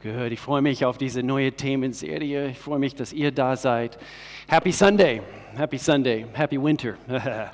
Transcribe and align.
gehört. 0.00 0.32
Ich 0.32 0.40
freue 0.40 0.62
mich 0.62 0.84
auf 0.84 0.98
diese 0.98 1.22
neue 1.22 1.52
Themenserie. 1.52 2.48
Ich 2.48 2.58
freue 2.58 2.78
mich, 2.78 2.94
dass 2.94 3.12
ihr 3.12 3.30
da 3.30 3.56
seid. 3.56 3.98
Happy 4.48 4.72
Sunday, 4.72 5.22
Happy 5.56 5.78
Sunday, 5.78 6.26
Happy 6.32 6.60
Winter. 6.60 6.94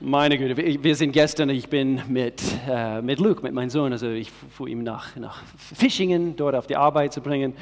Meine 0.00 0.38
Güte, 0.38 0.56
wir 0.56 0.94
sind 0.94 1.12
gestern, 1.12 1.50
ich 1.50 1.68
bin 1.68 2.02
mit, 2.06 2.40
äh, 2.68 3.02
mit 3.02 3.18
Luke, 3.18 3.42
mit 3.42 3.52
meinem 3.52 3.70
Sohn, 3.70 3.90
also 3.92 4.08
ich 4.10 4.30
fuhr 4.30 4.68
ihm 4.68 4.84
nach, 4.84 5.16
nach 5.16 5.42
Fischingen, 5.56 6.36
dort 6.36 6.54
auf 6.54 6.68
die 6.68 6.76
Arbeit 6.76 7.12
zu 7.12 7.20
bringen. 7.20 7.54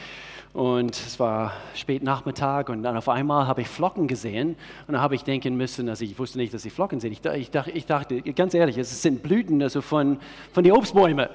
Und 0.53 0.97
es 0.97 1.19
war 1.21 1.53
spät 1.75 2.03
Nachmittag 2.03 2.69
und 2.69 2.83
dann 2.83 2.97
auf 2.97 3.09
einmal 3.09 3.47
habe 3.47 3.61
ich 3.61 3.69
Flocken 3.69 4.07
gesehen 4.07 4.57
und 4.87 4.95
dann 4.95 5.01
habe 5.01 5.15
ich 5.15 5.23
denken 5.23 5.57
müssen, 5.57 5.89
also 5.89 6.05
ich 6.05 6.19
wusste 6.19 6.39
nicht, 6.39 6.53
dass 6.53 6.63
sie 6.63 6.71
Flocken 6.71 6.99
sind. 6.99 7.13
Ich, 7.13 7.25
ich, 7.25 7.51
dachte, 7.51 7.71
ich 7.71 7.87
dachte, 7.87 8.21
ganz 8.23 8.55
ehrlich, 8.55 8.79
es 8.79 9.03
sind 9.03 9.23
Blüten 9.23 9.63
also 9.63 9.81
von, 9.81 10.19
von 10.53 10.65
den 10.65 10.73
Obstbäumen. 10.73 11.29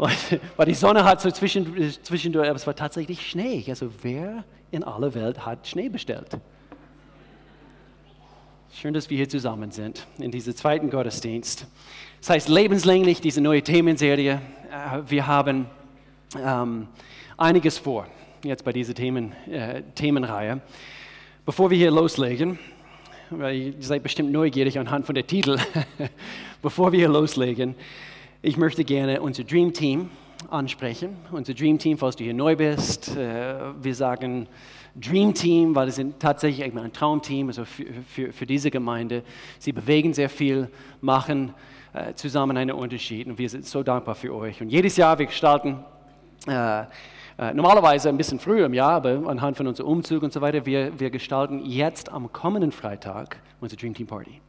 Und, 0.00 0.40
weil 0.56 0.64
die 0.64 0.72
Sonne 0.72 1.04
hat 1.04 1.20
so 1.20 1.30
zwischendurch, 1.30 2.48
aber 2.48 2.56
es 2.56 2.66
war 2.66 2.74
tatsächlich 2.74 3.28
Schnee. 3.28 3.62
Also 3.68 3.90
wer 4.00 4.44
in 4.70 4.82
aller 4.82 5.12
Welt 5.12 5.44
hat 5.44 5.68
Schnee 5.68 5.90
bestellt? 5.90 6.38
Schön, 8.72 8.94
dass 8.94 9.10
wir 9.10 9.18
hier 9.18 9.28
zusammen 9.28 9.70
sind 9.72 10.06
in 10.16 10.30
diesem 10.30 10.56
zweiten 10.56 10.88
Gottesdienst. 10.88 11.66
Das 12.20 12.30
heißt 12.30 12.48
lebenslänglich, 12.48 13.20
diese 13.20 13.42
neue 13.42 13.60
Themenserie. 13.60 14.40
Äh, 14.72 15.02
wir 15.06 15.26
haben 15.26 15.66
ähm, 16.42 16.88
einiges 17.36 17.76
vor, 17.76 18.06
jetzt 18.42 18.64
bei 18.64 18.72
dieser 18.72 18.94
Themen, 18.94 19.32
äh, 19.50 19.82
Themenreihe. 19.96 20.62
Bevor 21.44 21.68
wir 21.68 21.76
hier 21.76 21.90
loslegen, 21.90 22.58
weil 23.28 23.54
ihr 23.54 23.74
seid 23.80 24.02
bestimmt 24.02 24.32
neugierig 24.32 24.78
anhand 24.78 25.04
von 25.04 25.14
der 25.14 25.26
Titel, 25.26 25.58
bevor 26.62 26.90
wir 26.90 27.00
hier 27.00 27.10
loslegen, 27.10 27.74
ich 28.42 28.56
möchte 28.56 28.84
gerne 28.84 29.20
unser 29.20 29.44
Dream 29.44 29.72
Team 29.72 30.10
ansprechen. 30.48 31.16
Unser 31.30 31.52
Dream 31.52 31.78
Team, 31.78 31.98
falls 31.98 32.16
du 32.16 32.24
hier 32.24 32.32
neu 32.32 32.56
bist, 32.56 33.14
äh, 33.14 33.54
wir 33.82 33.94
sagen 33.94 34.46
Dream 34.96 35.34
Team, 35.34 35.74
weil 35.74 35.88
es 35.88 35.96
sind 35.96 36.18
tatsächlich 36.18 36.64
ein 36.64 36.92
Traumteam 36.92 37.48
also 37.48 37.64
für, 37.64 37.84
für, 38.08 38.32
für 38.32 38.46
diese 38.46 38.70
Gemeinde. 38.70 39.22
Sie 39.58 39.72
bewegen 39.72 40.14
sehr 40.14 40.30
viel, 40.30 40.68
machen 41.02 41.52
äh, 41.92 42.14
zusammen 42.14 42.56
einen 42.56 42.72
Unterschied 42.72 43.26
und 43.26 43.38
wir 43.38 43.48
sind 43.48 43.66
so 43.66 43.82
dankbar 43.82 44.14
für 44.14 44.34
euch. 44.34 44.60
Und 44.62 44.70
jedes 44.70 44.96
Jahr, 44.96 45.18
wir 45.18 45.26
gestalten 45.26 45.84
äh, 46.46 46.84
normalerweise 47.52 48.08
ein 48.08 48.16
bisschen 48.16 48.38
früher 48.38 48.66
im 48.66 48.74
Jahr, 48.74 48.92
aber 48.92 49.28
anhand 49.28 49.58
von 49.58 49.66
unserem 49.66 49.90
Umzug 49.90 50.22
und 50.22 50.32
so 50.32 50.40
weiter, 50.40 50.64
wir, 50.64 50.98
wir 50.98 51.10
gestalten 51.10 51.60
jetzt 51.64 52.10
am 52.10 52.32
kommenden 52.32 52.72
Freitag 52.72 53.36
unsere 53.60 53.78
Dream 53.78 53.92
Team 53.92 54.06
Party. 54.06 54.40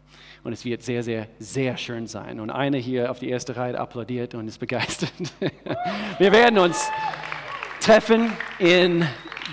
Und 0.44 0.53
es 0.53 0.66
wird 0.66 0.81
sehr, 0.81 1.03
sehr, 1.03 1.28
sehr 1.39 1.78
schön 1.78 2.08
sein. 2.08 2.39
Und 2.39 2.50
einer 2.50 2.78
hier 2.78 3.11
auf 3.11 3.20
die 3.20 3.30
erste 3.30 3.56
Reihe 3.56 3.80
applaudiert 3.80 4.34
und 4.34 4.47
ist 4.47 4.58
begeistert. 4.58 5.11
Wir 6.17 6.31
werden 6.31 6.58
uns 6.58 6.89
treffen 7.80 8.31
in 8.58 9.06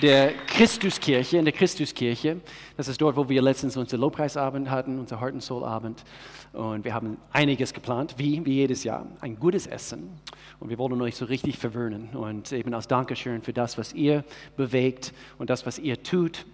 der 0.03 0.33
Christuskirche, 0.47 1.39
in 1.39 1.45
der 1.45 1.53
Christuskirche. 1.53 2.41
Das 2.77 2.89
ist 2.89 3.01
dort, 3.01 3.17
wo 3.17 3.29
wir 3.29 3.43
letztens 3.43 3.77
unseren 3.77 4.01
Lobpreisabend 4.01 4.71
hatten, 4.71 4.99
unser 4.99 5.21
Heart 5.21 5.35
and 5.35 5.43
Soul 5.43 5.65
Abend. 5.65 6.05
Und 6.53 6.85
wir 6.85 6.95
haben 6.95 7.19
einiges 7.33 7.73
geplant, 7.73 8.15
wie, 8.17 8.45
wie 8.45 8.55
jedes 8.55 8.85
Jahr. 8.85 9.07
Ein 9.21 9.39
gutes 9.39 9.67
Essen. 9.67 10.21
Und 10.61 10.71
wir 10.71 10.79
wollen 10.79 11.01
euch 11.03 11.17
so 11.17 11.25
richtig 11.25 11.59
verwöhnen. 11.59 12.11
Und 12.15 12.53
eben 12.53 12.73
als 12.75 12.87
Dankeschön 12.87 13.43
für 13.43 13.53
das, 13.53 13.77
was 13.77 13.93
ihr 13.93 14.25
bewegt 14.57 15.13
und 15.39 15.51
das, 15.51 15.67
was 15.67 15.79
ihr 15.79 16.03
tut 16.03 16.47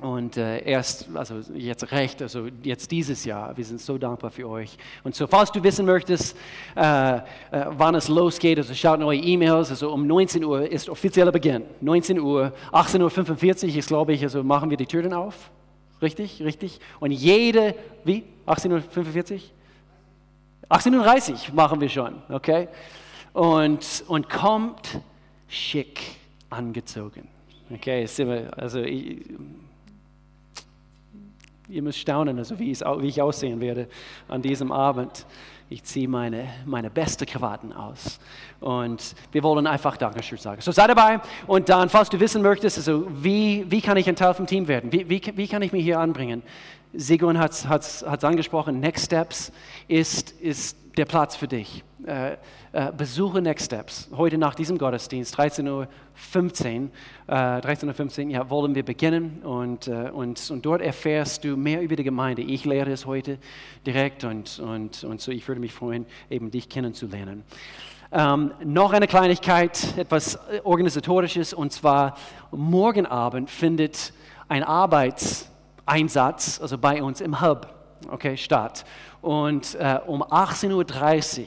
und 0.00 0.36
äh, 0.36 0.62
erst, 0.62 1.06
also 1.14 1.40
jetzt 1.54 1.90
recht, 1.90 2.20
also 2.20 2.48
jetzt 2.62 2.90
dieses 2.90 3.24
Jahr, 3.24 3.56
wir 3.56 3.64
sind 3.64 3.80
so 3.80 3.96
dankbar 3.96 4.30
für 4.30 4.46
euch. 4.46 4.76
Und 5.04 5.14
so, 5.14 5.26
falls 5.26 5.50
du 5.50 5.62
wissen 5.62 5.86
möchtest, 5.86 6.36
äh, 6.76 7.16
äh, 7.16 7.20
wann 7.50 7.94
es 7.94 8.08
losgeht, 8.08 8.58
also 8.58 8.74
schaut 8.74 9.00
neue 9.00 9.18
E-Mails, 9.18 9.70
also 9.70 9.90
um 9.90 10.06
19 10.06 10.44
Uhr 10.44 10.70
ist 10.70 10.90
offizieller 10.90 11.32
Beginn. 11.32 11.62
19 11.80 12.20
Uhr, 12.20 12.52
18.45 12.72 13.68
Uhr 13.68 13.76
ist, 13.78 13.88
glaube 13.88 14.12
ich, 14.12 14.22
also 14.22 14.44
machen 14.44 14.68
wir 14.68 14.76
die 14.76 14.84
Türen 14.84 15.14
auf. 15.14 15.50
Richtig, 16.02 16.42
richtig. 16.42 16.78
Und 17.00 17.12
jede, 17.12 17.74
wie? 18.04 18.24
18.45 18.46 19.32
Uhr? 19.32 19.40
18.30 20.68 21.32
Uhr 21.32 21.54
machen 21.54 21.80
wir 21.80 21.88
schon, 21.88 22.16
okay? 22.28 22.68
Und, 23.32 24.04
und 24.08 24.28
kommt 24.28 25.00
schick 25.48 26.00
angezogen. 26.50 27.28
Okay, 27.72 28.06
also 28.56 28.80
ich, 28.80 29.24
Ihr 31.68 31.82
müsst 31.82 31.98
staunen, 31.98 32.38
also 32.38 32.58
wie, 32.60 32.72
wie 32.72 33.08
ich 33.08 33.20
aussehen 33.20 33.60
werde 33.60 33.88
an 34.28 34.40
diesem 34.40 34.70
Abend. 34.70 35.26
Ich 35.68 35.82
ziehe 35.82 36.06
meine, 36.06 36.48
meine 36.64 36.90
beste 36.90 37.26
Krawatten 37.26 37.72
aus. 37.72 38.20
Und 38.60 39.16
wir 39.32 39.42
wollen 39.42 39.66
einfach 39.66 39.96
Dankeschön 39.96 40.38
sagen. 40.38 40.60
So 40.60 40.70
sei 40.70 40.86
dabei. 40.86 41.20
Und 41.48 41.68
dann, 41.68 41.88
falls 41.88 42.08
du 42.08 42.20
wissen 42.20 42.40
möchtest, 42.40 42.78
also 42.78 43.08
wie, 43.10 43.66
wie 43.68 43.80
kann 43.80 43.96
ich 43.96 44.08
ein 44.08 44.14
Teil 44.14 44.32
vom 44.34 44.46
Team 44.46 44.68
werden? 44.68 44.92
Wie, 44.92 45.08
wie, 45.08 45.20
wie 45.34 45.48
kann 45.48 45.62
ich 45.62 45.72
mich 45.72 45.82
hier 45.82 45.98
anbringen? 45.98 46.44
Sigrun 46.96 47.38
hat 47.38 47.52
es 47.52 48.04
angesprochen. 48.04 48.80
Next 48.80 49.06
Steps 49.06 49.52
ist, 49.86 50.32
ist 50.40 50.76
der 50.96 51.04
Platz 51.04 51.36
für 51.36 51.46
dich. 51.46 51.84
Äh, 52.06 52.32
äh, 52.72 52.92
besuche 52.96 53.42
Next 53.42 53.66
Steps. 53.66 54.08
Heute 54.16 54.38
nach 54.38 54.54
diesem 54.54 54.78
Gottesdienst, 54.78 55.38
13.15 55.38 55.68
Uhr, 55.70 56.90
äh, 57.26 57.32
13.15 57.32 58.26
Uhr 58.26 58.30
ja, 58.30 58.50
wollen 58.50 58.74
wir 58.74 58.84
beginnen 58.84 59.42
und, 59.42 59.88
äh, 59.88 60.10
und, 60.10 60.50
und 60.50 60.64
dort 60.64 60.80
erfährst 60.80 61.44
du 61.44 61.56
mehr 61.56 61.82
über 61.82 61.96
die 61.96 62.04
Gemeinde. 62.04 62.42
Ich 62.42 62.64
lehre 62.64 62.90
es 62.90 63.06
heute 63.06 63.38
direkt 63.86 64.24
und, 64.24 64.58
und, 64.58 65.04
und 65.04 65.20
so 65.20 65.32
ich 65.32 65.46
würde 65.48 65.60
mich 65.60 65.72
freuen, 65.72 66.06
eben 66.30 66.50
dich 66.50 66.68
kennenzulernen. 66.68 67.44
Ähm, 68.12 68.52
noch 68.64 68.92
eine 68.92 69.06
Kleinigkeit, 69.06 69.98
etwas 69.98 70.38
Organisatorisches, 70.64 71.52
und 71.52 71.72
zwar 71.72 72.16
morgen 72.52 73.04
Abend 73.04 73.50
findet 73.50 74.12
ein 74.48 74.62
Arbeitseinsatz, 75.86 76.60
also 76.60 76.76
bei 76.78 77.02
uns 77.02 77.20
im 77.20 77.40
Hub, 77.40 77.68
okay, 78.10 78.36
statt. 78.36 78.84
Und 79.22 79.76
äh, 79.76 79.98
um 80.06 80.22
18.30 80.22 81.40
Uhr 81.40 81.46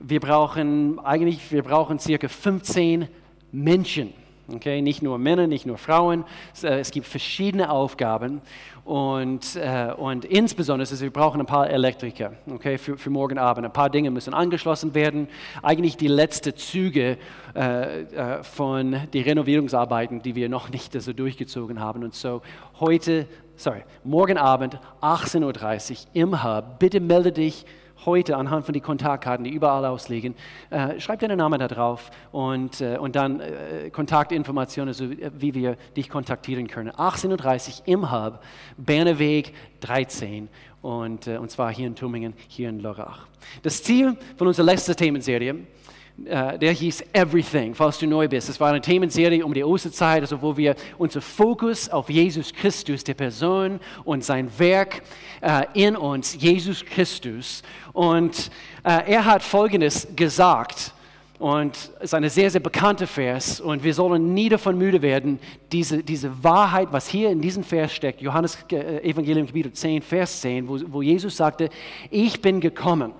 wir 0.00 0.20
brauchen 0.20 0.98
eigentlich, 1.00 1.52
wir 1.52 1.62
brauchen 1.62 1.98
circa 1.98 2.28
15 2.28 3.08
Menschen. 3.52 4.14
Okay, 4.50 4.80
nicht 4.80 5.02
nur 5.02 5.18
Männer, 5.18 5.46
nicht 5.46 5.66
nur 5.66 5.76
Frauen. 5.76 6.24
Es, 6.54 6.64
äh, 6.64 6.82
gibt 6.90 7.06
verschiedene 7.06 7.68
Aufgaben 7.68 8.40
und, 8.86 9.56
äh, 9.56 9.92
und 9.94 10.24
insbesondere, 10.24 10.88
also 10.88 11.02
wir 11.02 11.10
brauchen 11.10 11.40
ein 11.40 11.46
paar 11.46 11.68
Elektriker 11.68 12.32
okay, 12.50 12.78
für, 12.78 12.96
für 12.96 13.10
morgen 13.10 13.36
Abend. 13.36 13.66
Ein 13.66 13.72
paar 13.74 13.90
Dinge 13.90 14.10
müssen 14.10 14.32
angeschlossen 14.32 14.94
werden. 14.94 15.28
Eigentlich 15.62 15.98
die 15.98 16.08
letzten 16.08 16.56
Züge 16.56 17.18
äh, 17.54 18.02
äh, 18.04 18.42
von 18.42 18.96
den 19.12 19.24
Renovierungsarbeiten, 19.24 20.22
die 20.22 20.34
wir 20.34 20.48
noch 20.48 20.70
nicht 20.70 20.98
so 20.98 21.12
durchgezogen 21.12 21.80
haben. 21.80 22.02
Und 22.02 22.14
so 22.14 22.40
heute, 22.80 23.26
sorry, 23.58 23.82
morgen 24.04 24.38
Abend 24.38 24.78
18.30 25.02 25.90
Uhr 25.90 25.96
im 26.14 26.44
Hub. 26.44 26.78
Bitte 26.78 27.00
melde 27.00 27.32
dich 27.32 27.66
heute 28.06 28.36
anhand 28.36 28.64
von 28.64 28.72
den 28.72 28.82
Kontaktkarten, 28.82 29.44
die 29.44 29.50
überall 29.50 29.84
ausliegen, 29.84 30.36
äh, 30.70 31.00
schreib 31.00 31.18
deinen 31.18 31.38
Namen 31.38 31.58
da 31.58 31.66
drauf 31.66 32.10
und, 32.30 32.80
äh, 32.80 32.96
und 32.96 33.16
dann 33.16 33.40
äh, 33.40 33.90
Kontaktinformationen, 33.90 34.88
also 34.88 35.10
wie 35.10 35.54
wir 35.54 35.76
dich 35.96 36.08
kontaktieren 36.08 36.68
können. 36.68 36.92
18.30 36.92 37.80
Uhr 37.80 37.88
im 37.88 38.12
Hub, 38.12 38.40
Berneweg 38.76 39.52
13 39.80 40.48
und, 40.80 41.26
äh, 41.26 41.38
und 41.38 41.50
zwar 41.50 41.74
hier 41.74 41.88
in 41.88 41.96
Tübingen, 41.96 42.34
hier 42.46 42.68
in 42.68 42.78
Lörrach. 42.78 43.26
Das 43.64 43.82
Ziel 43.82 44.16
von 44.36 44.46
unserer 44.46 44.66
letzten 44.66 44.94
Themenserie 44.94 45.56
Uh, 45.56 45.77
der 46.24 46.72
hieß 46.72 47.04
Everything, 47.12 47.74
falls 47.74 47.98
du 47.98 48.06
neu 48.06 48.26
bist. 48.26 48.48
Es 48.48 48.58
war 48.58 48.70
eine 48.70 48.80
Themenserie 48.80 49.44
um 49.44 49.54
die 49.54 49.62
Osterzeit, 49.62 50.22
also 50.22 50.42
wo 50.42 50.56
wir 50.56 50.74
unser 50.98 51.20
Fokus 51.20 51.88
auf 51.88 52.10
Jesus 52.10 52.52
Christus, 52.52 53.04
der 53.04 53.14
Person 53.14 53.78
und 54.04 54.24
sein 54.24 54.50
Werk 54.58 55.02
uh, 55.42 55.62
in 55.74 55.96
uns, 55.96 56.36
Jesus 56.40 56.84
Christus. 56.84 57.62
Und 57.92 58.50
uh, 58.84 59.00
er 59.06 59.24
hat 59.24 59.42
Folgendes 59.42 60.08
gesagt, 60.16 60.92
und 61.38 61.76
es 61.76 62.04
ist 62.04 62.14
eine 62.14 62.30
sehr, 62.30 62.50
sehr 62.50 62.60
bekannte 62.60 63.06
Vers 63.06 63.60
und 63.60 63.84
wir 63.84 63.94
sollen 63.94 64.34
nie 64.34 64.48
davon 64.48 64.76
müde 64.76 65.02
werden, 65.02 65.38
diese, 65.70 66.02
diese 66.02 66.42
Wahrheit, 66.42 66.88
was 66.90 67.06
hier 67.06 67.30
in 67.30 67.40
diesem 67.40 67.62
Vers 67.62 67.92
steckt, 67.92 68.20
Johannes 68.20 68.58
Evangelium 68.68 69.46
Kapitel 69.46 69.70
10, 69.70 70.02
Vers 70.02 70.40
10, 70.40 70.66
wo, 70.66 70.80
wo 70.88 71.00
Jesus 71.00 71.36
sagte, 71.36 71.70
ich 72.10 72.42
bin 72.42 72.60
gekommen. 72.60 73.12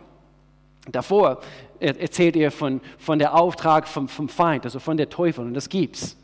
Davor 0.90 1.40
erzählt 1.80 2.36
er 2.36 2.50
von, 2.50 2.80
von 2.98 3.18
der 3.18 3.34
Auftrag 3.34 3.86
vom, 3.86 4.08
vom 4.08 4.28
Feind, 4.28 4.64
also 4.64 4.78
von 4.78 4.96
der 4.96 5.08
Teufel, 5.08 5.44
und 5.44 5.54
das 5.54 5.68
gibt's. 5.68 6.16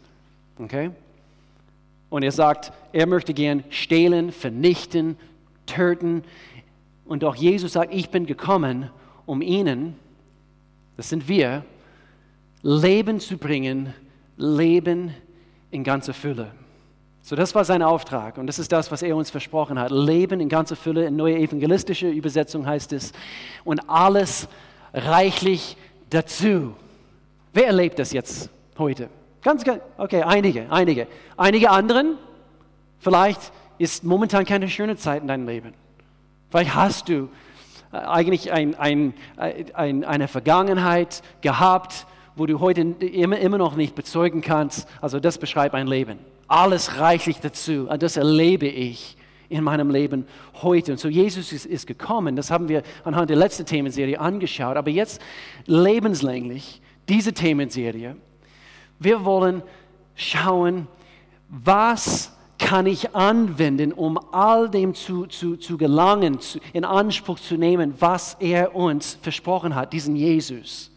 Okay? 0.59 0.91
Und 2.11 2.23
er 2.23 2.33
sagt, 2.33 2.73
er 2.93 3.07
möchte 3.07 3.35
gern 3.35 3.65
stehlen, 3.71 4.33
vernichten, 4.33 5.17
töten. 5.67 6.23
Und 7.05 7.23
doch 7.23 7.35
Jesus 7.35 7.73
sagt, 7.73 7.93
ich 7.93 8.11
bin 8.11 8.27
gekommen, 8.27 8.91
um 9.27 9.43
ihnen, 9.43 9.97
das 10.97 11.09
sind 11.09 11.29
wir, 11.29 11.65
Leben 12.63 13.21
zu 13.21 13.37
bringen, 13.37 13.93
Leben 14.37 15.15
in 15.71 15.85
ganzer 15.85 16.15
Fülle. 16.15 16.53
So, 17.23 17.37
das 17.37 17.55
war 17.55 17.65
sein 17.65 17.83
Auftrag 17.83 18.37
und 18.37 18.47
das 18.47 18.59
ist 18.59 18.71
das, 18.71 18.91
was 18.93 19.03
er 19.03 19.17
uns 19.17 19.31
versprochen 19.31 19.79
hat. 19.79 19.91
Leben 19.91 20.41
in 20.41 20.49
ganzer 20.49 20.77
Fülle, 20.77 21.07
in 21.07 21.17
neue 21.17 21.39
evangelistische 21.39 22.09
Übersetzung 22.11 22.67
heißt 22.67 22.93
es, 22.93 23.13
und 23.65 23.89
alles 23.89 24.47
reichlich 24.95 25.77
dazu. 26.09 26.75
Wer 27.53 27.67
erlebt 27.67 27.99
das 27.99 28.13
jetzt 28.13 28.49
heute? 28.79 29.11
Ganz, 29.43 29.65
ganz, 29.65 29.83
okay, 29.99 30.23
einige, 30.23 30.71
einige. 30.71 31.07
Einige 31.37 31.71
anderen, 31.71 32.17
vielleicht 32.99 33.53
ist 33.77 34.05
momentan 34.05 34.47
keine 34.47 34.69
schöne 34.71 34.97
Zeit 34.97 35.21
in 35.23 35.29
deinem 35.29 35.47
Leben. 35.47 35.75
Vielleicht 36.51 36.75
hast 36.75 37.09
du 37.09 37.29
äh, 37.93 37.97
eigentlich 37.97 38.53
ein, 38.53 38.75
ein, 38.77 39.13
ein, 39.37 40.05
eine 40.05 40.29
Vergangenheit 40.29 41.23
gehabt, 41.43 42.07
wo 42.37 42.47
du 42.47 42.61
heute 42.61 42.81
immer, 42.81 43.39
immer 43.39 43.59
noch 43.59 43.77
nicht 43.77 43.95
bezeugen 43.95 44.41
kannst. 44.41 44.89
Also 45.01 45.21
das 45.21 45.39
beschreibt 45.39 45.75
ein 45.75 45.87
Leben. 45.87 46.19
Alles 46.49 46.99
reichlich 46.99 47.41
dazu. 47.41 47.89
Und 47.89 48.03
das 48.03 48.17
erlebe 48.17 48.67
ich 48.67 49.17
in 49.55 49.65
meinem 49.65 49.91
Leben 49.91 50.27
heute. 50.63 50.93
Und 50.93 50.99
so 50.99 51.09
Jesus 51.09 51.53
ist, 51.53 51.67
ist 51.67 51.87
gekommen, 51.87 52.37
das 52.37 52.51
haben 52.51 52.69
wir 52.69 52.83
anhand 53.05 53.31
der 53.31 53.37
letzten 53.37 53.65
Themenserie 53.67 54.19
angeschaut. 54.19 54.77
Aber 54.77 54.91
jetzt 54.91 55.21
lebenslänglich, 55.67 56.81
diese 57.09 57.33
Themenserie, 57.33 58.17
wir 58.99 59.25
wollen 59.25 59.63
schauen, 60.15 60.87
was 61.49 62.33
kann 62.59 62.87
ich 62.87 63.15
anwenden, 63.15 63.93
um 63.93 64.19
all 64.33 64.71
dem 64.71 64.95
zu, 64.95 65.27
zu, 65.27 65.57
zu 65.57 65.77
gelangen, 65.77 66.41
zu, 66.41 66.59
in 66.73 66.85
Anspruch 66.85 67.39
zu 67.39 67.57
nehmen, 67.57 67.95
was 67.99 68.37
er 68.41 68.75
uns 68.75 69.19
versprochen 69.21 69.75
hat, 69.75 69.93
diesen 69.93 70.17
Jesus. 70.17 70.91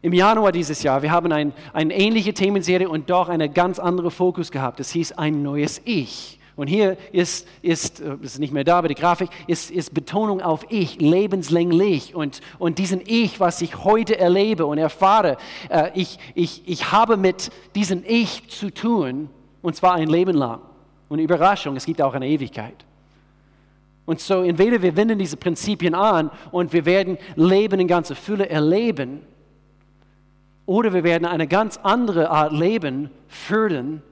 Im 0.00 0.12
Januar 0.12 0.50
dieses 0.50 0.82
Jahr, 0.82 1.02
wir 1.02 1.12
haben 1.12 1.30
ein, 1.30 1.52
eine 1.72 1.94
ähnliche 1.94 2.34
Themenserie 2.34 2.88
und 2.88 3.08
doch 3.08 3.28
einen 3.28 3.54
ganz 3.54 3.78
anderen 3.78 4.10
Fokus 4.10 4.50
gehabt. 4.50 4.80
Das 4.80 4.90
hieß 4.90 5.12
ein 5.12 5.42
neues 5.42 5.80
Ich. 5.84 6.40
Und 6.54 6.66
hier 6.66 6.96
ist, 7.12 7.48
ist, 7.62 8.00
äh, 8.00 8.16
ist 8.20 8.38
nicht 8.38 8.52
mehr 8.52 8.64
da, 8.64 8.78
aber 8.78 8.88
die 8.88 8.94
Grafik 8.94 9.30
ist, 9.46 9.70
ist 9.70 9.94
Betonung 9.94 10.42
auf 10.42 10.66
Ich, 10.68 11.00
lebenslänglich. 11.00 12.14
Und, 12.14 12.40
und 12.58 12.78
diesen 12.78 13.00
Ich, 13.06 13.40
was 13.40 13.62
ich 13.62 13.84
heute 13.84 14.18
erlebe 14.18 14.66
und 14.66 14.78
erfahre, 14.78 15.38
äh, 15.70 15.90
ich, 15.94 16.18
ich, 16.34 16.62
ich 16.66 16.92
habe 16.92 17.16
mit 17.16 17.50
diesem 17.74 18.02
Ich 18.06 18.48
zu 18.48 18.70
tun, 18.70 19.30
und 19.62 19.76
zwar 19.76 19.94
ein 19.94 20.08
Leben 20.08 20.36
lang. 20.36 20.60
Und 21.08 21.18
Überraschung, 21.18 21.76
es 21.76 21.86
gibt 21.86 22.02
auch 22.02 22.14
eine 22.14 22.28
Ewigkeit. 22.28 22.84
Und 24.04 24.20
so 24.20 24.42
entweder 24.42 24.82
wir 24.82 24.96
wenden 24.96 25.18
diese 25.18 25.36
Prinzipien 25.36 25.94
an 25.94 26.30
und 26.50 26.72
wir 26.72 26.84
werden 26.84 27.18
Leben 27.36 27.80
in 27.80 27.86
ganzer 27.88 28.14
Fülle 28.14 28.48
erleben, 28.48 29.20
oder 30.66 30.92
wir 30.92 31.02
werden 31.02 31.26
eine 31.26 31.48
ganz 31.48 31.78
andere 31.82 32.30
Art 32.30 32.52
Leben 32.52 33.10
führen 33.26 34.02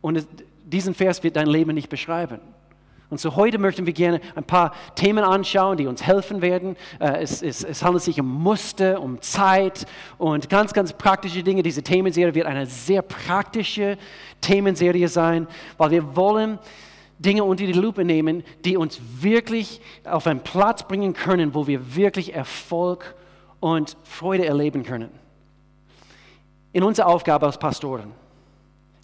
und 0.00 0.26
diesen 0.64 0.94
Vers 0.94 1.22
wird 1.22 1.36
dein 1.36 1.46
Leben 1.46 1.74
nicht 1.74 1.88
beschreiben. 1.88 2.40
Und 3.10 3.18
so 3.18 3.36
heute 3.36 3.58
möchten 3.58 3.86
wir 3.86 3.94
gerne 3.94 4.20
ein 4.34 4.44
paar 4.44 4.74
Themen 4.94 5.24
anschauen, 5.24 5.78
die 5.78 5.86
uns 5.86 6.02
helfen 6.02 6.42
werden. 6.42 6.76
Äh, 7.00 7.22
es, 7.22 7.42
es, 7.42 7.64
es, 7.64 7.82
handelt 7.82 8.04
sich 8.04 8.20
um 8.20 8.42
Muster, 8.42 9.00
um 9.00 9.22
Zeit 9.22 9.86
und 10.18 10.50
ganz, 10.50 10.74
ganz 10.74 10.92
praktische 10.92 11.42
Dinge. 11.42 11.62
Diese 11.62 11.82
Themenserie 11.82 12.34
wird 12.34 12.46
eine 12.46 12.66
sehr 12.66 13.00
praktische 13.00 13.96
Themenserie 14.42 15.08
sein, 15.08 15.46
weil 15.78 15.90
wir 15.90 16.16
wollen 16.16 16.58
Dinge 17.18 17.44
unter 17.44 17.64
die 17.64 17.72
Lupe 17.72 18.04
nehmen, 18.04 18.44
die 18.66 18.76
uns 18.76 19.00
wirklich 19.20 19.80
auf 20.04 20.26
einen 20.26 20.40
Platz 20.40 20.86
bringen 20.86 21.14
können, 21.14 21.54
wo 21.54 21.66
wir 21.66 21.96
wirklich 21.96 22.34
Erfolg 22.34 23.14
und 23.58 23.96
Freude 24.04 24.44
erleben 24.44 24.82
können. 24.82 25.08
In 26.74 26.82
unserer 26.82 27.06
Aufgabe 27.06 27.46
als 27.46 27.58
Pastoren 27.58 28.12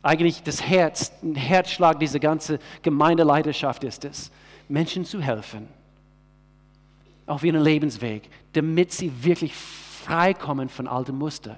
eigentlich 0.04 0.42
das 0.42 0.62
Herz, 0.62 1.12
ein 1.22 1.34
Herzschlag 1.34 1.98
dieser 1.98 2.20
ganzen 2.20 2.58
Gemeindeleidenschaft 2.82 3.82
ist 3.84 4.04
es, 4.04 4.30
Menschen 4.68 5.04
zu 5.04 5.20
helfen 5.20 5.68
auf 7.26 7.42
ihren 7.42 7.62
Lebensweg, 7.62 8.28
damit 8.52 8.92
sie 8.92 9.10
wirklich 9.24 9.54
freikommen 9.54 10.68
von 10.68 10.86
alten 10.86 11.16
Mustern. 11.16 11.56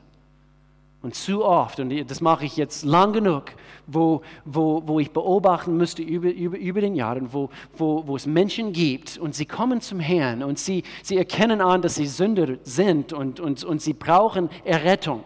Und 1.03 1.15
zu 1.15 1.45
oft, 1.45 1.79
und 1.81 1.93
das 2.11 2.21
mache 2.21 2.45
ich 2.45 2.57
jetzt 2.57 2.85
lang 2.85 3.13
genug, 3.13 3.45
wo, 3.87 4.23
wo, 4.45 4.83
wo 4.87 4.99
ich 4.99 5.11
beobachten 5.11 5.77
müsste 5.77 6.03
über, 6.03 6.31
über, 6.31 6.57
über 6.57 6.81
den 6.81 6.95
Jahren, 6.95 7.33
wo, 7.33 7.51
wo, 7.77 8.07
wo 8.07 8.17
es 8.17 8.27
Menschen 8.27 8.73
gibt 8.73 9.19
und 9.19 9.35
sie 9.35 9.47
kommen 9.47 9.81
zum 9.81 10.01
Herrn 10.01 10.43
und 10.43 10.59
sie, 10.59 10.85
sie 11.03 11.17
erkennen 11.17 11.61
an, 11.61 11.83
dass 11.83 11.97
sie 11.97 12.07
Sünder 12.07 12.57
sind 12.63 13.13
und, 13.13 13.41
und, 13.41 13.63
und 13.63 13.83
sie 13.83 13.93
brauchen 13.93 14.49
Errettung. 14.65 15.23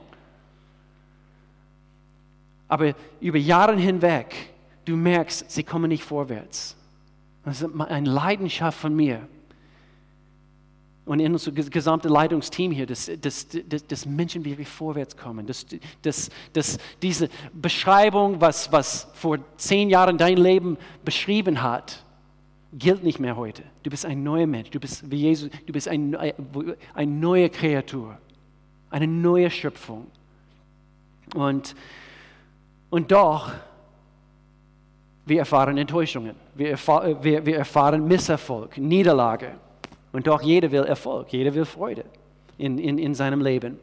Aber 2.71 2.95
über 3.21 3.37
Jahre 3.37 3.77
hinweg, 3.77 4.33
du 4.85 4.97
merkst, 4.97 5.51
sie 5.51 5.65
kommen 5.65 5.89
nicht 5.89 6.05
vorwärts. 6.05 6.77
Das 7.45 7.63
ist 7.63 7.81
eine 7.81 8.09
Leidenschaft 8.09 8.79
von 8.79 8.95
mir. 8.95 9.27
Und 11.05 11.19
in 11.19 11.33
unserem 11.33 11.57
gesamten 11.69 12.09
Leitungsteam 12.09 12.71
hier, 12.71 12.87
dass, 12.87 13.11
dass, 13.21 13.49
dass, 13.49 13.85
dass 13.89 14.07
Menschen 14.07 14.45
wirklich 14.45 14.69
vorwärts 14.69 15.17
kommen. 15.17 15.49
Dass, 15.49 15.67
dass, 16.03 16.31
dass 16.53 16.79
diese 17.03 17.29
Beschreibung, 17.53 18.41
was, 18.41 18.71
was 18.71 19.09
vor 19.15 19.39
zehn 19.57 19.91
Jahren 19.91 20.17
dein 20.17 20.37
Leben 20.37 20.79
beschrieben 21.05 21.63
hat, 21.63 22.05
gilt 22.73 23.03
nicht 23.03 23.19
mehr 23.19 23.35
heute. 23.35 23.65
Du 23.83 23.91
bist 23.91 24.07
ein 24.07 24.23
neuer 24.23 24.47
Mensch. 24.47 24.71
Du 24.71 24.79
bist 24.79 25.11
wie 25.11 25.23
Jesus. 25.23 25.51
Du 25.67 25.73
bist 25.73 25.89
ein, 25.89 26.15
eine 26.15 27.11
neue 27.11 27.51
Kreatur. 27.51 28.17
Eine 28.91 29.09
neue 29.09 29.51
Schöpfung. 29.51 30.07
Und 31.35 31.75
und 32.91 33.11
doch, 33.11 33.53
wir 35.25 35.39
erfahren 35.39 35.79
Enttäuschungen, 35.79 36.35
wir, 36.55 36.71
erfahr, 36.71 37.23
wir, 37.23 37.47
wir 37.47 37.57
erfahren 37.57 38.07
Misserfolg, 38.07 38.77
Niederlage. 38.79 39.53
Und 40.13 40.27
doch 40.27 40.43
jeder 40.43 40.71
will 40.73 40.83
Erfolg, 40.85 41.33
jeder 41.33 41.55
will 41.55 41.65
Freude 41.65 42.05
in, 42.59 42.79
in, 42.79 42.99
in 42.99 43.15
seinem 43.15 43.41
Leben. 43.41 43.79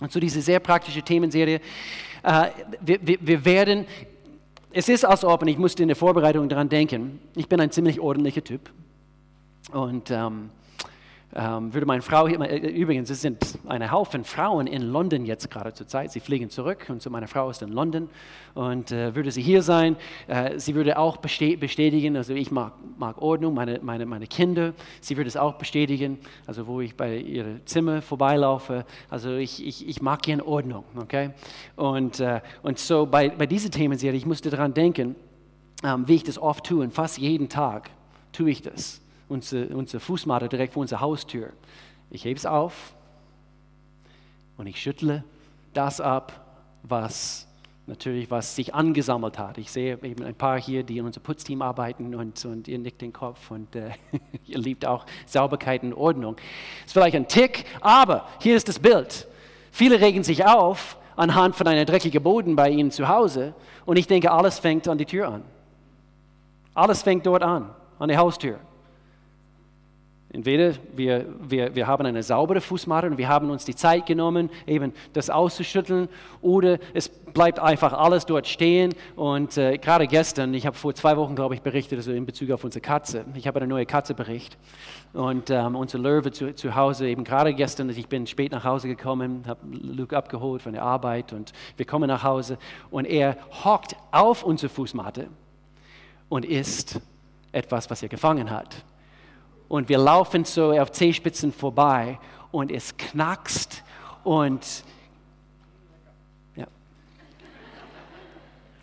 Und 0.00 0.10
so 0.10 0.18
diese 0.18 0.40
sehr 0.40 0.60
praktische 0.60 1.02
Themenserie, 1.02 1.60
äh, 2.22 2.48
wir, 2.80 3.06
wir, 3.06 3.18
wir 3.20 3.44
werden, 3.44 3.86
es 4.72 4.88
ist 4.88 5.04
als 5.04 5.24
ob, 5.24 5.42
und 5.42 5.48
ich 5.48 5.58
musste 5.58 5.82
in 5.82 5.88
der 5.88 5.96
Vorbereitung 5.96 6.48
daran 6.48 6.68
denken, 6.68 7.20
ich 7.36 7.48
bin 7.48 7.60
ein 7.60 7.70
ziemlich 7.70 8.00
ordentlicher 8.00 8.42
Typ. 8.42 8.70
Und 9.72 10.10
ähm, 10.10 10.50
ähm, 11.34 11.72
würde 11.72 11.86
meine 11.86 12.02
Frau 12.02 12.28
hier, 12.28 12.38
äh, 12.40 12.58
übrigens, 12.58 13.08
es 13.08 13.22
sind 13.22 13.58
eine 13.66 13.90
Haufen 13.90 14.24
Frauen 14.24 14.66
in 14.66 14.82
London 14.82 15.24
jetzt 15.24 15.50
gerade 15.50 15.72
zur 15.72 15.86
Zeit. 15.86 16.12
Sie 16.12 16.20
fliegen 16.20 16.50
zurück 16.50 16.86
und 16.88 17.08
meine 17.10 17.26
Frau 17.26 17.48
ist 17.48 17.62
in 17.62 17.70
London 17.70 18.10
und 18.54 18.92
äh, 18.92 19.14
würde 19.14 19.30
sie 19.30 19.40
hier 19.40 19.62
sein, 19.62 19.96
äh, 20.26 20.58
sie 20.58 20.74
würde 20.74 20.98
auch 20.98 21.16
bestätigen, 21.16 22.16
also 22.16 22.34
ich 22.34 22.50
mag, 22.50 22.74
mag 22.98 23.20
Ordnung, 23.22 23.54
meine, 23.54 23.80
meine, 23.82 24.04
meine 24.04 24.26
Kinder, 24.26 24.74
sie 25.00 25.16
würde 25.16 25.28
es 25.28 25.36
auch 25.36 25.54
bestätigen, 25.54 26.18
also 26.46 26.66
wo 26.66 26.82
ich 26.82 26.96
bei 26.96 27.16
ihrem 27.16 27.64
Zimmer 27.64 28.02
vorbeilaufe, 28.02 28.84
also 29.08 29.36
ich, 29.36 29.66
ich, 29.66 29.88
ich 29.88 30.02
mag 30.02 30.22
gerne 30.22 30.46
Ordnung, 30.46 30.84
okay? 30.96 31.30
Und, 31.76 32.20
äh, 32.20 32.40
und 32.62 32.78
so 32.78 33.06
bei, 33.06 33.30
bei 33.30 33.46
dieser 33.46 33.70
Themenserie, 33.70 34.18
ich 34.18 34.26
musste 34.26 34.50
daran 34.50 34.74
denken, 34.74 35.16
ähm, 35.82 36.06
wie 36.06 36.16
ich 36.16 36.24
das 36.24 36.38
oft 36.38 36.66
tue 36.66 36.82
und 36.82 36.92
fast 36.92 37.18
jeden 37.18 37.48
Tag 37.48 37.90
tue 38.32 38.50
ich 38.50 38.60
das 38.62 39.01
unsere, 39.28 39.74
unsere 39.74 40.00
Fußmatte 40.00 40.48
direkt 40.48 40.74
vor 40.74 40.82
unserer 40.82 41.00
Haustür. 41.00 41.50
Ich 42.10 42.24
hebe 42.24 42.36
es 42.36 42.46
auf 42.46 42.94
und 44.56 44.66
ich 44.66 44.80
schüttle 44.80 45.24
das 45.72 46.00
ab, 46.00 46.44
was 46.82 47.48
natürlich 47.86 48.30
was 48.30 48.54
sich 48.54 48.74
angesammelt 48.74 49.38
hat. 49.38 49.58
Ich 49.58 49.70
sehe 49.70 49.98
eben 50.02 50.24
ein 50.24 50.34
paar 50.34 50.60
hier, 50.60 50.82
die 50.82 50.98
in 50.98 51.04
unserem 51.04 51.24
Putzteam 51.24 51.62
arbeiten 51.62 52.14
und, 52.14 52.44
und 52.44 52.68
ihr 52.68 52.78
nickt 52.78 53.00
den 53.00 53.12
Kopf 53.12 53.50
und 53.50 53.74
äh, 53.74 53.90
ihr 54.46 54.58
liebt 54.58 54.86
auch 54.86 55.04
Sauberkeit 55.26 55.82
und 55.82 55.94
Ordnung. 55.94 56.36
Ist 56.84 56.92
vielleicht 56.92 57.16
ein 57.16 57.28
Tick, 57.28 57.64
aber 57.80 58.28
hier 58.40 58.56
ist 58.56 58.68
das 58.68 58.78
Bild. 58.78 59.26
Viele 59.70 60.00
regen 60.00 60.22
sich 60.22 60.44
auf 60.44 60.96
anhand 61.16 61.56
von 61.56 61.66
einem 61.66 61.86
dreckigen 61.86 62.22
Boden 62.22 62.56
bei 62.56 62.70
ihnen 62.70 62.90
zu 62.90 63.08
Hause 63.08 63.54
und 63.84 63.96
ich 63.96 64.06
denke, 64.06 64.30
alles 64.30 64.58
fängt 64.58 64.86
an 64.88 64.98
die 64.98 65.06
Tür 65.06 65.28
an. 65.28 65.42
Alles 66.74 67.02
fängt 67.02 67.26
dort 67.26 67.42
an, 67.42 67.70
an 67.98 68.08
der 68.08 68.18
Haustür. 68.18 68.58
Entweder 70.34 70.72
wir, 70.96 71.26
wir, 71.46 71.74
wir 71.74 71.86
haben 71.86 72.06
eine 72.06 72.22
saubere 72.22 72.62
Fußmatte 72.62 73.06
und 73.06 73.18
wir 73.18 73.28
haben 73.28 73.50
uns 73.50 73.66
die 73.66 73.76
Zeit 73.76 74.06
genommen, 74.06 74.48
eben 74.66 74.94
das 75.12 75.28
auszuschütteln, 75.28 76.08
oder 76.40 76.78
es 76.94 77.10
bleibt 77.10 77.58
einfach 77.58 77.92
alles 77.92 78.24
dort 78.24 78.48
stehen. 78.48 78.94
Und 79.14 79.58
äh, 79.58 79.76
gerade 79.76 80.06
gestern, 80.06 80.54
ich 80.54 80.64
habe 80.64 80.74
vor 80.74 80.94
zwei 80.94 81.18
Wochen, 81.18 81.34
glaube 81.34 81.54
ich, 81.54 81.60
berichtet, 81.60 81.98
also 81.98 82.12
in 82.12 82.24
Bezug 82.24 82.50
auf 82.50 82.64
unsere 82.64 82.80
Katze. 82.80 83.26
Ich 83.34 83.46
habe 83.46 83.60
eine 83.60 83.68
neue 83.68 83.84
Katze 83.84 84.14
berichtet. 84.14 84.58
Und 85.12 85.50
ähm, 85.50 85.76
unser 85.76 85.98
Löwe 85.98 86.32
zu, 86.32 86.54
zu 86.54 86.74
Hause, 86.74 87.08
eben 87.08 87.24
gerade 87.24 87.52
gestern, 87.52 87.90
ich 87.90 88.08
bin 88.08 88.26
spät 88.26 88.52
nach 88.52 88.64
Hause 88.64 88.88
gekommen, 88.88 89.42
habe 89.46 89.60
Luke 89.70 90.16
abgeholt 90.16 90.62
von 90.62 90.72
der 90.72 90.82
Arbeit 90.82 91.34
und 91.34 91.52
wir 91.76 91.84
kommen 91.84 92.08
nach 92.08 92.22
Hause 92.22 92.56
und 92.90 93.04
er 93.04 93.36
hockt 93.64 93.96
auf 94.12 94.44
unsere 94.44 94.72
Fußmatte 94.72 95.28
und 96.30 96.46
isst 96.46 97.02
etwas, 97.52 97.90
was 97.90 98.02
er 98.02 98.08
gefangen 98.08 98.50
hat 98.50 98.82
und 99.72 99.88
wir 99.88 99.96
laufen 99.96 100.44
so 100.44 100.70
auf 100.72 100.92
Zehspitzen 100.92 101.50
vorbei 101.50 102.18
und 102.50 102.70
es 102.70 102.94
knackst 102.94 103.82
und 104.22 104.84
ja. 106.54 106.66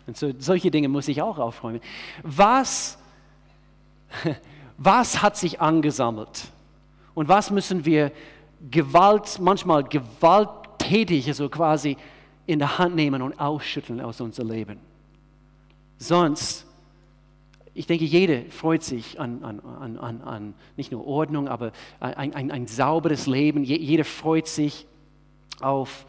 Und 0.08 0.16
so, 0.16 0.32
solche 0.36 0.72
Dinge 0.72 0.88
muss 0.88 1.06
ich 1.06 1.22
auch 1.22 1.38
aufräumen. 1.38 1.80
Was, 2.24 2.98
was 4.78 5.22
hat 5.22 5.36
sich 5.36 5.60
angesammelt 5.60 6.48
und 7.14 7.28
was 7.28 7.52
müssen 7.52 7.84
wir 7.84 8.10
Gewalt, 8.68 9.38
manchmal 9.38 9.84
gewalttätig, 9.84 11.28
also 11.28 11.48
quasi 11.48 11.96
in 12.46 12.58
der 12.58 12.78
Hand 12.78 12.96
nehmen 12.96 13.22
und 13.22 13.38
ausschütteln 13.38 14.00
aus 14.00 14.20
unserem 14.20 14.50
Leben. 14.50 14.80
Sonst, 15.98 16.66
ich 17.72 17.86
denke, 17.86 18.04
jeder 18.04 18.42
freut 18.50 18.82
sich 18.82 19.20
an, 19.20 19.44
an, 19.44 19.60
an, 19.98 20.22
an 20.22 20.54
nicht 20.76 20.90
nur 20.90 21.06
Ordnung, 21.06 21.48
aber 21.48 21.72
ein, 22.00 22.34
ein, 22.34 22.50
ein 22.50 22.66
sauberes 22.66 23.26
Leben. 23.26 23.62
Jeder 23.62 24.04
freut 24.04 24.48
sich 24.48 24.86
auf 25.60 26.06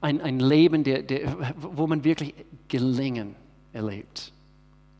ein, 0.00 0.20
ein 0.20 0.40
Leben, 0.40 0.82
der, 0.84 1.02
der, 1.02 1.54
wo 1.58 1.86
man 1.86 2.02
wirklich 2.02 2.34
Gelingen 2.68 3.36
erlebt. 3.72 4.32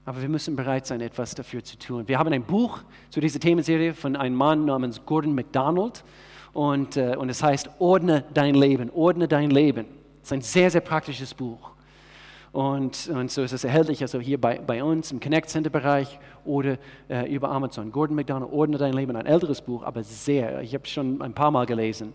Aber 0.04 0.22
wir 0.22 0.28
müssen 0.28 0.54
bereit 0.54 0.86
sein, 0.86 1.00
etwas 1.00 1.34
dafür 1.34 1.64
zu 1.64 1.76
tun. 1.76 2.06
Wir 2.06 2.18
haben 2.18 2.32
ein 2.32 2.44
Buch 2.44 2.78
zu 3.10 3.20
dieser 3.20 3.40
Themenserie 3.40 3.92
von 3.92 4.14
einem 4.14 4.36
Mann 4.36 4.64
namens 4.64 5.04
Gordon 5.04 5.34
MacDonald 5.34 6.04
und, 6.52 6.96
äh, 6.96 7.16
und 7.18 7.28
es 7.28 7.42
heißt 7.42 7.68
Ordne 7.80 8.24
dein 8.32 8.54
Leben, 8.54 8.90
ordne 8.90 9.26
dein 9.26 9.50
Leben. 9.50 9.86
Es 10.22 10.28
ist 10.28 10.32
ein 10.32 10.42
sehr, 10.42 10.70
sehr 10.70 10.80
praktisches 10.80 11.34
Buch. 11.34 11.72
Und, 12.52 13.08
und 13.08 13.30
so 13.30 13.42
ist 13.42 13.52
es 13.52 13.64
erhältlich, 13.64 14.00
also 14.02 14.18
hier 14.18 14.40
bei, 14.40 14.58
bei 14.58 14.82
uns 14.82 15.12
im 15.12 15.20
Connect 15.20 15.50
Center 15.50 15.70
Bereich 15.70 16.18
oder 16.44 16.78
äh, 17.08 17.32
über 17.32 17.50
Amazon. 17.50 17.92
Gordon 17.92 18.16
MacDonald, 18.16 18.52
Ordne 18.52 18.78
dein 18.78 18.94
Leben, 18.94 19.14
ein 19.16 19.26
älteres 19.26 19.60
Buch, 19.60 19.82
aber 19.82 20.02
sehr, 20.02 20.62
ich 20.62 20.72
habe 20.74 20.84
es 20.84 20.90
schon 20.90 21.20
ein 21.20 21.34
paar 21.34 21.50
Mal 21.50 21.66
gelesen. 21.66 22.14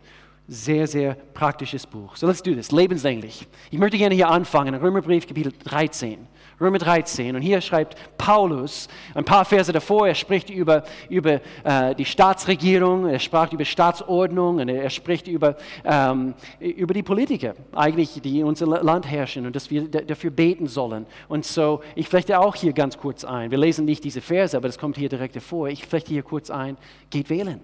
Sehr, 0.53 0.85
sehr 0.85 1.13
praktisches 1.13 1.87
Buch. 1.87 2.17
So, 2.17 2.27
let's 2.27 2.43
do 2.43 2.53
this. 2.53 2.73
Lebenslänglich. 2.73 3.47
Ich 3.69 3.79
möchte 3.79 3.97
gerne 3.97 4.15
hier 4.15 4.29
anfangen, 4.29 4.75
Römerbrief, 4.75 5.25
Kapitel 5.25 5.53
13. 5.63 6.27
Römer 6.59 6.77
13. 6.77 7.37
Und 7.37 7.41
hier 7.41 7.61
schreibt 7.61 7.95
Paulus 8.17 8.89
ein 9.15 9.23
paar 9.23 9.45
Verse 9.45 9.71
davor, 9.71 10.09
er 10.09 10.13
spricht 10.13 10.49
über, 10.49 10.83
über 11.07 11.39
äh, 11.63 11.95
die 11.95 12.03
Staatsregierung, 12.03 13.07
er 13.07 13.19
sprach 13.19 13.53
über 13.53 13.63
Staatsordnung 13.63 14.57
und 14.57 14.67
er 14.67 14.89
spricht 14.89 15.29
über, 15.29 15.55
ähm, 15.85 16.33
über 16.59 16.93
die 16.93 17.03
Politiker, 17.03 17.53
eigentlich, 17.73 18.19
die 18.21 18.41
in 18.41 18.45
unser 18.45 18.67
Land 18.67 19.09
herrschen 19.09 19.45
und 19.45 19.55
dass 19.55 19.71
wir 19.71 19.87
dafür 19.87 20.31
beten 20.31 20.67
sollen. 20.67 21.05
Und 21.29 21.45
so, 21.45 21.79
ich 21.95 22.09
flechte 22.09 22.37
auch 22.37 22.57
hier 22.57 22.73
ganz 22.73 22.97
kurz 22.97 23.23
ein. 23.23 23.51
Wir 23.51 23.57
lesen 23.57 23.85
nicht 23.85 24.03
diese 24.03 24.19
Verse, 24.19 24.57
aber 24.57 24.67
das 24.67 24.77
kommt 24.77 24.97
hier 24.97 25.07
direkt 25.07 25.37
davor. 25.37 25.69
Ich 25.69 25.85
flechte 25.85 26.09
hier 26.09 26.23
kurz 26.23 26.49
ein, 26.49 26.75
geht 27.09 27.29
wählen. 27.29 27.61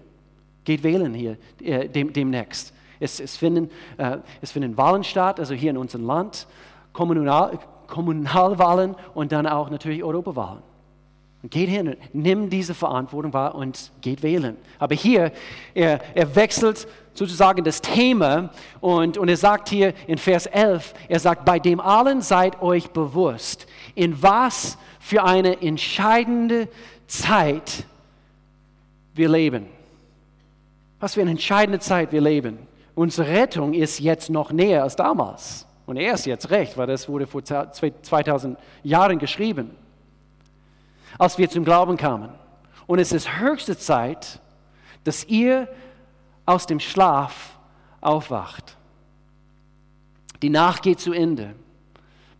Geht 0.64 0.82
wählen 0.82 1.12
hier 1.12 1.36
äh, 1.62 1.86
dem, 1.86 2.14
demnächst. 2.14 2.72
Es, 3.00 3.20
es, 3.20 3.36
finden, 3.36 3.70
äh, 3.96 4.18
es 4.40 4.52
finden 4.52 4.76
Wahlen 4.76 5.04
statt, 5.04 5.38
also 5.40 5.54
hier 5.54 5.70
in 5.70 5.76
unserem 5.76 6.06
Land, 6.06 6.46
Kommunal, 6.92 7.58
Kommunalwahlen 7.86 8.94
und 9.14 9.32
dann 9.32 9.46
auch 9.46 9.70
natürlich 9.70 10.02
Europawahlen. 10.02 10.62
geht 11.50 11.68
hin, 11.68 11.96
nimm 12.12 12.50
diese 12.50 12.74
Verantwortung 12.74 13.32
wahr 13.32 13.54
und 13.54 13.92
geht 14.00 14.22
wählen. 14.22 14.56
Aber 14.78 14.94
hier, 14.94 15.32
er, 15.74 16.00
er 16.14 16.36
wechselt 16.36 16.86
sozusagen 17.14 17.64
das 17.64 17.80
Thema 17.80 18.50
und, 18.80 19.18
und 19.18 19.28
er 19.28 19.36
sagt 19.36 19.68
hier 19.68 19.94
in 20.06 20.18
Vers 20.18 20.46
11, 20.46 20.94
er 21.08 21.18
sagt, 21.18 21.44
bei 21.44 21.58
dem 21.58 21.80
allen 21.80 22.20
seid 22.22 22.60
euch 22.60 22.90
bewusst, 22.90 23.66
in 23.94 24.22
was 24.22 24.78
für 25.00 25.24
eine 25.24 25.62
entscheidende 25.62 26.68
Zeit 27.06 27.84
wir 29.14 29.28
leben. 29.28 29.66
Was 31.00 31.14
für 31.14 31.22
eine 31.22 31.30
entscheidende 31.30 31.80
Zeit 31.80 32.12
wir 32.12 32.20
leben. 32.20 32.58
Unsere 32.98 33.28
Rettung 33.28 33.74
ist 33.74 34.00
jetzt 34.00 34.28
noch 34.28 34.50
näher 34.50 34.82
als 34.82 34.96
damals. 34.96 35.68
Und 35.86 35.98
er 35.98 36.14
ist 36.14 36.26
jetzt 36.26 36.50
recht, 36.50 36.76
weil 36.76 36.88
das 36.88 37.08
wurde 37.08 37.28
vor 37.28 37.44
2000 37.44 38.58
Jahren 38.82 39.20
geschrieben, 39.20 39.70
als 41.16 41.38
wir 41.38 41.48
zum 41.48 41.64
Glauben 41.64 41.96
kamen. 41.96 42.30
Und 42.88 42.98
es 42.98 43.12
ist 43.12 43.38
höchste 43.38 43.78
Zeit, 43.78 44.40
dass 45.04 45.24
ihr 45.28 45.68
aus 46.44 46.66
dem 46.66 46.80
Schlaf 46.80 47.56
aufwacht. 48.00 48.76
Die 50.42 50.50
Nacht 50.50 50.82
geht 50.82 50.98
zu 50.98 51.12
Ende. 51.12 51.54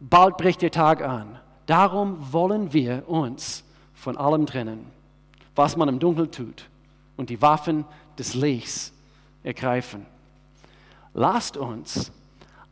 Bald 0.00 0.38
bricht 0.38 0.60
der 0.60 0.72
Tag 0.72 1.02
an. 1.02 1.38
Darum 1.66 2.32
wollen 2.32 2.72
wir 2.72 3.08
uns 3.08 3.62
von 3.94 4.16
allem 4.16 4.44
trennen, 4.44 4.90
was 5.54 5.76
man 5.76 5.88
im 5.88 6.00
Dunkeln 6.00 6.32
tut, 6.32 6.68
und 7.16 7.30
die 7.30 7.40
Waffen 7.40 7.84
des 8.18 8.34
Lichts 8.34 8.92
ergreifen. 9.44 10.04
Lasst 11.14 11.56
uns 11.56 12.12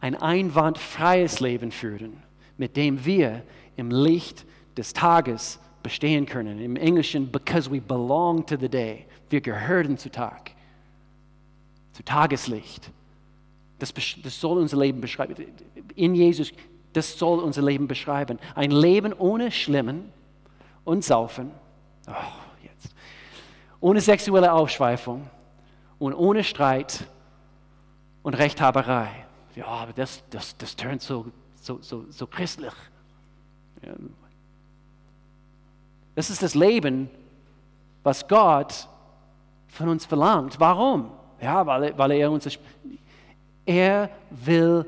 ein 0.00 0.14
einwandfreies 0.14 1.40
Leben 1.40 1.72
führen, 1.72 2.22
mit 2.56 2.76
dem 2.76 3.04
wir 3.04 3.42
im 3.76 3.90
Licht 3.90 4.44
des 4.76 4.92
Tages 4.92 5.58
bestehen 5.82 6.26
können. 6.26 6.60
Im 6.60 6.76
Englischen, 6.76 7.30
because 7.30 7.70
we 7.70 7.80
belong 7.80 8.44
to 8.46 8.56
the 8.58 8.68
day. 8.68 9.06
Wir 9.30 9.40
gehören 9.40 9.98
zu 9.98 10.10
Tag, 10.10 10.52
zu 11.92 12.02
Tageslicht. 12.02 12.90
Das, 13.78 13.92
das 14.22 14.40
soll 14.40 14.58
unser 14.58 14.78
Leben 14.78 15.00
beschreiben. 15.00 15.34
In 15.94 16.14
Jesus, 16.14 16.52
das 16.92 17.18
soll 17.18 17.40
unser 17.40 17.62
Leben 17.62 17.86
beschreiben. 17.86 18.38
Ein 18.54 18.70
Leben 18.70 19.12
ohne 19.12 19.50
Schlimmen 19.50 20.12
und 20.84 21.04
Saufen. 21.04 21.50
Oh, 22.08 22.12
jetzt. 22.64 22.94
Ohne 23.80 24.00
sexuelle 24.00 24.52
Aufschweifung 24.52 25.28
und 25.98 26.14
ohne 26.14 26.42
Streit 26.42 27.06
und 28.26 28.34
Rechthaberei 28.34 29.26
ja, 29.56 29.66
aber 29.66 29.92
das, 29.94 30.22
das, 30.28 30.56
das 30.58 30.76
tönt 30.76 31.00
so, 31.00 31.26
so, 31.54 31.78
so, 31.80 32.04
so 32.10 32.26
christlich. 32.26 32.72
Das 36.14 36.28
ist 36.28 36.42
das 36.42 36.54
Leben, 36.54 37.08
was 38.02 38.28
Gott 38.28 38.86
von 39.68 39.88
uns 39.88 40.04
verlangt. 40.04 40.60
Warum? 40.60 41.10
Ja, 41.40 41.66
weil, 41.66 41.96
weil 41.96 42.10
er 42.12 42.30
uns, 42.30 42.58
er 43.64 44.10
will, 44.30 44.84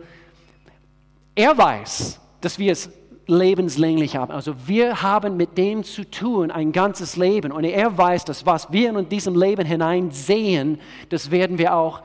er 1.34 1.56
weiß, 1.56 2.20
dass 2.42 2.58
wir 2.58 2.72
es 2.72 2.90
lebenslänglich 3.26 4.16
haben. 4.16 4.32
Also 4.32 4.54
wir 4.66 5.02
haben 5.02 5.36
mit 5.36 5.56
dem 5.56 5.82
zu 5.82 6.08
tun 6.10 6.50
ein 6.50 6.72
ganzes 6.72 7.16
Leben. 7.16 7.52
Und 7.52 7.64
er 7.64 7.96
weiß, 7.96 8.26
dass 8.26 8.44
was 8.44 8.70
wir 8.70 8.96
in 8.98 9.08
diesem 9.08 9.34
Leben 9.34 9.66
hineinsehen, 9.66 10.78
das 11.08 11.30
werden 11.30 11.56
wir 11.56 11.74
auch 11.74 12.02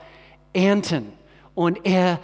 ernten. 0.53 1.11
Und 1.55 1.85
er 1.85 2.19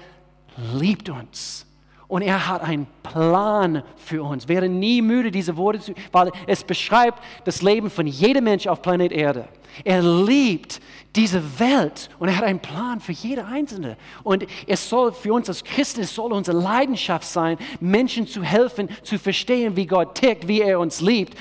liebt 0.74 1.10
uns. 1.10 1.66
Und 2.08 2.22
er 2.22 2.48
hat 2.48 2.62
einen 2.62 2.88
Plan 3.10 3.84
für 3.98 4.24
uns. 4.24 4.48
Wäre 4.48 4.70
nie 4.70 5.02
müde, 5.02 5.32
diese 5.32 5.58
Worte 5.58 5.80
zu, 5.80 5.94
weil 6.12 6.32
es 6.48 6.64
beschreibt 6.64 7.20
das 7.44 7.62
Leben 7.62 7.90
von 7.90 8.08
jedem 8.08 8.44
Mensch 8.44 8.68
auf 8.68 8.82
Planet 8.82 9.12
Erde. 9.12 9.48
Er 9.84 10.02
liebt 10.02 10.80
diese 11.16 11.60
Welt 11.60 12.10
und 12.20 12.28
er 12.28 12.38
hat 12.38 12.44
einen 12.44 12.60
Plan 12.60 13.00
für 13.00 13.12
jede 13.12 13.46
Einzelne. 13.46 13.98
Und 14.24 14.46
es 14.68 14.88
soll 14.88 15.12
für 15.12 15.34
uns 15.34 15.50
als 15.50 15.64
Christen, 15.64 16.02
es 16.02 16.14
soll 16.14 16.32
unsere 16.32 16.58
Leidenschaft 16.58 17.26
sein, 17.26 17.58
Menschen 17.80 18.28
zu 18.28 18.44
helfen, 18.44 18.90
zu 19.02 19.18
verstehen, 19.18 19.76
wie 19.76 19.88
Gott 19.88 20.16
tickt, 20.16 20.48
wie 20.48 20.62
er 20.62 20.80
uns 20.80 21.02
liebt. 21.02 21.36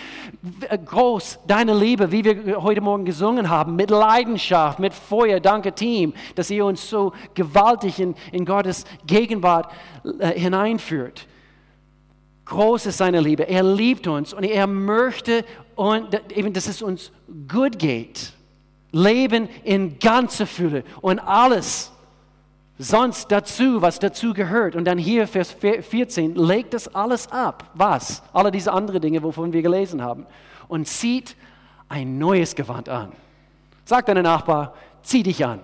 Groß, 0.86 1.40
deine 1.46 1.74
Liebe, 1.74 2.10
wie 2.10 2.24
wir 2.24 2.62
heute 2.62 2.80
Morgen 2.80 3.04
gesungen 3.04 3.50
haben, 3.50 3.76
mit 3.76 3.90
Leidenschaft, 3.90 4.78
mit 4.78 4.94
Feuer. 4.94 5.38
Danke, 5.40 5.72
Team, 5.72 6.14
dass 6.34 6.50
ihr 6.50 6.64
uns 6.64 6.88
so 6.88 7.12
gewaltig 7.34 8.00
in, 8.00 8.14
in 8.32 8.46
Gottes 8.46 8.84
Gegenwart 9.06 9.70
äh, 10.18 10.38
hineinführt. 10.38 11.27
Groß 12.48 12.86
ist 12.86 12.98
seine 12.98 13.20
Liebe. 13.20 13.46
Er 13.46 13.62
liebt 13.62 14.06
uns 14.06 14.32
und 14.32 14.42
er 14.42 14.66
möchte, 14.66 15.44
und, 15.74 16.08
eben, 16.34 16.52
dass 16.52 16.66
es 16.66 16.80
uns 16.82 17.12
gut 17.46 17.78
geht. 17.78 18.32
Leben 18.90 19.48
in 19.64 19.98
ganzer 19.98 20.46
Fülle 20.46 20.82
und 21.02 21.18
alles 21.18 21.92
sonst 22.78 23.30
dazu, 23.30 23.82
was 23.82 23.98
dazu 23.98 24.32
gehört. 24.32 24.76
Und 24.76 24.86
dann 24.86 24.96
hier 24.96 25.26
Vers 25.26 25.52
14, 25.52 26.36
legt 26.36 26.72
das 26.72 26.92
alles 26.94 27.30
ab. 27.30 27.70
Was? 27.74 28.22
Alle 28.32 28.50
diese 28.50 28.72
anderen 28.72 29.02
Dinge, 29.02 29.22
wovon 29.22 29.52
wir 29.52 29.60
gelesen 29.60 30.02
haben. 30.02 30.26
Und 30.68 30.88
zieht 30.88 31.36
ein 31.88 32.18
neues 32.18 32.54
Gewand 32.54 32.88
an. 32.88 33.12
Sag 33.84 34.06
deinem 34.06 34.22
Nachbar, 34.22 34.74
zieh 35.02 35.22
dich 35.22 35.44
an. 35.44 35.60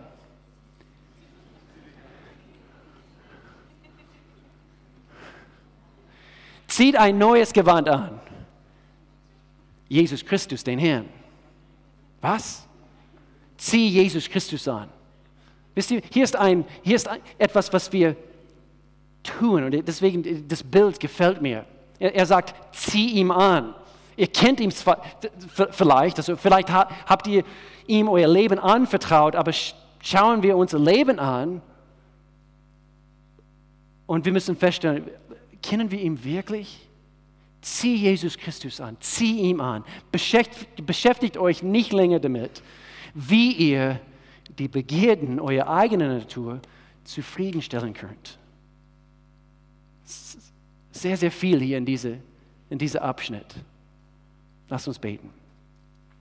Zieht 6.75 6.97
ein 6.97 7.17
neues 7.19 7.53
Gewand 7.53 7.89
an. 7.89 8.19
Jesus 9.89 10.25
Christus, 10.25 10.65
den 10.65 10.81
Herrn. 10.81 11.09
Was? 12.21 12.67
Zieh 13.57 13.87
Jesus 13.91 14.29
Christus 14.29 14.67
an. 14.67 14.89
Wisst 15.77 15.93
ihr, 15.93 16.03
hier 16.11 16.25
ist, 16.25 16.35
ein, 16.35 16.65
hier 16.83 16.97
ist 16.97 17.07
ein, 17.07 17.21
etwas, 17.39 17.73
was 17.73 17.93
wir 17.93 18.17
tun 19.23 19.63
und 19.63 19.87
deswegen, 19.87 20.49
das 20.49 20.65
Bild 20.65 20.99
gefällt 20.99 21.41
mir. 21.41 21.65
Er, 22.01 22.13
er 22.13 22.27
sagt, 22.27 22.53
zieh 22.75 23.21
ihm 23.21 23.31
an. 23.31 23.77
Ihr 24.17 24.27
kennt 24.27 24.59
ihn 24.59 24.73
zwar, 24.73 25.01
vielleicht, 25.71 26.17
also 26.17 26.35
vielleicht 26.35 26.73
habt 26.73 27.29
ihr 27.29 27.45
ihm 27.87 28.09
euer 28.09 28.27
Leben 28.27 28.59
anvertraut, 28.59 29.37
aber 29.37 29.53
schauen 30.01 30.43
wir 30.43 30.57
unser 30.57 30.81
Leben 30.81 31.21
an 31.21 31.63
und 34.07 34.25
wir 34.25 34.33
müssen 34.33 34.57
feststellen, 34.57 35.09
kennen 35.65 35.91
wir 35.91 36.01
ihn 36.01 36.23
wirklich? 36.23 36.87
Zieh 37.63 37.97
Jesus 37.97 38.37
Christus 38.37 38.81
an, 38.81 38.99
zieh 39.01 39.41
ihm 39.41 39.61
an. 39.61 39.85
Beschäftigt, 40.13 40.85
beschäftigt 40.85 41.39
euch 41.39 41.63
nicht 41.63 41.93
länger 41.93 42.21
damit, 42.21 42.63
wie 43.15 43.53
ihr 43.53 44.01
die 44.59 44.69
Begierden 44.69 45.41
eurer 45.41 45.69
eigenen 45.69 46.19
Natur 46.19 46.61
zufriedenstellen 47.05 47.95
könnt. 47.95 48.39
Sehr, 50.93 51.17
sehr 51.17 51.31
viel 51.31 51.61
hier 51.61 51.79
in, 51.79 51.87
diese, 51.87 52.19
in 52.69 52.79
diesem 52.79 53.01
Abschnitt. 53.01 53.55
Lass 54.69 54.87
uns 54.87 54.99
beten. 54.99 55.31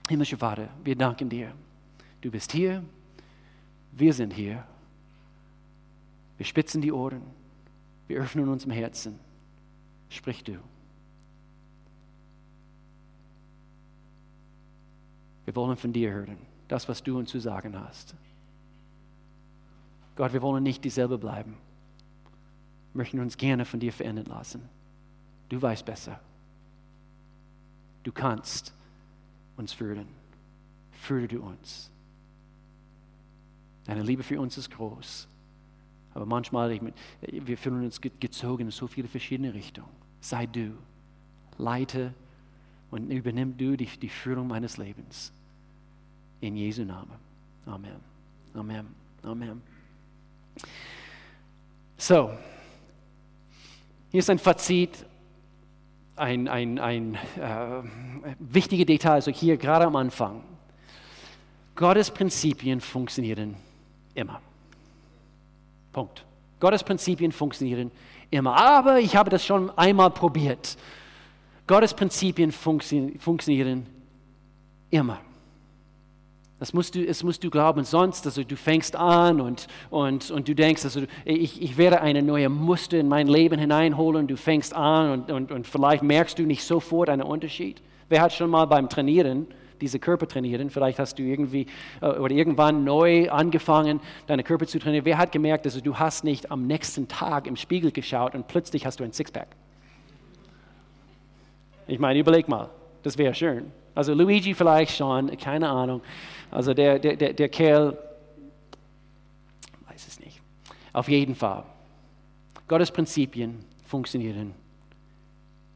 Himmlischer 0.08 0.38
Vater, 0.38 0.68
wir 0.82 0.96
danken 0.96 1.28
dir. 1.28 1.52
Du 2.22 2.30
bist 2.30 2.52
hier, 2.52 2.82
wir 3.92 4.12
sind 4.14 4.32
hier. 4.32 4.64
Wir 6.38 6.46
spitzen 6.46 6.80
die 6.80 6.90
Ohren, 6.92 7.22
wir 8.08 8.20
öffnen 8.20 8.48
uns 8.48 8.64
im 8.64 8.70
Herzen. 8.70 9.18
Sprich 10.08 10.44
du. 10.44 10.58
Wir 15.44 15.54
wollen 15.54 15.76
von 15.76 15.92
dir 15.92 16.12
hören, 16.12 16.38
das, 16.68 16.88
was 16.88 17.02
du 17.02 17.18
uns 17.18 17.30
zu 17.30 17.38
sagen 17.38 17.78
hast. 17.78 18.14
Gott, 20.16 20.32
wir 20.32 20.42
wollen 20.42 20.62
nicht 20.62 20.84
dieselbe 20.84 21.18
bleiben. 21.18 21.56
Wir 22.92 22.98
möchten 22.98 23.20
uns 23.20 23.36
gerne 23.36 23.64
von 23.64 23.80
dir 23.80 23.92
verändern 23.92 24.26
lassen. 24.26 24.68
Du 25.48 25.60
weißt 25.60 25.84
besser. 25.84 26.20
Du 28.04 28.12
kannst 28.12 28.72
uns 29.56 29.72
führen. 29.72 30.06
Führe 30.92 31.28
du 31.28 31.42
uns. 31.42 31.90
Deine 33.84 34.02
Liebe 34.02 34.22
für 34.22 34.40
uns 34.40 34.56
ist 34.56 34.70
groß. 34.70 35.28
Aber 36.14 36.26
manchmal, 36.26 36.80
wir 37.20 37.58
fühlen 37.58 37.84
uns 37.84 38.00
gezogen 38.00 38.66
in 38.66 38.70
so 38.70 38.86
viele 38.86 39.08
verschiedene 39.08 39.52
Richtungen. 39.52 39.88
Sei 40.20 40.46
du, 40.46 40.72
leite 41.58 42.14
und 42.90 43.10
übernimm 43.10 43.56
du 43.56 43.76
die, 43.76 43.86
die 43.86 44.08
Führung 44.08 44.46
meines 44.46 44.76
Lebens. 44.76 45.32
In 46.40 46.56
Jesu 46.56 46.84
Namen. 46.84 47.18
Amen. 47.66 47.96
Amen. 48.54 48.86
Amen. 49.22 49.62
So, 51.96 52.30
hier 54.10 54.20
ist 54.20 54.30
ein 54.30 54.38
Fazit, 54.38 55.06
ein, 56.16 56.46
ein, 56.46 56.78
ein 56.78 57.14
äh, 57.36 57.82
wichtiges 58.38 58.86
Detail, 58.86 59.14
also 59.14 59.30
hier 59.30 59.56
gerade 59.56 59.86
am 59.86 59.96
Anfang. 59.96 60.44
Gottes 61.74 62.10
Prinzipien 62.10 62.80
funktionieren 62.80 63.56
immer. 64.14 64.40
Punkt. 65.94 66.26
Gottes 66.60 66.84
Prinzipien 66.84 67.32
funktionieren 67.32 67.90
immer. 68.30 68.54
Aber 68.54 69.00
ich 69.00 69.16
habe 69.16 69.30
das 69.30 69.44
schon 69.44 69.70
einmal 69.78 70.10
probiert. 70.10 70.76
Gottes 71.66 71.94
Prinzipien 71.94 72.52
funktionieren 72.52 73.86
immer. 74.90 75.20
Das 76.58 76.72
musst 76.72 76.94
du, 76.94 77.04
das 77.04 77.22
musst 77.22 77.42
du 77.42 77.50
glauben, 77.50 77.84
sonst, 77.84 78.26
also 78.26 78.44
du 78.44 78.56
fängst 78.56 78.96
an 78.96 79.40
und, 79.40 79.66
und, 79.90 80.30
und 80.30 80.46
du 80.48 80.54
denkst, 80.54 80.84
also 80.84 81.02
ich, 81.24 81.60
ich 81.60 81.76
werde 81.76 82.00
eine 82.00 82.22
neue 82.22 82.48
Muster 82.48 82.98
in 82.98 83.08
mein 83.08 83.26
Leben 83.26 83.58
hineinholen, 83.58 84.26
du 84.26 84.36
fängst 84.36 84.74
an 84.74 85.10
und, 85.10 85.30
und, 85.30 85.52
und 85.52 85.66
vielleicht 85.66 86.02
merkst 86.02 86.38
du 86.38 86.44
nicht 86.44 86.64
sofort 86.64 87.08
einen 87.08 87.22
Unterschied. 87.22 87.82
Wer 88.08 88.22
hat 88.22 88.32
schon 88.32 88.50
mal 88.50 88.66
beim 88.66 88.88
Trainieren, 88.88 89.46
diese 89.84 89.98
Körper 89.98 90.26
trainieren, 90.26 90.70
vielleicht 90.70 90.98
hast 90.98 91.18
du 91.18 91.22
irgendwie 91.22 91.66
äh, 92.00 92.06
oder 92.06 92.34
irgendwann 92.34 92.84
neu 92.84 93.30
angefangen, 93.30 94.00
deine 94.26 94.42
Körper 94.42 94.66
zu 94.66 94.78
trainieren, 94.78 95.04
wer 95.04 95.18
hat 95.18 95.30
gemerkt, 95.30 95.66
also 95.66 95.82
du 95.82 95.98
hast 95.98 96.24
nicht 96.24 96.50
am 96.50 96.66
nächsten 96.66 97.06
Tag 97.06 97.46
im 97.46 97.56
Spiegel 97.56 97.92
geschaut 97.92 98.34
und 98.34 98.48
plötzlich 98.48 98.86
hast 98.86 98.98
du 98.98 99.04
ein 99.04 99.12
Sixpack? 99.12 99.48
Ich 101.86 101.98
meine, 101.98 102.18
überleg 102.18 102.48
mal, 102.48 102.70
das 103.02 103.18
wäre 103.18 103.34
schön. 103.34 103.70
Also 103.94 104.14
Luigi 104.14 104.54
vielleicht 104.54 104.96
schon, 104.96 105.36
keine 105.36 105.68
Ahnung. 105.68 106.00
Also 106.50 106.72
der, 106.72 106.98
der, 106.98 107.16
der, 107.16 107.34
der 107.34 107.48
Kerl, 107.50 107.98
weiß 109.86 110.08
es 110.08 110.18
nicht. 110.18 110.40
Auf 110.94 111.08
jeden 111.08 111.34
Fall. 111.34 111.64
Gottes 112.66 112.90
Prinzipien 112.90 113.62
funktionieren 113.84 114.54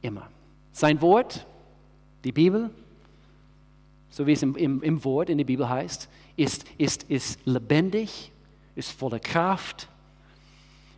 immer. 0.01 0.29
Sein 0.73 1.03
Wort, 1.03 1.47
die 2.25 2.33
Bibel, 2.33 2.71
so 4.11 4.27
wie 4.27 4.33
es 4.33 4.43
im, 4.43 4.57
im, 4.57 4.83
im 4.83 5.05
Wort 5.05 5.31
in 5.31 5.39
der 5.39 5.45
Bibel 5.45 5.69
heißt, 5.69 6.09
ist, 6.37 6.65
ist, 6.79 7.05
ist 7.05 7.41
lebendig, 7.45 8.33
ist 8.75 8.93
voller 8.93 9.21
Kraft. 9.21 9.89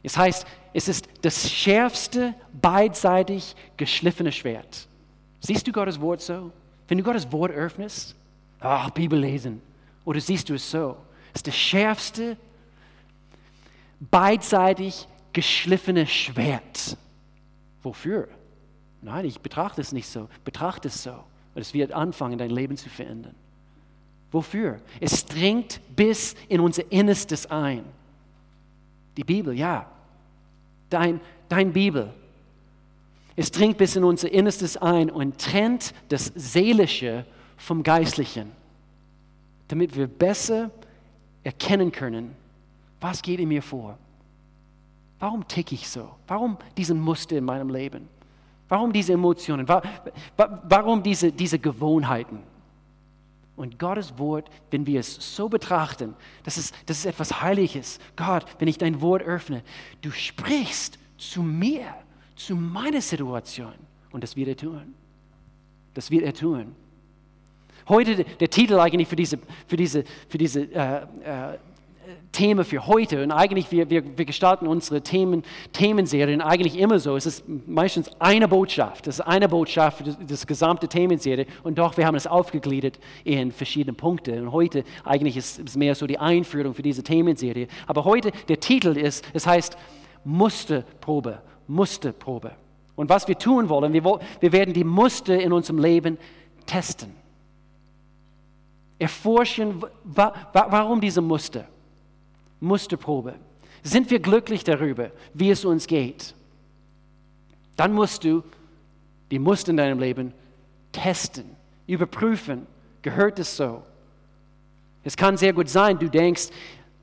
Es 0.03 0.17
heißt, 0.17 0.47
es 0.73 0.89
ist 0.89 1.09
das 1.23 1.51
schärfste, 1.51 2.35
beidseitig 2.53 3.55
geschliffene 3.77 4.33
Schwert. 4.33 4.89
Siehst 5.41 5.67
du 5.67 5.73
Gottes 5.73 6.01
Wort 6.01 6.21
so? 6.21 6.53
Wenn 6.89 6.99
du 6.99 7.05
Gottes 7.05 7.31
Wort 7.33 7.53
öffnest, 7.53 8.15
ach, 8.61 8.91
Bibel 8.91 9.19
lesen, 9.19 9.61
oder 10.05 10.21
siehst 10.21 10.49
du 10.49 10.55
es 10.55 10.71
so? 10.71 10.97
Es 11.33 11.41
ist 11.41 11.47
das 11.47 11.57
schärfste, 11.57 12.37
beidseitig 14.01 15.07
geschliffene 15.33 16.07
Schwert. 16.07 16.97
Wofür? 17.83 18.29
Nein, 19.03 19.25
ich 19.25 19.41
betrachte 19.41 19.81
es 19.81 19.93
nicht 19.93 20.09
so. 20.09 20.29
Betrachte 20.45 20.89
es 20.89 21.03
so. 21.03 21.25
Und 21.61 21.67
es 21.67 21.75
wird 21.75 21.93
anfangen, 21.93 22.39
dein 22.39 22.51
Leben 22.51 22.77
zu 22.77 22.89
verändern. 22.89 23.35
Wofür? 24.33 24.81
Es 24.99 25.27
dringt 25.27 25.81
bis 25.95 26.35
in 26.49 26.61
unser 26.61 26.91
Innerstes 26.91 27.47
ein. 27.47 27.85
Die 29.17 29.25
Bibel, 29.25 29.55
ja. 29.55 29.91
Dein, 30.89 31.21
dein 31.49 31.73
Bibel. 31.73 32.13
Es 33.37 33.51
dringt 33.51 33.77
bis 33.77 33.95
in 33.95 34.05
unser 34.05 34.33
Innerstes 34.33 34.77
ein 34.77 35.11
und 35.11 35.39
trennt 35.39 35.93
das 36.09 36.33
Seelische 36.35 37.27
vom 37.57 37.83
Geistlichen 37.83 38.53
damit 39.71 39.95
wir 39.95 40.09
besser 40.09 40.71
erkennen 41.45 41.93
können, 41.93 42.35
was 43.01 43.23
geht 43.23 43.39
in 43.39 43.49
mir 43.49 43.63
vor. 43.63 43.97
Warum 45.21 45.47
ticke 45.47 45.77
ich 45.77 45.89
so? 45.89 46.11
Warum 46.27 46.57
diesen 46.77 47.01
Muster 47.01 47.37
in 47.37 47.45
meinem 47.45 47.71
Leben? 47.71 48.09
Warum 48.71 48.93
diese 48.93 49.13
Emotionen? 49.13 49.67
Warum 49.67 51.03
diese, 51.03 51.33
diese 51.33 51.59
Gewohnheiten? 51.59 52.39
Und 53.57 53.79
Gottes 53.79 54.17
Wort, 54.17 54.49
wenn 54.71 54.87
wir 54.87 55.01
es 55.01 55.37
so 55.37 55.49
betrachten, 55.49 56.15
das 56.45 56.57
ist, 56.57 56.75
das 56.87 56.99
ist 56.99 57.05
etwas 57.05 57.43
Heiliges. 57.43 57.99
Gott, 58.17 58.47
wenn 58.59 58.69
ich 58.69 58.79
dein 58.79 59.03
Wort 59.03 59.23
öffne, 59.23 59.63
du 60.01 60.13
sprichst 60.13 60.99
zu 61.19 61.43
mir, 61.43 61.85
zu 62.37 62.55
meiner 62.55 63.01
Situation. 63.01 63.75
Und 64.13 64.23
das 64.23 64.37
wird 64.37 64.49
er 64.49 64.57
tun. 64.57 64.95
Das 65.93 66.11
wird 66.11 66.23
er 66.23 66.33
tun. 66.33 66.75
Heute 67.89 68.25
der 68.25 68.49
Titel 68.49 68.79
eigentlich 68.79 69.09
für 69.09 69.17
diese, 69.17 69.39
für 69.67 69.77
diese, 69.77 70.05
für 70.29 70.39
diese 70.39 70.63
äh, 70.73 71.03
äh, 71.25 71.59
Thema 72.33 72.65
für 72.65 72.87
heute. 72.87 73.23
Und 73.23 73.33
eigentlich, 73.33 73.71
wir, 73.71 73.91
wir, 73.91 74.17
wir 74.17 74.25
gestalten 74.25 74.67
unsere 74.67 75.03
Themen, 75.03 75.43
Themenserien 75.73 76.41
eigentlich 76.41 76.79
immer 76.79 76.99
so. 76.99 77.17
Es 77.17 77.27
ist 77.27 77.45
meistens 77.67 78.11
eine 78.19 78.49
Botschaft. 78.49 79.07
Es 79.07 79.17
ist 79.17 79.27
eine 79.27 79.49
Botschaft 79.49 79.99
für 79.99 80.05
das, 80.05 80.17
das 80.27 80.47
gesamte 80.47 80.89
Themenserie. 80.89 81.47
Und 81.63 81.79
doch, 81.79 81.97
wir 81.97 82.07
haben 82.07 82.15
es 82.15 82.27
aufgegliedert 82.27 82.99
in 83.25 83.53
verschiedene 83.53 83.95
Punkte. 83.95 84.43
Und 84.43 84.53
heute 84.53 84.85
eigentlich 85.05 85.37
ist 85.37 85.59
es 85.59 85.77
mehr 85.77 85.95
so 85.95 86.07
die 86.07 86.19
Einführung 86.19 86.75
für 86.75 86.83
diese 86.83 87.03
Themenserie. 87.03 87.69
Aber 87.87 88.05
heute, 88.05 88.33
der 88.49 88.61
Titel 88.61 88.97
ist, 88.97 89.25
es 89.33 89.47
heißt 89.47 89.77
Musterprobe. 90.25 91.41
Musterprobe. 91.67 92.53
Und 92.97 93.09
was 93.09 93.27
wir 93.29 93.39
tun 93.39 93.69
wollen, 93.69 93.93
wir, 93.93 94.05
wir 94.05 94.53
werden 94.53 94.75
die 94.75 94.85
Muster 94.85 95.39
in 95.41 95.53
unserem 95.53 95.79
Leben 95.79 96.19
testen 96.67 97.21
erforschen, 99.01 99.83
warum 100.05 101.01
diese 101.01 101.23
Muster, 101.23 101.67
Musterprobe. 102.61 103.35
Sind 103.83 104.11
wir 104.11 104.21
glücklich 104.21 104.65
darüber, 104.65 105.11
wie 105.33 105.51
es 105.51 105.65
uns 105.65 105.87
geht? 105.87 106.35
Dann 107.77 107.93
musst 107.93 108.25
du 108.25 108.43
die 109.31 109.39
Muster 109.39 109.71
in 109.71 109.77
deinem 109.77 109.99
Leben 109.99 110.33
testen, 110.93 111.45
überprüfen. 111.87 112.67
Gehört 113.03 113.39
es 113.39 113.57
so? 113.57 113.83
Es 115.03 115.17
kann 115.17 115.37
sehr 115.37 115.53
gut 115.53 115.69
sein, 115.69 115.99
du 115.99 116.09
denkst, 116.09 116.49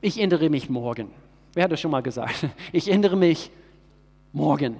ich 0.01 0.19
ändere 0.19 0.49
mich 0.49 0.69
morgen. 0.69 1.09
Wer 1.53 1.63
hat 1.63 1.71
das 1.71 1.81
schon 1.81 1.91
mal 1.91 2.03
gesagt? 2.03 2.45
Ich 2.71 2.89
ändere 2.89 3.15
mich 3.15 3.49
morgen. 4.31 4.77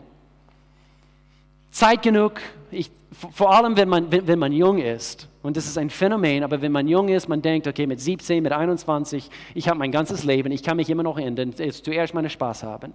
Zeit 1.77 2.01
genug, 2.01 2.41
ich, 2.71 2.89
vor 3.11 3.53
allem 3.55 3.77
wenn 3.77 3.87
man, 3.87 4.11
wenn, 4.11 4.25
wenn 4.25 4.39
man 4.39 4.51
jung 4.51 4.79
ist, 4.79 5.29
und 5.43 5.55
das 5.55 5.67
ist 5.67 5.77
ein 5.77 5.91
Phänomen, 5.91 6.43
aber 6.43 6.59
wenn 6.61 6.71
man 6.71 6.87
jung 6.87 7.07
ist, 7.07 7.29
man 7.29 7.39
denkt, 7.41 7.67
okay, 7.67 7.85
mit 7.85 8.01
17, 8.01 8.41
mit 8.41 8.51
21, 8.51 9.29
ich 9.53 9.69
habe 9.69 9.77
mein 9.77 9.91
ganzes 9.91 10.23
Leben, 10.23 10.51
ich 10.51 10.63
kann 10.63 10.77
mich 10.77 10.89
immer 10.89 11.03
noch 11.03 11.19
ändern, 11.19 11.53
zuerst 11.53 12.15
meinen 12.15 12.31
Spaß 12.31 12.63
haben. 12.63 12.93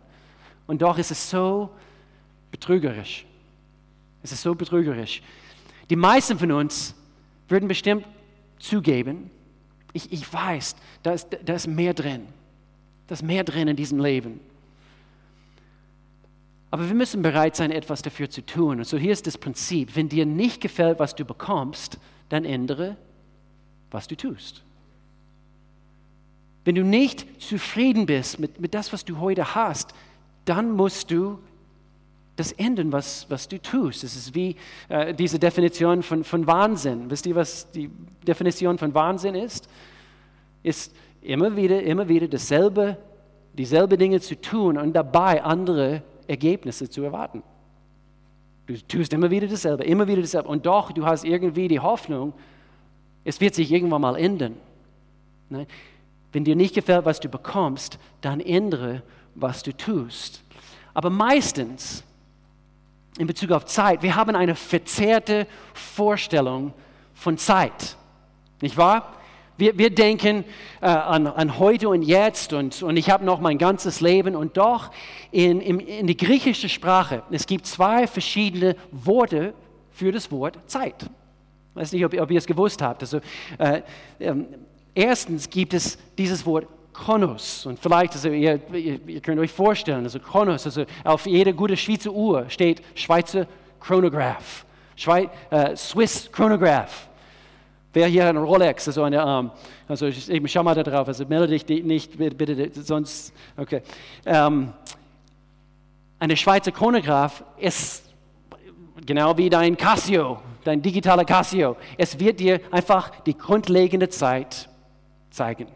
Und 0.67 0.83
doch 0.83 0.99
ist 0.99 1.13
es 1.13 1.31
so 1.31 1.71
betrügerisch. 2.51 3.25
Es 4.25 4.33
ist 4.33 4.43
so 4.43 4.55
betrügerisch. 4.55 5.23
Die 5.89 5.97
meisten 5.97 6.37
von 6.37 6.51
uns 6.51 6.97
würden 7.49 7.69
bestimmt 7.69 8.05
zugeben, 8.59 9.31
ich, 9.93 10.13
ich 10.13 10.33
weiß, 10.33 10.75
da 11.05 11.13
ist, 11.13 11.29
da 11.45 11.55
ist 11.55 11.69
mehr 11.69 11.95
drin. 11.95 12.27
Da 13.07 13.13
ist 13.13 13.23
mehr 13.23 13.45
drin 13.45 13.69
in 13.69 13.77
diesem 13.77 14.01
Leben. 14.01 14.41
Aber 16.73 16.89
wir 16.89 16.95
müssen 16.95 17.21
bereit 17.21 17.55
sein, 17.55 17.71
etwas 17.71 18.01
dafür 18.01 18.31
zu 18.31 18.45
tun. 18.45 18.79
Und 18.79 18.87
so 18.87 18.97
hier 18.97 19.13
ist 19.13 19.27
das 19.27 19.37
Prinzip. 19.37 19.95
Wenn 19.95 20.09
dir 20.09 20.25
nicht 20.25 20.63
gefällt, 20.63 20.99
was 20.99 21.15
du 21.15 21.27
bekommst, 21.27 21.99
dann 22.31 22.47
ändere, 22.47 22.97
was 23.91 24.09
du 24.09 24.17
tust. 24.17 24.63
wenn 26.65 26.75
du 26.75 26.83
nicht 26.83 27.43
zufrieden 27.43 28.07
bist 28.07 28.39
mit, 28.39 28.59
mit 28.59 28.73
das, 28.73 28.91
was 28.91 29.05
du 29.05 29.19
heute 29.19 29.55
hast, 29.55 29.93
dann 30.47 30.71
musst 30.71 31.11
du 31.11 31.41
das 32.37 32.53
ändern, 32.53 32.91
was, 32.91 33.27
was 33.29 33.49
du 33.49 33.61
tust. 33.61 34.03
Es 34.03 34.17
ist 34.17 34.35
wie 34.35 34.57
äh, 34.89 35.13
diese 35.13 35.39
Definition 35.39 36.03
von, 36.03 36.25
von 36.25 36.47
Wahnsinn. 36.47 37.11
Wisst 37.11 37.27
ihr, 37.27 37.35
was 37.35 37.71
die 37.71 37.91
Definition 38.27 38.79
von 38.79 38.95
Wahnsinn 38.95 39.35
ist? 39.35 39.69
Ist 40.63 40.97
immer 41.21 41.55
wieder, 41.55 41.83
immer 41.83 42.09
wieder 42.09 42.29
dasselbe, 42.29 42.97
dieselbe 43.53 43.99
Dinge 43.99 44.21
zu 44.23 44.41
tun 44.41 44.79
und 44.79 44.95
dabei 44.95 45.43
andere 45.45 46.03
Ergebnisse 46.27 46.89
zu 46.89 47.03
erwarten. 47.03 47.43
Du 48.67 48.77
tust 48.87 49.13
immer 49.13 49.31
wieder 49.31 49.47
dasselbe, 49.47 49.85
immer 49.85 50.07
wieder 50.07 50.23
dasselbe. 50.23 50.49
Und 50.49 50.67
doch, 50.67 50.93
du 50.93 51.05
hast 51.05 51.25
irgendwie 51.25 51.69
die 51.69 51.81
Hoffnung, 51.81 52.33
es 53.25 53.41
wird 53.41 53.55
sich 53.55 53.71
irgendwann 53.71 54.03
mal 54.03 54.17
ändern. 54.17 54.57
Nein? 55.49 55.67
Wenn 56.33 56.45
dir 56.45 56.57
nicht 56.57 56.75
gefällt, 56.75 57.05
was 57.05 57.21
du 57.21 57.29
bekommst, 57.29 57.99
dann 58.21 58.41
ändere, 58.41 59.03
was 59.35 59.63
du 59.63 59.77
tust. 59.77 60.43
Aber 60.95 61.11
meistens, 61.11 62.03
in 63.19 63.27
Bezug 63.27 63.51
auf 63.51 63.67
Zeit, 63.67 64.03
wir 64.03 64.15
haben 64.15 64.35
eine 64.35 64.55
verzerrte 64.55 65.47
Vorstellung 65.75 66.73
von 67.15 67.37
Zeit. 67.37 67.97
Nicht 68.61 68.77
wahr? 68.77 69.13
Wir, 69.59 69.77
wir 69.77 69.91
denken 69.91 70.45
äh, 70.81 70.87
an, 70.87 71.27
an, 71.27 71.59
heute 71.59 71.89
und 71.89 72.03
jetzt 72.03 72.53
und, 72.53 72.83
und 72.83 72.97
ich 72.97 73.11
habe 73.11 73.25
noch 73.25 73.41
mein 73.41 73.59
ganzes 73.59 74.01
Leben 74.01 74.35
und 74.35 74.57
doch 74.57 74.91
in, 75.31 75.61
in, 75.61 75.79
in 75.81 76.07
die 76.07 76.17
griechische 76.17 76.69
Sprache, 76.69 77.23
es 77.31 77.47
gibt 77.47 77.67
zwei 77.67 78.07
verschiedene 78.07 78.77
Worte 78.91 79.55
für 79.91 80.11
das 80.11 80.31
Wort 80.31 80.59
Zeit. 80.67 81.05
Ich 81.71 81.77
weiß 81.77 81.93
nicht, 81.93 82.05
ob, 82.05 82.19
ob 82.19 82.31
ihr 82.31 82.39
es 82.39 82.47
gewusst 82.47 82.83
habt. 82.83 83.03
Also, 83.03 83.21
äh, 83.59 83.83
ähm, 84.21 84.47
erstens 84.95 85.49
gibt 85.49 85.75
es 85.75 85.99
dieses 86.17 86.45
Wort 86.45 86.67
Chronos. 86.93 87.67
Und 87.67 87.79
vielleicht, 87.79 88.13
also 88.13 88.29
ihr, 88.29 88.61
ihr, 88.73 89.21
könnt 89.21 89.41
euch 89.41 89.53
vorstellen, 89.53 90.05
also 90.05 90.19
Chronos, 90.19 90.67
also 90.67 90.85
auf 91.05 91.27
jeder 91.27 91.53
gute 91.53 91.77
Schweizer 91.77 92.13
Uhr 92.13 92.49
steht 92.49 92.83
Schweizer 92.95 93.47
Chronograph, 93.81 94.65
Schweiz, 94.97 95.31
äh, 95.51 95.75
Swiss 95.77 96.31
Chronograph. 96.31 97.09
Wer 97.93 98.07
hier 98.07 98.23
hat 98.23 98.31
eine 98.31 98.41
Rolex, 98.41 98.89
also 98.89 99.03
eine 99.03 99.23
Arm? 99.23 99.47
Ähm, 99.47 99.53
also 99.87 100.07
ich, 100.07 100.29
ich 100.31 100.53
schau 100.53 100.63
mal 100.63 100.75
da 100.75 100.83
drauf, 100.83 101.09
also 101.09 101.27
melde 101.27 101.59
dich 101.59 101.85
nicht, 101.85 102.17
bitte 102.17 102.71
sonst, 102.83 103.33
okay. 103.57 103.83
Ähm, 104.25 104.73
eine 106.19 106.37
Schweizer 106.37 106.73
Chronograph 106.73 107.45
ist 107.59 108.05
genau 109.05 109.37
wie 109.37 109.51
dein 109.51 109.77
Casio, 109.77 110.41
dein 110.65 110.81
digitaler 110.81 111.25
Casio. 111.25 111.77
Es 111.99 112.19
wird 112.19 112.41
dir 112.41 112.61
einfach 112.71 113.11
die 113.25 113.37
grundlegende 113.37 114.09
Zeit 114.09 114.69
zeigen. 115.31 115.67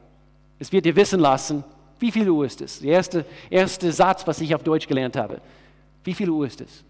Es 0.59 0.73
wird 0.73 0.87
dir 0.87 0.97
wissen 0.97 1.21
lassen, 1.21 1.65
wie 1.99 2.13
viel 2.13 2.31
Uhr 2.31 2.47
ist 2.47 2.61
es. 2.61 2.81
Der 2.81 2.93
erste, 2.93 3.25
erste 3.51 3.93
Satz, 3.93 4.27
was 4.27 4.41
ich 4.41 4.55
auf 4.55 4.63
Deutsch 4.63 4.87
gelernt 4.87 5.17
habe. 5.17 5.41
Wie 6.05 6.15
viel 6.15 6.31
Uhr 6.31 6.47
ist 6.47 6.61
es? 6.61 6.85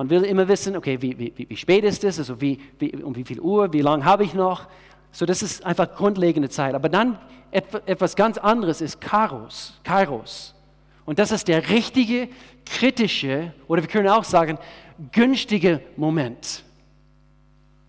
Man 0.00 0.08
will 0.08 0.24
immer 0.24 0.48
wissen, 0.48 0.78
okay, 0.78 0.96
wie, 1.02 1.18
wie, 1.18 1.46
wie 1.46 1.56
spät 1.58 1.84
ist 1.84 2.02
es, 2.04 2.18
also 2.18 2.40
wie, 2.40 2.58
wie, 2.78 2.90
um 3.02 3.14
wie 3.14 3.22
viel 3.22 3.38
Uhr, 3.38 3.70
wie 3.74 3.82
lange 3.82 4.02
habe 4.02 4.24
ich 4.24 4.32
noch. 4.32 4.66
So, 5.12 5.26
das 5.26 5.42
ist 5.42 5.62
einfach 5.62 5.94
grundlegende 5.94 6.48
Zeit. 6.48 6.74
Aber 6.74 6.88
dann 6.88 7.18
etwas 7.50 8.16
ganz 8.16 8.38
anderes 8.38 8.80
ist 8.80 8.98
Kairos. 9.02 9.78
Kairos. 9.84 10.54
Und 11.04 11.18
das 11.18 11.32
ist 11.32 11.48
der 11.48 11.68
richtige, 11.68 12.30
kritische, 12.64 13.52
oder 13.68 13.82
wir 13.82 13.90
können 13.90 14.08
auch 14.08 14.24
sagen, 14.24 14.56
günstige 15.12 15.82
Moment. 15.98 16.64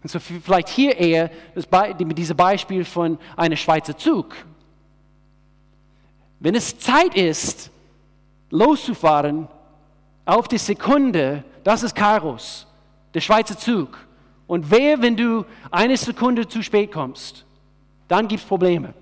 Und 0.04 0.12
so 0.12 0.20
vielleicht 0.20 0.68
hier 0.68 0.98
eher 0.98 1.32
das 1.56 1.66
Be 1.66 1.96
dieses 1.98 2.36
Beispiel 2.36 2.84
von 2.84 3.20
einem 3.38 3.56
Schweizer 3.56 3.96
Zug. 3.96 4.36
Wenn 6.42 6.56
es 6.56 6.78
Zeit 6.78 7.16
ist, 7.16 7.72
loszufahren, 8.50 9.48
auf 10.26 10.50
die 10.50 10.58
Sekunde 10.58 11.46
das 11.64 11.84
ist 11.84 11.96
Kairos, 11.96 12.68
der 13.14 13.22
Schweizer 13.22 13.58
Zug. 13.58 13.98
Und 14.48 14.70
wer, 14.70 15.02
wenn 15.02 15.16
du 15.16 15.46
eine 15.70 15.96
Sekunde 15.96 16.48
zu 16.48 16.62
spät 16.62 16.92
kommst, 16.92 17.46
dann 18.08 18.28
gibt 18.28 18.42
es 18.42 18.48
Probleme. 18.48 18.94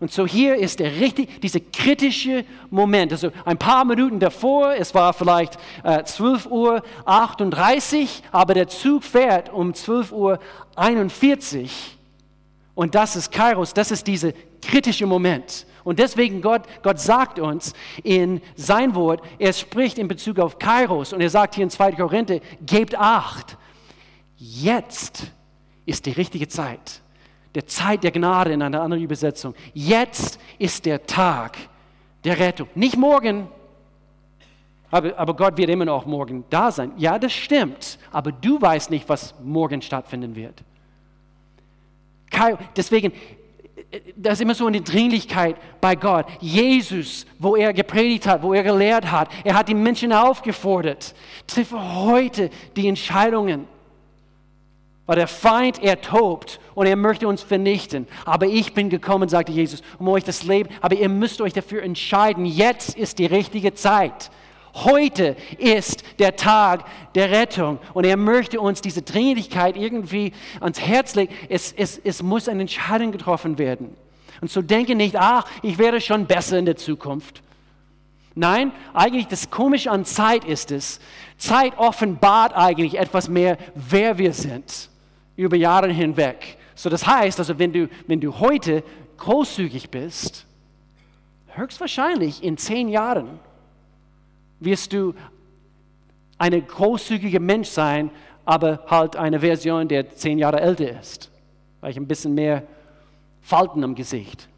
Und 0.00 0.10
so 0.10 0.26
hier 0.26 0.56
ist 0.56 0.80
der 0.80 0.98
richtig, 0.98 1.42
dieser 1.42 1.60
kritische 1.60 2.46
Moment. 2.70 3.12
Also 3.12 3.30
ein 3.44 3.58
paar 3.58 3.84
Minuten 3.84 4.18
davor, 4.18 4.74
es 4.74 4.94
war 4.94 5.12
vielleicht 5.12 5.58
äh, 5.84 6.02
12 6.02 6.46
Uhr 6.46 6.82
38, 7.04 8.22
aber 8.32 8.54
der 8.54 8.66
Zug 8.68 9.04
fährt 9.04 9.52
um 9.52 9.74
12 9.74 10.12
Uhr 10.12 10.38
41. 10.74 11.98
Und 12.74 12.94
das 12.94 13.14
ist 13.14 13.30
Kairos, 13.30 13.74
das 13.74 13.90
ist 13.90 14.06
dieser 14.06 14.32
kritische 14.62 15.04
Moment. 15.04 15.66
Und 15.84 15.98
deswegen 15.98 16.42
Gott, 16.42 16.62
Gott 16.82 17.00
sagt 17.00 17.38
uns 17.38 17.72
in 18.02 18.40
sein 18.56 18.94
Wort, 18.94 19.22
er 19.38 19.52
spricht 19.52 19.98
in 19.98 20.08
Bezug 20.08 20.38
auf 20.38 20.58
Kairos 20.58 21.12
und 21.12 21.20
er 21.20 21.30
sagt 21.30 21.54
hier 21.54 21.64
in 21.64 21.70
2. 21.70 21.92
Korinther, 21.92 22.40
gebt 22.64 22.94
acht. 22.98 23.56
Jetzt 24.36 25.30
ist 25.86 26.06
die 26.06 26.12
richtige 26.12 26.48
Zeit. 26.48 27.00
Der 27.54 27.66
Zeit 27.66 28.04
der 28.04 28.12
Gnade 28.12 28.52
in 28.52 28.62
einer 28.62 28.80
anderen 28.80 29.02
Übersetzung. 29.02 29.54
Jetzt 29.74 30.38
ist 30.58 30.86
der 30.86 31.06
Tag 31.06 31.56
der 32.24 32.38
Rettung. 32.38 32.68
Nicht 32.74 32.96
morgen, 32.96 33.48
aber, 34.90 35.16
aber 35.16 35.34
Gott 35.34 35.56
wird 35.56 35.70
immer 35.70 35.84
noch 35.84 36.06
morgen 36.06 36.44
da 36.50 36.72
sein. 36.72 36.92
Ja, 36.96 37.18
das 37.18 37.32
stimmt. 37.32 37.98
Aber 38.10 38.32
du 38.32 38.60
weißt 38.60 38.90
nicht, 38.90 39.08
was 39.08 39.34
morgen 39.42 39.82
stattfinden 39.82 40.34
wird. 40.34 40.62
Deswegen, 42.76 43.12
das 44.16 44.34
ist 44.34 44.42
immer 44.42 44.54
so 44.54 44.66
eine 44.66 44.80
Dringlichkeit 44.80 45.56
bei 45.80 45.96
Gott. 45.96 46.26
Jesus, 46.40 47.26
wo 47.38 47.56
er 47.56 47.72
gepredigt 47.72 48.26
hat, 48.26 48.42
wo 48.42 48.54
er 48.54 48.62
gelehrt 48.62 49.10
hat, 49.10 49.28
er 49.44 49.54
hat 49.54 49.68
die 49.68 49.74
Menschen 49.74 50.12
aufgefordert, 50.12 51.14
treffe 51.46 51.96
heute 51.96 52.50
die 52.76 52.86
Entscheidungen. 52.86 53.66
Weil 55.06 55.16
der 55.16 55.26
Feind, 55.26 55.82
er 55.82 56.00
tobt 56.00 56.60
und 56.76 56.86
er 56.86 56.94
möchte 56.94 57.26
uns 57.26 57.42
vernichten. 57.42 58.06
Aber 58.24 58.46
ich 58.46 58.74
bin 58.74 58.90
gekommen, 58.90 59.28
sagte 59.28 59.50
Jesus, 59.50 59.82
um 59.98 60.06
euch 60.06 60.22
das 60.22 60.44
Leben, 60.44 60.68
aber 60.80 60.94
ihr 60.94 61.08
müsst 61.08 61.40
euch 61.40 61.52
dafür 61.52 61.82
entscheiden. 61.82 62.46
Jetzt 62.46 62.96
ist 62.96 63.18
die 63.18 63.26
richtige 63.26 63.74
Zeit. 63.74 64.30
Heute 64.74 65.36
ist 65.58 66.04
der 66.18 66.36
Tag 66.36 66.84
der 67.14 67.30
Rettung 67.30 67.78
und 67.92 68.04
er 68.04 68.16
möchte 68.16 68.60
uns 68.60 68.80
diese 68.80 69.02
Dringlichkeit 69.02 69.76
irgendwie 69.76 70.32
ans 70.60 70.80
Herz 70.80 71.14
legen. 71.14 71.34
Es, 71.48 71.72
es, 71.72 71.98
es 71.98 72.22
muss 72.22 72.48
eine 72.48 72.62
Entscheidung 72.62 73.10
getroffen 73.10 73.58
werden. 73.58 73.96
Und 74.40 74.50
so 74.50 74.62
denke 74.62 74.94
nicht, 74.94 75.16
ach, 75.16 75.46
ich 75.62 75.78
werde 75.78 76.00
schon 76.00 76.26
besser 76.26 76.58
in 76.58 76.64
der 76.64 76.76
Zukunft. 76.76 77.42
Nein, 78.34 78.72
eigentlich 78.94 79.26
das 79.26 79.50
Komische 79.50 79.90
an 79.90 80.04
Zeit 80.04 80.44
ist 80.44 80.70
es, 80.70 81.00
Zeit 81.36 81.76
offenbart 81.76 82.54
eigentlich 82.54 82.96
etwas 82.96 83.28
mehr, 83.28 83.58
wer 83.74 84.18
wir 84.18 84.32
sind, 84.32 84.88
über 85.36 85.56
Jahre 85.56 85.92
hinweg. 85.92 86.56
So 86.76 86.88
das 86.88 87.06
heißt, 87.06 87.38
also 87.40 87.58
wenn 87.58 87.72
du, 87.72 87.88
wenn 88.06 88.20
du 88.20 88.38
heute 88.38 88.84
großzügig 89.18 89.90
bist, 89.90 90.46
höchstwahrscheinlich 91.48 92.42
in 92.42 92.56
zehn 92.56 92.88
Jahren 92.88 93.40
wirst 94.60 94.92
du 94.92 95.14
ein 96.38 96.66
großzügiger 96.66 97.40
Mensch 97.40 97.68
sein, 97.68 98.10
aber 98.44 98.84
halt 98.86 99.16
eine 99.16 99.40
Version, 99.40 99.88
der 99.88 100.10
zehn 100.10 100.38
Jahre 100.38 100.60
älter 100.60 100.98
ist, 100.98 101.30
weil 101.80 101.90
ich 101.90 101.96
ein 101.96 102.06
bisschen 102.06 102.34
mehr 102.34 102.62
Falten 103.40 103.84
am 103.84 103.94
Gesicht. 103.94 104.48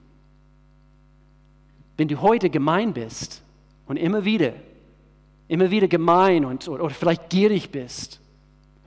Wenn 1.96 2.08
du 2.08 2.20
heute 2.20 2.50
gemein 2.50 2.92
bist 2.92 3.42
und 3.86 3.96
immer 3.96 4.24
wieder, 4.24 4.54
immer 5.48 5.70
wieder 5.70 5.88
gemein 5.88 6.44
und, 6.44 6.68
oder, 6.68 6.84
oder 6.84 6.94
vielleicht 6.94 7.30
gierig 7.30 7.70
bist, 7.70 8.20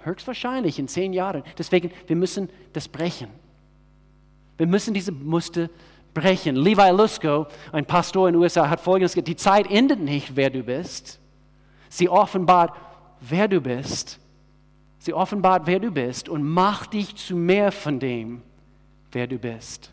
höchstwahrscheinlich 0.03 0.79
in 0.79 0.87
zehn 0.87 1.13
Jahren. 1.13 1.43
Deswegen, 1.57 1.91
wir 2.07 2.15
müssen 2.15 2.49
das 2.73 2.87
brechen. 2.87 3.27
Wir 4.57 4.67
müssen 4.67 4.93
diese 4.93 5.11
Muster 5.11 5.67
brechen. 5.67 5.94
Levi 6.15 6.89
Lusko, 6.91 7.47
ein 7.71 7.85
Pastor 7.85 8.27
in 8.27 8.33
den 8.33 8.41
USA, 8.41 8.69
hat 8.69 8.79
folgendes 8.79 9.13
gesagt, 9.13 9.27
die 9.27 9.35
Zeit 9.35 9.69
endet 9.69 9.99
nicht, 9.99 10.35
wer 10.35 10.49
du 10.49 10.63
bist. 10.63 11.19
Sie 11.89 12.09
offenbart, 12.09 12.73
wer 13.21 13.47
du 13.47 13.61
bist. 13.61 14.19
Sie 14.99 15.13
offenbart, 15.13 15.67
wer 15.67 15.79
du 15.79 15.91
bist 15.91 16.29
und 16.29 16.43
macht 16.43 16.93
dich 16.93 17.15
zu 17.15 17.35
mehr 17.35 17.71
von 17.71 17.99
dem, 17.99 18.41
wer 19.11 19.27
du 19.27 19.37
bist. 19.37 19.91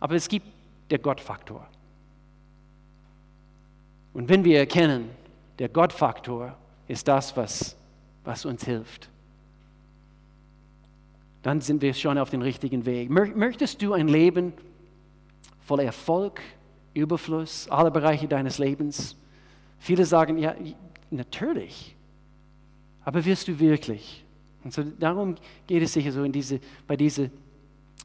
Aber 0.00 0.14
es 0.14 0.28
gibt 0.28 0.46
der 0.90 0.98
Gottfaktor. 0.98 1.66
Und 4.12 4.28
wenn 4.28 4.44
wir 4.44 4.58
erkennen, 4.58 5.10
der 5.58 5.68
Gottfaktor 5.68 6.56
ist 6.88 7.06
das, 7.06 7.36
was, 7.36 7.76
was 8.24 8.44
uns 8.44 8.64
hilft, 8.64 9.08
dann 11.46 11.60
sind 11.60 11.80
wir 11.80 11.94
schon 11.94 12.18
auf 12.18 12.30
dem 12.30 12.42
richtigen 12.42 12.84
Weg. 12.86 13.08
Möchtest 13.08 13.80
du 13.80 13.92
ein 13.92 14.08
Leben 14.08 14.52
voller 15.60 15.84
Erfolg, 15.84 16.40
Überfluss, 16.92 17.68
alle 17.68 17.92
Bereiche 17.92 18.26
deines 18.26 18.58
Lebens? 18.58 19.16
Viele 19.78 20.04
sagen, 20.04 20.38
ja, 20.38 20.56
natürlich. 21.08 21.94
Aber 23.04 23.24
wirst 23.24 23.46
du 23.46 23.56
wirklich? 23.60 24.24
Und 24.64 24.72
so 24.72 24.82
darum 24.82 25.36
geht 25.68 25.84
es 25.84 25.92
sicher 25.92 26.10
so 26.10 26.24
in 26.24 26.32
diese, 26.32 26.58
bei 26.84 26.96
diesen 26.96 27.30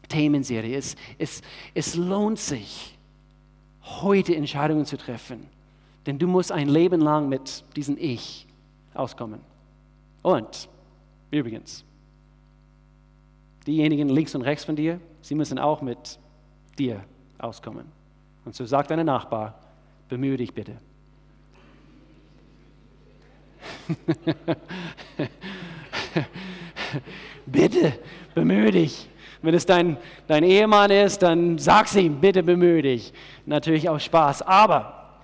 Themenserie. 0.07 0.77
Es, 0.77 0.95
es, 1.17 1.41
es 1.73 1.95
lohnt 1.95 2.37
sich, 2.37 2.95
heute 3.81 4.35
Entscheidungen 4.35 4.85
zu 4.85 4.97
treffen, 4.97 5.47
denn 6.05 6.19
du 6.19 6.27
musst 6.27 6.51
ein 6.51 6.69
Leben 6.69 7.01
lang 7.01 7.27
mit 7.27 7.63
diesem 7.75 7.97
Ich 7.97 8.45
auskommen. 8.93 9.39
Und 10.21 10.69
übrigens, 11.31 11.83
diejenigen 13.67 14.09
links 14.09 14.35
und 14.35 14.41
rechts 14.41 14.65
von 14.65 14.75
dir, 14.75 14.99
sie 15.21 15.35
müssen 15.35 15.59
auch 15.59 15.81
mit 15.81 16.19
dir 16.77 17.03
auskommen. 17.37 17.85
Und 18.45 18.55
so 18.55 18.65
sagt 18.65 18.91
dein 18.91 19.05
Nachbar, 19.05 19.59
bemühe 20.09 20.37
dich 20.37 20.53
bitte. 20.53 20.77
bitte, 27.45 27.93
bemühe 28.33 28.71
dich. 28.71 29.07
Wenn 29.41 29.55
es 29.55 29.65
dein, 29.65 29.97
dein 30.27 30.43
Ehemann 30.43 30.91
ist, 30.91 31.23
dann 31.23 31.57
sag's 31.57 31.95
ihm, 31.95 32.21
bitte 32.21 32.43
bemühe 32.43 32.81
dich. 32.81 33.11
Natürlich 33.45 33.89
auch 33.89 33.99
Spaß. 33.99 34.43
Aber 34.43 35.19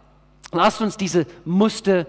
lasst 0.51 0.81
uns 0.81 0.97
diese 0.97 1.27
Muster 1.45 2.07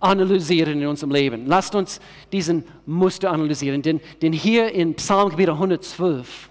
analysieren 0.00 0.82
in 0.82 0.88
unserem 0.88 1.10
Leben. 1.10 1.46
Lasst 1.46 1.74
uns 1.74 2.00
diesen 2.32 2.64
Muster 2.84 3.30
analysieren. 3.30 3.82
Denn, 3.82 4.00
denn 4.22 4.32
hier 4.32 4.72
in 4.72 4.94
Psalm 4.94 5.32
112, 5.32 6.50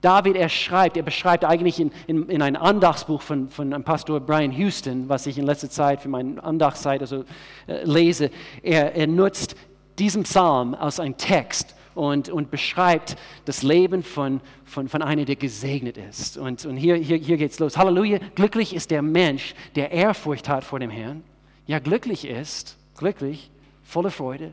David, 0.00 0.34
er 0.34 0.48
schreibt, 0.48 0.96
er 0.96 1.04
beschreibt 1.04 1.44
eigentlich 1.44 1.78
in, 1.78 1.92
in, 2.08 2.28
in 2.28 2.42
ein 2.42 2.56
Andachtsbuch 2.56 3.22
von, 3.22 3.48
von 3.48 3.72
einem 3.72 3.84
Pastor 3.84 4.18
Brian 4.18 4.50
Houston, 4.50 5.08
was 5.08 5.26
ich 5.26 5.38
in 5.38 5.46
letzter 5.46 5.70
Zeit 5.70 6.00
für 6.00 6.08
meine 6.08 6.42
Andachtszeit 6.42 7.00
also, 7.00 7.24
äh, 7.68 7.84
lese. 7.84 8.30
Er, 8.62 8.96
er 8.96 9.06
nutzt 9.06 9.54
diesen 9.98 10.24
Psalm 10.24 10.74
als 10.74 10.98
ein 10.98 11.16
Text 11.16 11.76
und, 11.94 12.28
und 12.28 12.50
beschreibt 12.50 13.16
das 13.44 13.62
Leben 13.62 14.02
von, 14.02 14.40
von, 14.64 14.88
von 14.88 15.02
einem, 15.02 15.24
der 15.24 15.36
gesegnet 15.36 15.96
ist. 15.98 16.36
Und, 16.36 16.64
und 16.64 16.76
hier, 16.76 16.96
hier, 16.96 17.18
hier 17.18 17.36
geht 17.36 17.52
es 17.52 17.60
los. 17.60 17.76
Halleluja, 17.76 18.18
glücklich 18.34 18.74
ist 18.74 18.90
der 18.90 19.02
Mensch, 19.02 19.54
der 19.76 19.92
Ehrfurcht 19.92 20.48
hat 20.48 20.64
vor 20.64 20.80
dem 20.80 20.90
Herrn. 20.90 21.22
Ja, 21.66 21.78
glücklich 21.78 22.26
ist, 22.26 22.76
glücklich, 22.96 23.50
voller 23.82 24.10
Freude, 24.10 24.52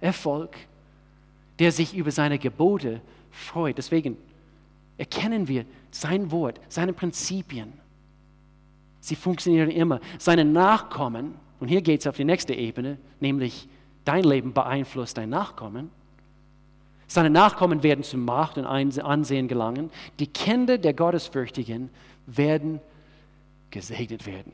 Erfolg, 0.00 0.56
der 1.58 1.72
sich 1.72 1.94
über 1.94 2.10
seine 2.10 2.38
Gebote 2.38 3.00
freut. 3.30 3.78
Deswegen 3.78 4.16
erkennen 4.98 5.48
wir 5.48 5.64
sein 5.90 6.30
Wort, 6.30 6.60
seine 6.68 6.92
Prinzipien. 6.92 7.72
Sie 9.00 9.16
funktionieren 9.16 9.70
immer. 9.70 10.00
Seine 10.18 10.44
Nachkommen, 10.44 11.34
und 11.60 11.68
hier 11.68 11.82
geht 11.82 12.00
es 12.00 12.06
auf 12.06 12.16
die 12.16 12.24
nächste 12.24 12.54
Ebene, 12.54 12.98
nämlich 13.20 13.68
dein 14.04 14.24
Leben 14.24 14.52
beeinflusst 14.52 15.16
dein 15.16 15.30
Nachkommen 15.30 15.90
seine 17.12 17.28
Nachkommen 17.28 17.82
werden 17.82 18.02
zu 18.02 18.16
Macht 18.16 18.56
und 18.56 18.64
Ansehen 18.64 19.46
gelangen. 19.46 19.90
Die 20.18 20.26
Kinder 20.26 20.78
der 20.78 20.94
Gottesfürchtigen 20.94 21.90
werden 22.24 22.80
gesegnet 23.70 24.24
werden. 24.24 24.52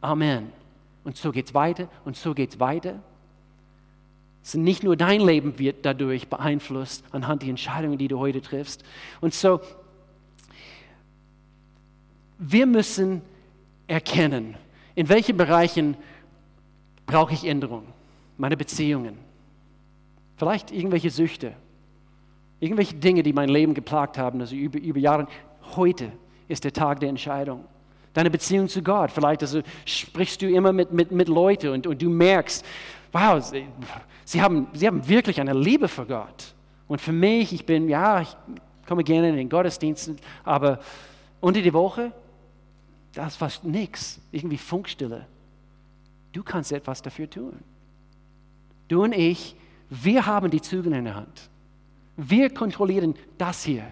Amen. 0.00 0.52
Und 1.04 1.16
so 1.16 1.32
geht 1.32 1.46
es 1.46 1.54
weiter 1.54 1.88
und 2.04 2.16
so 2.16 2.34
geht 2.34 2.50
es 2.50 2.60
weiter. 2.60 3.00
nicht 4.54 4.82
nur 4.82 4.96
dein 4.96 5.20
Leben 5.20 5.58
wird 5.58 5.84
dadurch 5.84 6.28
beeinflusst 6.28 7.04
anhand 7.12 7.42
der 7.42 7.50
Entscheidungen, 7.50 7.98
die 7.98 8.08
du 8.08 8.18
heute 8.18 8.40
triffst. 8.40 8.84
Und 9.20 9.34
so, 9.34 9.60
wir 12.38 12.66
müssen 12.66 13.22
erkennen, 13.86 14.56
in 14.94 15.08
welchen 15.08 15.36
Bereichen 15.36 15.96
brauche 17.06 17.34
ich 17.34 17.44
Änderung. 17.44 17.86
Meine 18.36 18.56
Beziehungen, 18.56 19.18
Vielleicht 20.36 20.70
irgendwelche 20.70 21.10
Süchte, 21.10 21.54
irgendwelche 22.60 22.94
Dinge, 22.94 23.22
die 23.22 23.32
mein 23.32 23.48
Leben 23.48 23.72
geplagt 23.72 24.18
haben, 24.18 24.40
also 24.40 24.54
über, 24.54 24.78
über 24.78 24.98
Jahre. 24.98 25.26
Heute 25.74 26.12
ist 26.46 26.64
der 26.64 26.72
Tag 26.72 27.00
der 27.00 27.08
Entscheidung. 27.08 27.64
Deine 28.16 28.30
Beziehung 28.30 28.66
zu 28.66 28.82
Gott, 28.82 29.10
vielleicht 29.10 29.42
also 29.42 29.60
sprichst 29.84 30.40
du 30.40 30.48
immer 30.48 30.72
mit, 30.72 30.90
mit, 30.90 31.12
mit 31.12 31.28
Leuten 31.28 31.68
und, 31.68 31.86
und 31.86 32.00
du 32.00 32.08
merkst, 32.08 32.64
wow, 33.12 33.44
sie, 33.44 33.66
sie, 34.24 34.40
haben, 34.40 34.68
sie 34.72 34.86
haben 34.86 35.06
wirklich 35.06 35.38
eine 35.38 35.52
Liebe 35.52 35.86
für 35.86 36.06
Gott. 36.06 36.54
Und 36.88 36.98
für 37.02 37.12
mich, 37.12 37.52
ich 37.52 37.66
bin, 37.66 37.90
ja, 37.90 38.22
ich 38.22 38.34
komme 38.88 39.04
gerne 39.04 39.28
in 39.28 39.36
den 39.36 39.50
Gottesdiensten, 39.50 40.16
aber 40.44 40.80
unter 41.42 41.60
die 41.60 41.74
Woche, 41.74 42.10
da 43.12 43.26
ist 43.26 43.36
fast 43.36 43.64
nichts, 43.64 44.18
irgendwie 44.32 44.56
Funkstille. 44.56 45.26
Du 46.32 46.42
kannst 46.42 46.72
etwas 46.72 47.02
dafür 47.02 47.28
tun. 47.28 47.58
Du 48.88 49.04
und 49.04 49.12
ich, 49.12 49.56
wir 49.90 50.24
haben 50.24 50.50
die 50.50 50.62
Zügel 50.62 50.94
in 50.94 51.04
der 51.04 51.16
Hand. 51.16 51.50
Wir 52.16 52.48
kontrollieren 52.48 53.14
das 53.36 53.62
hier. 53.62 53.84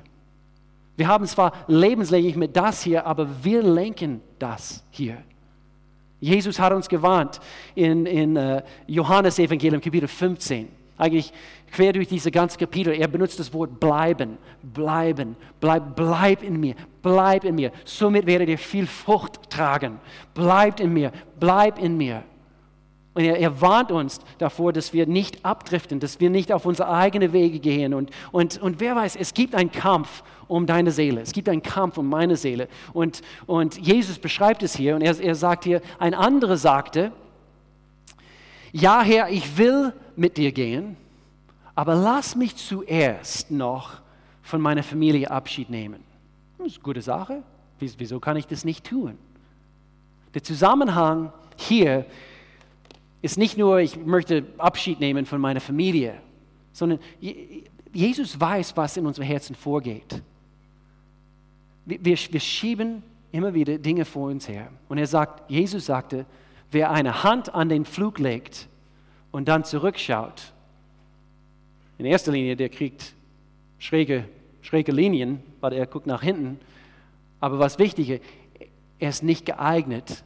Wir 0.97 1.09
haben 1.09 1.27
zwar 1.27 1.53
lebenslänglich 1.67 2.37
mit 2.37 2.57
das 2.57 2.83
hier, 2.83 3.07
aber 3.07 3.29
wir 3.43 3.63
lenken 3.63 4.21
das 4.39 4.85
hier. 4.91 5.19
Jesus 6.21 6.59
hat 6.59 6.73
uns 6.73 6.89
gewarnt 6.89 7.41
in, 7.75 8.07
in 8.07 8.37
uh, 8.37 8.63
Johannes 8.87 9.39
Evangelium 9.39 9.81
Kapitel 9.81 10.09
15. 10.09 10.69
Eigentlich 10.97 11.33
quer 11.73 11.93
durch 11.93 12.09
diese 12.09 12.31
ganze 12.31 12.57
Kapitel. 12.57 12.95
Er 12.95 13.09
benutzt 13.09 13.39
das 13.41 13.53
Wort 13.53 13.81
bleiben, 13.81 14.39
bleiben, 14.63 15.37
bleib, 15.61 15.97
bleib 15.97 16.43
in 16.43 16.61
mir, 16.61 16.77
bleib 17.03 17.45
in 17.45 17.57
mir. 17.57 17.73
Somit 17.85 18.27
werdet 18.27 18.49
ihr 18.49 18.59
viel 18.59 18.87
Frucht 18.87 19.51
tragen. 19.51 19.99
Bleibt 20.33 20.79
in 20.79 20.93
mir, 20.93 21.11
bleib 21.41 21.79
in 21.79 21.97
mir. 21.97 22.23
Und 23.15 23.23
er, 23.23 23.39
er, 23.39 23.61
warnt 23.61 23.93
uns 23.93 24.21
davor, 24.39 24.73
dass 24.73 24.93
wir 24.93 25.07
nicht 25.07 25.45
abdriften, 25.45 26.01
dass 26.01 26.19
wir 26.19 26.31
nicht 26.31 26.53
auf 26.53 26.67
unsere 26.67 26.89
eigenen 26.89 27.33
Wege 27.33 27.61
gehen. 27.61 27.95
Und, 27.95 28.11
und, 28.33 28.61
und 28.61 28.81
wer 28.81 28.97
weiß, 28.97 29.15
es 29.15 29.33
gibt 29.35 29.55
einen 29.55 29.71
Kampf 29.71 30.25
um 30.49 30.67
deine 30.67 30.91
Seele. 30.91 31.21
Es 31.21 31.33
gibt 31.33 31.49
einen 31.49 31.63
Kampf 31.63 31.97
um 31.97 32.09
meine 32.09 32.37
Seele. 32.37 32.69
Und, 32.93 33.23
und 33.47 33.79
Jesus 33.79 34.19
beschreibt 34.19 34.65
es 34.65 34.75
hier 34.75 34.97
und 34.97 35.03
er, 35.03 35.19
er 35.21 35.37
sagt 35.37 35.63
hier, 35.63 35.81
ein 36.01 36.13
anderer 36.13 36.57
sagte, 36.57 37.13
ja 38.73 39.03
Herr, 39.03 39.31
ich 39.31 39.57
will 39.57 39.93
mit 40.17 40.37
dir 40.37 40.51
gehen, 40.51 40.97
aber 41.77 41.95
lass 41.95 42.35
mich 42.35 42.57
zuerst 42.57 43.53
noch 43.53 44.01
von 44.43 44.61
meiner 44.61 44.83
Familie 44.83 45.31
Abschied 45.31 45.71
nehmen. 45.71 46.03
Das 46.59 46.67
ist 46.67 46.77
eine 46.79 46.83
gute 46.83 47.03
Sache. 47.03 47.43
Wieso 47.79 48.19
kann 48.19 48.37
ich 48.37 48.49
das 48.49 48.65
nicht 48.65 48.85
tun? 48.85 49.19
Der 50.35 50.43
Zusammenhang 50.43 51.33
hier 51.57 52.01
ist, 52.01 52.34
ist 53.25 53.39
nicht 53.39 53.57
nur, 53.57 53.81
ich 53.81 53.97
möchte 53.97 54.45
Abschied 54.59 55.01
nehmen 55.01 55.25
von 55.25 55.41
meiner 55.41 55.63
Familie, 55.63 56.21
sondern 56.73 56.99
Jesus 57.91 58.39
weiß, 58.39 58.77
was 58.77 58.99
in 58.99 59.07
unserem 59.07 59.27
Herzen 59.27 59.57
vorgeht. 59.57 60.21
Wir, 61.87 62.05
wir, 62.05 62.19
wir 62.19 62.41
schieben 62.41 63.03
immer 63.33 63.55
wieder 63.55 63.79
Dinge 63.79 64.05
vor 64.05 64.29
uns 64.29 64.47
her. 64.47 64.69
Und 64.91 64.99
er 64.99 65.07
sagt, 65.07 65.51
Jesus 65.51 65.87
sagte, 65.87 66.27
wer 66.71 66.91
eine 66.91 67.25
Hand 67.25 67.55
an 67.55 67.71
den 67.71 67.87
Flug 67.87 68.19
legt 68.19 68.69
und 69.31 69.49
dann 69.49 69.65
zurückschaut, 69.65 70.53
in 71.97 72.05
erster 72.05 72.31
Linie, 72.31 72.57
der 72.57 72.69
kriegt 72.69 73.15
schräge, 73.79 74.29
schräge 74.61 74.93
Linien, 74.93 75.43
weil 75.63 75.73
er 75.73 75.87
guckt 75.87 76.07
nach 76.07 76.21
hinten. 76.21 76.61
Aber 77.41 77.59
was 77.59 77.79
wichtiger, 77.79 78.19
er 78.99 79.09
ist 79.09 79.23
nicht 79.23 79.47
geeignet 79.47 80.25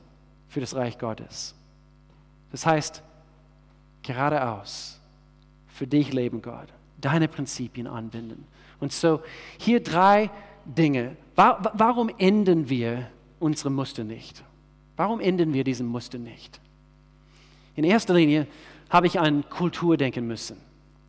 für 0.49 0.59
das 0.59 0.75
Reich 0.75 0.99
Gottes. 0.99 1.55
Das 2.51 2.67
heißt, 2.67 3.03
geradeaus 4.03 5.01
für 5.69 5.87
dich 5.87 6.13
leben, 6.13 6.43
Gott, 6.43 6.69
deine 7.01 7.29
Prinzipien 7.29 7.87
anwenden. 7.87 8.47
Und 8.81 8.93
so 8.93 9.23
hier 9.59 9.83
drei 9.83 10.31
Dinge. 10.65 11.17
Warum 11.35 12.11
enden 12.19 12.69
wir 12.69 13.09
unsere 13.39 13.71
Muster 13.71 14.05
nicht? 14.05 14.43
Warum 14.97 15.21
enden 15.21 15.53
wir 15.53 15.65
diesen 15.65 15.87
Muster 15.87 16.19
nicht? 16.19 16.61
In 17.77 17.85
erster 17.85 18.15
Linie 18.15 18.47
habe 18.91 19.07
ich 19.07 19.21
an 19.21 19.49
Kultur 19.49 19.97
denken 19.97 20.27
müssen. 20.27 20.57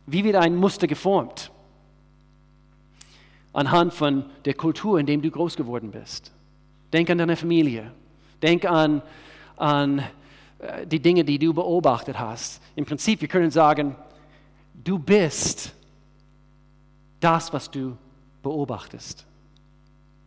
Wie 0.06 0.22
wird 0.24 0.36
ein 0.36 0.54
Muster 0.54 0.86
geformt? 0.86 1.50
Anhand 3.52 3.92
von 3.92 4.24
der 4.44 4.54
Kultur, 4.54 5.00
in 5.00 5.06
der 5.06 5.16
du 5.16 5.30
groß 5.30 5.56
geworden 5.56 5.90
bist. 5.90 6.30
Denk 6.92 7.10
an 7.10 7.18
deine 7.18 7.36
Familie. 7.36 7.90
Denk 8.42 8.64
an, 8.64 9.02
an 9.56 10.04
die 10.86 11.00
Dinge, 11.00 11.24
die 11.24 11.38
du 11.38 11.54
beobachtet 11.54 12.18
hast. 12.18 12.62
Im 12.76 12.84
Prinzip, 12.84 13.20
wir 13.20 13.28
können 13.28 13.50
sagen, 13.50 13.96
du 14.74 14.98
bist 14.98 15.72
das, 17.20 17.52
was 17.52 17.70
du 17.70 17.96
beobachtest. 18.42 19.26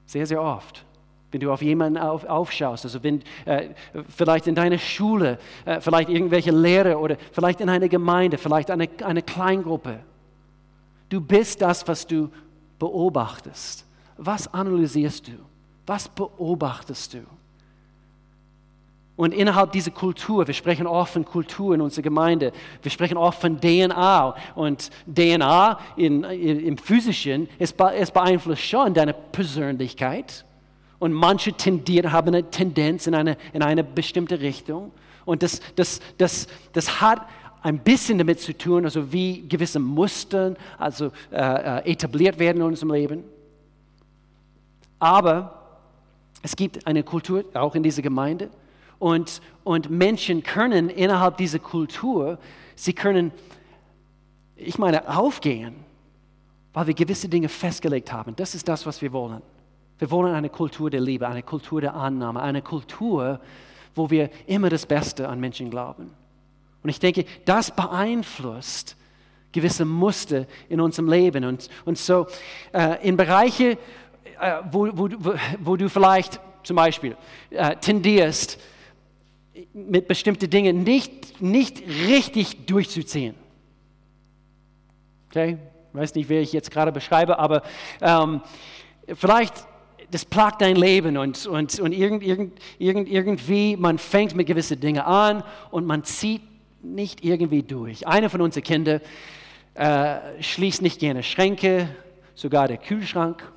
Sehr, 0.05 0.25
sehr 0.25 0.41
oft. 0.41 0.85
Wenn 1.31 1.39
du 1.39 1.51
auf 1.51 1.61
jemanden 1.61 1.97
auf, 1.97 2.25
aufschaust, 2.25 2.85
also 2.85 3.03
wenn, 3.03 3.23
äh, 3.45 3.69
vielleicht 4.07 4.45
in 4.45 4.53
deiner 4.53 4.77
Schule, 4.77 5.39
äh, 5.65 5.81
vielleicht 5.81 6.09
irgendwelche 6.09 6.51
Lehrer 6.51 6.99
oder 6.99 7.17
vielleicht 7.31 7.59
in 7.59 7.69
einer 7.69 7.89
Gemeinde, 7.89 8.37
vielleicht 8.37 8.69
eine, 8.69 8.87
eine 9.03 9.23
Kleingruppe. 9.23 9.99
Du 11.09 11.19
bist 11.19 11.61
das, 11.61 11.87
was 11.87 12.05
du 12.05 12.29
beobachtest. 12.77 13.85
Was 14.17 14.53
analysierst 14.53 15.27
du? 15.27 15.33
Was 15.87 16.07
beobachtest 16.07 17.15
du? 17.15 17.23
Und 19.15 19.31
innerhalb 19.31 19.71
dieser 19.71 19.91
Kultur, 19.91 20.47
wir 20.47 20.55
sprechen 20.55 20.87
oft 20.87 21.13
von 21.13 21.23
Kultur 21.23 21.75
in 21.75 21.81
unserer 21.81 22.01
Gemeinde, 22.01 22.51
wir 22.81 22.89
sprechen 22.89 23.15
oft 23.15 23.39
von 23.39 23.59
DNA. 23.61 24.35
Und 24.55 24.89
DNA 25.05 25.79
in, 25.97 26.23
im 26.23 26.77
Physischen, 26.77 27.47
es, 27.59 27.73
es 27.95 28.11
beeinflusst 28.11 28.63
schon 28.63 28.93
deine 28.93 29.13
Persönlichkeit. 29.13 30.45
Und 30.97 31.13
manche 31.13 31.53
tendieren, 31.53 32.11
haben 32.11 32.29
eine 32.29 32.49
Tendenz 32.49 33.05
in 33.05 33.13
eine, 33.13 33.37
in 33.51 33.61
eine 33.61 33.83
bestimmte 33.83 34.39
Richtung. 34.39 34.91
Und 35.25 35.43
das, 35.43 35.61
das, 35.75 35.99
das, 36.17 36.47
das 36.71 37.01
hat 37.01 37.27
ein 37.61 37.79
bisschen 37.79 38.17
damit 38.17 38.39
zu 38.39 38.57
tun, 38.57 38.83
also 38.83 39.13
wie 39.13 39.47
gewisse 39.47 39.79
Muster 39.79 40.55
also, 40.77 41.11
äh, 41.31 41.79
äh 41.81 41.91
etabliert 41.91 42.39
werden 42.39 42.57
in 42.57 42.63
unserem 42.63 42.91
Leben. 42.91 43.23
Aber 44.99 45.61
es 46.41 46.55
gibt 46.55 46.85
eine 46.87 47.03
Kultur, 47.03 47.45
auch 47.53 47.75
in 47.75 47.83
dieser 47.83 48.01
Gemeinde, 48.01 48.49
und, 49.03 49.41
und 49.65 49.89
Menschen 49.89 50.43
können 50.43 50.87
innerhalb 50.87 51.35
dieser 51.35 51.59
Kultur, 51.59 52.39
sie 52.73 52.93
können, 52.93 53.33
ich 54.55 54.77
meine, 54.77 55.13
aufgehen, 55.13 55.75
weil 56.71 56.87
wir 56.87 56.93
gewisse 56.93 57.27
Dinge 57.27 57.49
festgelegt 57.49 58.13
haben. 58.13 58.33
Das 58.37 58.55
ist 58.55 58.65
das, 58.65 58.85
was 58.85 59.01
wir 59.01 59.11
wollen. 59.11 59.41
Wir 59.99 60.09
wollen 60.09 60.33
eine 60.33 60.47
Kultur 60.47 60.89
der 60.89 61.01
Liebe, 61.01 61.27
eine 61.27 61.43
Kultur 61.43 61.81
der 61.81 61.95
Annahme, 61.95 62.41
eine 62.41 62.61
Kultur, 62.61 63.41
wo 63.93 64.09
wir 64.09 64.29
immer 64.47 64.69
das 64.69 64.85
Beste 64.85 65.27
an 65.27 65.37
Menschen 65.41 65.69
glauben. 65.69 66.09
Und 66.81 66.89
ich 66.89 67.01
denke, 67.01 67.25
das 67.43 67.71
beeinflusst 67.71 68.95
gewisse 69.51 69.83
Muster 69.83 70.45
in 70.69 70.79
unserem 70.79 71.09
Leben. 71.09 71.43
Und, 71.43 71.67
und 71.83 71.97
so 71.97 72.25
äh, 72.71 73.05
in 73.05 73.17
Bereiche, 73.17 73.77
äh, 74.39 74.61
wo, 74.71 74.87
wo, 74.93 75.09
wo, 75.59 75.75
du 75.75 75.89
vielleicht 75.89 76.39
zum 76.63 76.77
Beispiel 76.77 77.17
äh, 77.49 77.75
tendierst, 77.75 78.57
mit 79.73 80.07
bestimmten 80.07 80.49
Dingen 80.49 80.83
nicht, 80.83 81.41
nicht 81.41 81.83
richtig 82.07 82.65
durchzuziehen. 82.65 83.35
Okay, 85.29 85.57
weiß 85.93 86.15
nicht, 86.15 86.29
wer 86.29 86.41
ich 86.41 86.53
jetzt 86.53 86.71
gerade 86.71 86.91
beschreibe, 86.91 87.39
aber 87.39 87.63
ähm, 88.01 88.41
vielleicht 89.13 89.67
das 90.11 90.25
plagt 90.25 90.61
dein 90.61 90.75
Leben 90.75 91.17
und, 91.17 91.47
und, 91.47 91.79
und 91.79 91.91
irgend, 91.91 92.23
irgend, 92.23 92.59
irgend, 92.77 93.09
irgendwie, 93.09 93.75
man 93.75 93.97
fängt 93.97 94.35
mit 94.35 94.45
gewissen 94.45 94.79
Dingen 94.79 95.01
an 95.01 95.43
und 95.71 95.87
man 95.87 96.03
zieht 96.03 96.43
nicht 96.83 97.23
irgendwie 97.25 97.63
durch. 97.63 98.05
Eine 98.05 98.29
von 98.29 98.41
unseren 98.41 98.63
Kindern 98.63 99.01
äh, 99.73 100.41
schließt 100.41 100.83
nicht 100.83 100.99
gerne 100.99 101.23
Schränke, 101.23 101.89
sogar 102.35 102.67
der 102.67 102.77
Kühlschrank 102.77 103.51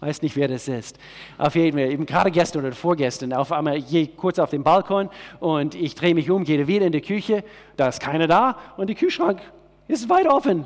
weiß 0.00 0.22
nicht, 0.22 0.36
wer 0.36 0.48
das 0.48 0.66
ist. 0.66 0.98
Auf 1.38 1.54
jeden 1.54 1.78
Fall, 1.78 1.90
eben 1.90 2.06
gerade 2.06 2.30
gestern 2.30 2.64
oder 2.64 2.74
vorgestern, 2.74 3.32
auf 3.32 3.52
einmal 3.52 3.80
gehe 3.80 4.02
ich 4.02 4.16
kurz 4.16 4.38
auf 4.38 4.50
den 4.50 4.62
Balkon 4.62 5.10
und 5.38 5.74
ich 5.74 5.94
drehe 5.94 6.14
mich 6.14 6.30
um, 6.30 6.44
gehe 6.44 6.66
wieder 6.66 6.86
in 6.86 6.92
die 6.92 7.00
Küche, 7.00 7.44
da 7.76 7.88
ist 7.88 8.00
keiner 8.00 8.26
da 8.26 8.56
und 8.76 8.88
der 8.88 8.96
Kühlschrank 8.96 9.40
ist 9.88 10.08
weit 10.08 10.26
offen. 10.26 10.64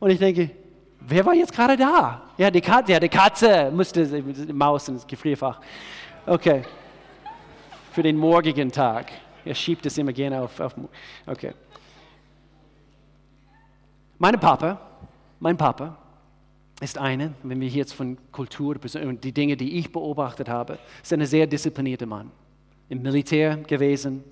Und 0.00 0.10
ich 0.10 0.18
denke, 0.18 0.50
wer 1.00 1.24
war 1.24 1.34
jetzt 1.34 1.52
gerade 1.52 1.76
da? 1.76 2.22
Ja, 2.36 2.50
die 2.50 2.60
Katze, 2.60 2.92
ja, 2.92 3.00
die 3.00 3.08
Katze 3.08 3.70
musste, 3.70 4.06
die 4.06 4.52
Maus 4.52 4.88
ins 4.88 5.06
Gefrierfach. 5.06 5.60
Okay, 6.26 6.62
für 7.92 8.02
den 8.02 8.16
morgigen 8.16 8.72
Tag. 8.72 9.12
Er 9.44 9.54
schiebt 9.54 9.86
es 9.86 9.96
immer 9.98 10.12
gerne 10.12 10.42
auf, 10.42 10.58
auf 10.58 10.74
okay. 11.26 11.52
Meine 14.18 14.38
Papa, 14.38 14.80
mein 15.38 15.56
Papa, 15.56 15.96
ist 16.80 16.98
eine, 16.98 17.34
wenn 17.42 17.60
wir 17.60 17.68
jetzt 17.68 17.94
von 17.94 18.18
Kultur 18.32 18.76
und 19.02 19.24
die 19.24 19.32
Dinge, 19.32 19.56
die 19.56 19.78
ich 19.78 19.92
beobachtet 19.92 20.48
habe, 20.48 20.78
ist 21.02 21.12
ein 21.12 21.24
sehr 21.24 21.46
disziplinierter 21.46 22.06
Mann. 22.06 22.30
Im 22.88 23.02
Militär 23.02 23.56
gewesen, 23.56 24.24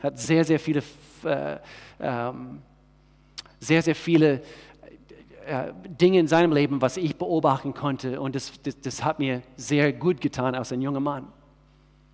hat 0.00 0.18
sehr, 0.18 0.44
sehr 0.44 0.60
viele, 0.60 0.82
äh, 1.24 1.56
ähm, 2.00 2.60
sehr, 3.58 3.82
sehr 3.82 3.94
viele 3.94 4.42
äh, 5.46 5.72
Dinge 5.88 6.20
in 6.20 6.28
seinem 6.28 6.52
Leben, 6.52 6.80
was 6.82 6.96
ich 6.96 7.16
beobachten 7.16 7.72
konnte. 7.72 8.20
Und 8.20 8.34
das, 8.34 8.52
das, 8.62 8.80
das 8.80 9.04
hat 9.04 9.18
mir 9.18 9.42
sehr 9.56 9.92
gut 9.92 10.20
getan 10.20 10.54
als 10.54 10.72
ein 10.72 10.82
junger 10.82 11.00
Mann 11.00 11.26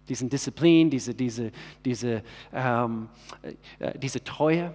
diesen 0.09 0.29
Disziplin, 0.29 0.90
diese, 0.90 1.14
diese, 1.14 1.53
diese, 1.85 2.23
ähm, 2.53 3.09
äh, 3.79 3.99
diese 3.99 4.23
Treue. 4.23 4.75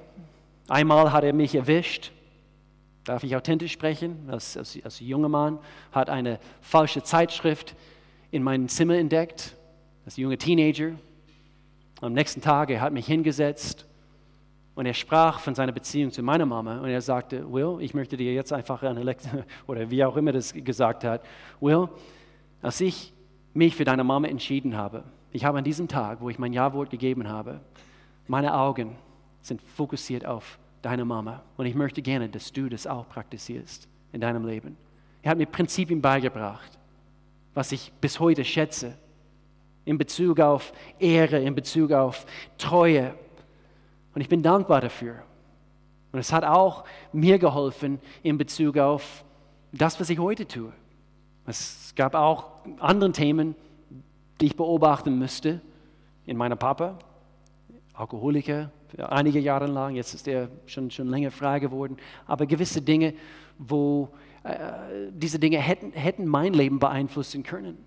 Einmal 0.67 1.11
hat 1.11 1.23
er 1.23 1.33
mich 1.33 1.55
erwischt 1.55 2.11
darf 3.07 3.23
ich 3.23 3.35
authentisch 3.35 3.71
sprechen, 3.71 4.27
als, 4.29 4.57
als, 4.57 4.77
als 4.83 4.99
junger 4.99 5.29
Mann, 5.29 5.59
hat 5.91 6.09
eine 6.09 6.39
falsche 6.61 7.01
Zeitschrift 7.03 7.75
in 8.31 8.43
meinem 8.43 8.67
Zimmer 8.67 8.95
entdeckt, 8.95 9.55
als 10.05 10.17
junger 10.17 10.37
Teenager. 10.37 10.91
Am 12.01 12.13
nächsten 12.13 12.41
Tag, 12.41 12.69
er 12.69 12.81
hat 12.81 12.93
mich 12.93 13.07
hingesetzt 13.07 13.85
und 14.75 14.85
er 14.85 14.93
sprach 14.93 15.39
von 15.39 15.55
seiner 15.55 15.71
Beziehung 15.71 16.11
zu 16.11 16.21
meiner 16.21 16.45
Mama 16.45 16.79
und 16.79 16.89
er 16.89 17.01
sagte, 17.01 17.51
Will, 17.51 17.77
ich 17.79 17.93
möchte 17.93 18.17
dir 18.17 18.33
jetzt 18.33 18.51
einfach 18.51 18.83
eine 18.83 19.03
Lektion, 19.03 19.43
oder 19.67 19.89
wie 19.89 20.03
auch 20.03 20.17
immer 20.17 20.33
das 20.33 20.53
gesagt 20.53 21.03
hat, 21.03 21.23
Will, 21.61 21.87
als 22.61 22.81
ich 22.81 23.13
mich 23.53 23.75
für 23.75 23.85
deine 23.85 24.03
Mama 24.03 24.27
entschieden 24.27 24.75
habe, 24.75 25.03
ich 25.31 25.45
habe 25.45 25.57
an 25.57 25.63
diesem 25.63 25.87
Tag, 25.87 26.19
wo 26.21 26.29
ich 26.29 26.39
mein 26.39 26.53
Ja-Wort 26.53 26.89
gegeben 26.89 27.27
habe, 27.29 27.61
meine 28.27 28.53
Augen 28.53 28.97
sind 29.41 29.61
fokussiert 29.61 30.25
auf 30.25 30.59
deine 30.81 31.05
Mama. 31.05 31.43
Und 31.57 31.65
ich 31.65 31.75
möchte 31.75 32.01
gerne, 32.01 32.29
dass 32.29 32.51
du 32.51 32.69
das 32.69 32.87
auch 32.87 33.07
praktizierst 33.09 33.87
in 34.11 34.21
deinem 34.21 34.45
Leben. 34.45 34.77
Er 35.21 35.31
hat 35.31 35.37
mir 35.37 35.45
Prinzipien 35.45 36.01
beigebracht, 36.01 36.77
was 37.53 37.71
ich 37.71 37.91
bis 37.99 38.19
heute 38.19 38.45
schätze, 38.45 38.97
in 39.85 39.97
Bezug 39.97 40.39
auf 40.39 40.73
Ehre, 40.99 41.39
in 41.39 41.55
Bezug 41.55 41.91
auf 41.91 42.25
Treue. 42.57 43.13
Und 44.13 44.21
ich 44.21 44.29
bin 44.29 44.43
dankbar 44.43 44.81
dafür. 44.81 45.23
Und 46.11 46.19
es 46.19 46.31
hat 46.31 46.43
auch 46.43 46.83
mir 47.13 47.39
geholfen 47.39 47.99
in 48.23 48.37
Bezug 48.37 48.77
auf 48.77 49.23
das, 49.71 49.99
was 49.99 50.09
ich 50.09 50.19
heute 50.19 50.47
tue. 50.47 50.71
Es 51.45 51.93
gab 51.95 52.15
auch 52.15 52.51
andere 52.79 53.11
Themen, 53.11 53.55
die 54.41 54.47
ich 54.47 54.55
beobachten 54.55 55.17
müsste 55.17 55.61
in 56.25 56.37
meiner 56.37 56.55
Papa, 56.55 56.97
Alkoholiker, 57.93 58.69
einige 58.97 59.39
Jahre 59.39 59.67
lang, 59.67 59.95
jetzt 59.95 60.13
ist 60.13 60.27
er 60.27 60.49
schon, 60.65 60.89
schon 60.91 61.07
länger 61.07 61.31
frei 61.31 61.59
geworden, 61.59 61.97
aber 62.25 62.45
gewisse 62.45 62.81
Dinge, 62.81 63.13
wo 63.57 64.09
äh, 64.43 65.09
diese 65.11 65.39
Dinge 65.39 65.59
hätten, 65.59 65.91
hätten 65.91 66.25
mein 66.25 66.53
Leben 66.53 66.79
beeinflussen 66.79 67.43
können. 67.43 67.77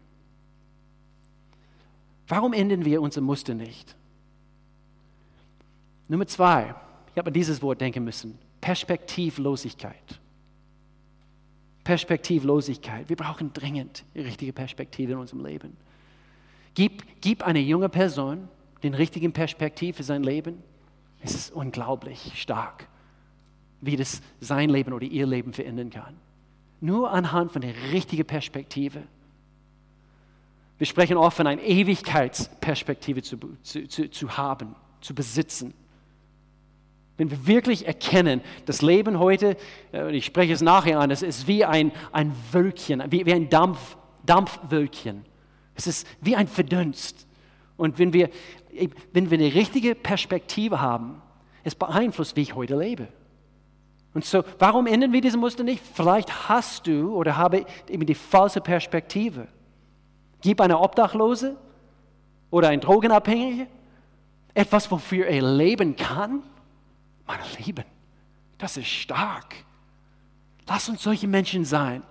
Warum 2.28 2.52
ändern 2.52 2.84
wir 2.84 3.02
unser 3.02 3.20
Muster 3.20 3.54
nicht? 3.54 3.96
Nummer 6.08 6.26
zwei, 6.26 6.74
ich 7.12 7.18
habe 7.18 7.28
an 7.28 7.34
dieses 7.34 7.62
Wort 7.62 7.80
denken 7.80 8.04
müssen, 8.04 8.38
Perspektivlosigkeit. 8.60 10.20
Perspektivlosigkeit. 11.82 13.08
Wir 13.08 13.16
brauchen 13.16 13.52
dringend 13.52 14.04
die 14.14 14.20
richtige 14.20 14.52
Perspektive 14.52 15.12
in 15.12 15.18
unserem 15.18 15.44
Leben. 15.44 15.76
Gib, 16.74 17.02
gib 17.20 17.42
eine 17.42 17.58
junge 17.58 17.88
Person 17.88 18.48
den 18.82 18.94
richtigen 18.94 19.32
Perspektiv 19.32 19.96
für 19.96 20.02
sein 20.02 20.22
Leben 20.22 20.62
es 21.22 21.34
ist 21.34 21.52
unglaublich 21.52 22.32
stark, 22.34 22.88
wie 23.80 23.96
das 23.96 24.20
sein 24.40 24.70
Leben 24.70 24.92
oder 24.92 25.06
ihr 25.06 25.26
Leben 25.26 25.52
verändern 25.52 25.90
kann. 25.90 26.16
Nur 26.80 27.10
anhand 27.10 27.52
von 27.52 27.62
der 27.62 27.74
richtigen 27.92 28.24
Perspektive. 28.24 29.02
Wir 30.78 30.86
sprechen 30.86 31.18
oft 31.18 31.36
von 31.36 31.46
einer 31.46 31.62
Ewigkeitsperspektive 31.62 33.22
zu, 33.22 33.36
zu, 33.62 33.86
zu, 33.86 34.10
zu 34.10 34.36
haben, 34.36 34.74
zu 35.02 35.14
besitzen. 35.14 35.74
Wenn 37.18 37.30
wir 37.30 37.46
wirklich 37.46 37.86
erkennen, 37.86 38.40
das 38.64 38.80
Leben 38.80 39.18
heute, 39.18 39.58
äh, 39.92 40.16
ich 40.16 40.24
spreche 40.24 40.54
es 40.54 40.62
nachher 40.62 41.00
an, 41.00 41.10
es 41.10 41.20
ist 41.20 41.46
wie 41.46 41.66
ein, 41.66 41.92
ein 42.12 42.34
Wölkchen, 42.50 43.02
wie, 43.10 43.26
wie 43.26 43.34
ein 43.34 43.50
Dampf, 43.50 43.98
Dampfwölkchen. 44.24 45.26
Es 45.74 45.86
ist 45.86 46.06
wie 46.22 46.34
ein 46.34 46.48
Verdunst. 46.48 47.26
Und 47.76 47.98
wenn 47.98 48.12
wir 48.12 48.30
wenn 49.12 49.30
wir 49.30 49.38
eine 49.38 49.54
richtige 49.54 49.94
Perspektive 49.94 50.80
haben, 50.80 51.20
es 51.64 51.74
beeinflusst, 51.74 52.36
wie 52.36 52.42
ich 52.42 52.54
heute 52.54 52.76
lebe. 52.76 53.08
Und 54.14 54.24
so, 54.24 54.42
warum 54.58 54.86
ändern 54.86 55.12
wir 55.12 55.20
diese 55.20 55.36
Muster 55.36 55.62
nicht? 55.62 55.82
Vielleicht 55.94 56.48
hast 56.48 56.86
du 56.86 57.14
oder 57.14 57.36
habe 57.36 57.64
eben 57.88 58.06
die 58.06 58.14
falsche 58.14 58.60
Perspektive. 58.60 59.46
Gib 60.40 60.60
eine 60.60 60.78
Obdachlose 60.78 61.56
oder 62.50 62.68
ein 62.68 62.80
Drogenabhängige 62.80 63.66
etwas, 64.54 64.90
wofür 64.90 65.26
er 65.26 65.42
leben 65.42 65.94
kann. 65.94 66.42
Meine 67.26 67.42
Lieben, 67.58 67.84
das 68.58 68.76
ist 68.76 68.88
stark. 68.88 69.54
Lass 70.66 70.88
uns 70.88 71.02
solche 71.02 71.28
Menschen 71.28 71.64
sein. 71.64 72.02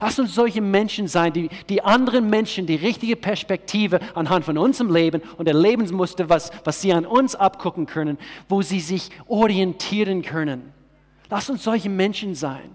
Lass 0.00 0.18
uns 0.18 0.34
solche 0.34 0.60
Menschen 0.60 1.08
sein, 1.08 1.32
die, 1.32 1.48
die 1.68 1.82
anderen 1.82 2.28
Menschen 2.28 2.66
die 2.66 2.74
richtige 2.74 3.16
Perspektive 3.16 4.00
anhand 4.14 4.44
von 4.44 4.58
unserem 4.58 4.92
Leben 4.92 5.22
und 5.38 5.46
der 5.46 5.54
Lebensmuster, 5.54 6.28
was, 6.28 6.50
was 6.64 6.82
sie 6.82 6.92
an 6.92 7.06
uns 7.06 7.34
abgucken 7.34 7.86
können, 7.86 8.18
wo 8.48 8.60
sie 8.62 8.80
sich 8.80 9.10
orientieren 9.26 10.22
können. 10.22 10.72
Lass 11.30 11.48
uns 11.48 11.64
solche 11.64 11.88
Menschen 11.88 12.34
sein. 12.34 12.74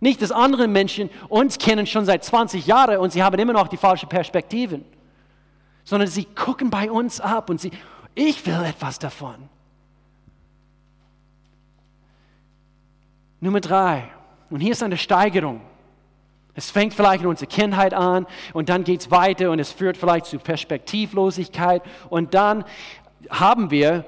Nicht, 0.00 0.22
dass 0.22 0.32
andere 0.32 0.68
Menschen 0.68 1.10
uns 1.28 1.58
kennen 1.58 1.86
schon 1.86 2.04
seit 2.04 2.24
20 2.24 2.66
Jahren 2.66 2.98
und 2.98 3.12
sie 3.12 3.22
haben 3.22 3.38
immer 3.38 3.52
noch 3.52 3.68
die 3.68 3.76
falschen 3.76 4.08
Perspektiven. 4.08 4.84
sondern 5.84 6.08
sie 6.08 6.24
gucken 6.24 6.70
bei 6.70 6.90
uns 6.90 7.20
ab 7.20 7.50
und 7.50 7.60
sie, 7.60 7.70
ich 8.14 8.44
will 8.46 8.64
etwas 8.64 8.98
davon. 8.98 9.48
Nummer 13.40 13.60
drei, 13.60 14.10
und 14.48 14.60
hier 14.60 14.72
ist 14.72 14.82
eine 14.82 14.96
Steigerung. 14.96 15.60
Es 16.54 16.70
fängt 16.70 16.94
vielleicht 16.94 17.22
in 17.22 17.28
unserer 17.28 17.48
Kindheit 17.48 17.92
an 17.94 18.26
und 18.52 18.68
dann 18.68 18.84
geht 18.84 19.00
es 19.00 19.10
weiter 19.10 19.50
und 19.50 19.58
es 19.58 19.72
führt 19.72 19.96
vielleicht 19.96 20.26
zu 20.26 20.38
Perspektivlosigkeit 20.38 21.82
und 22.10 22.34
dann 22.34 22.64
haben 23.28 23.70
wir 23.70 24.04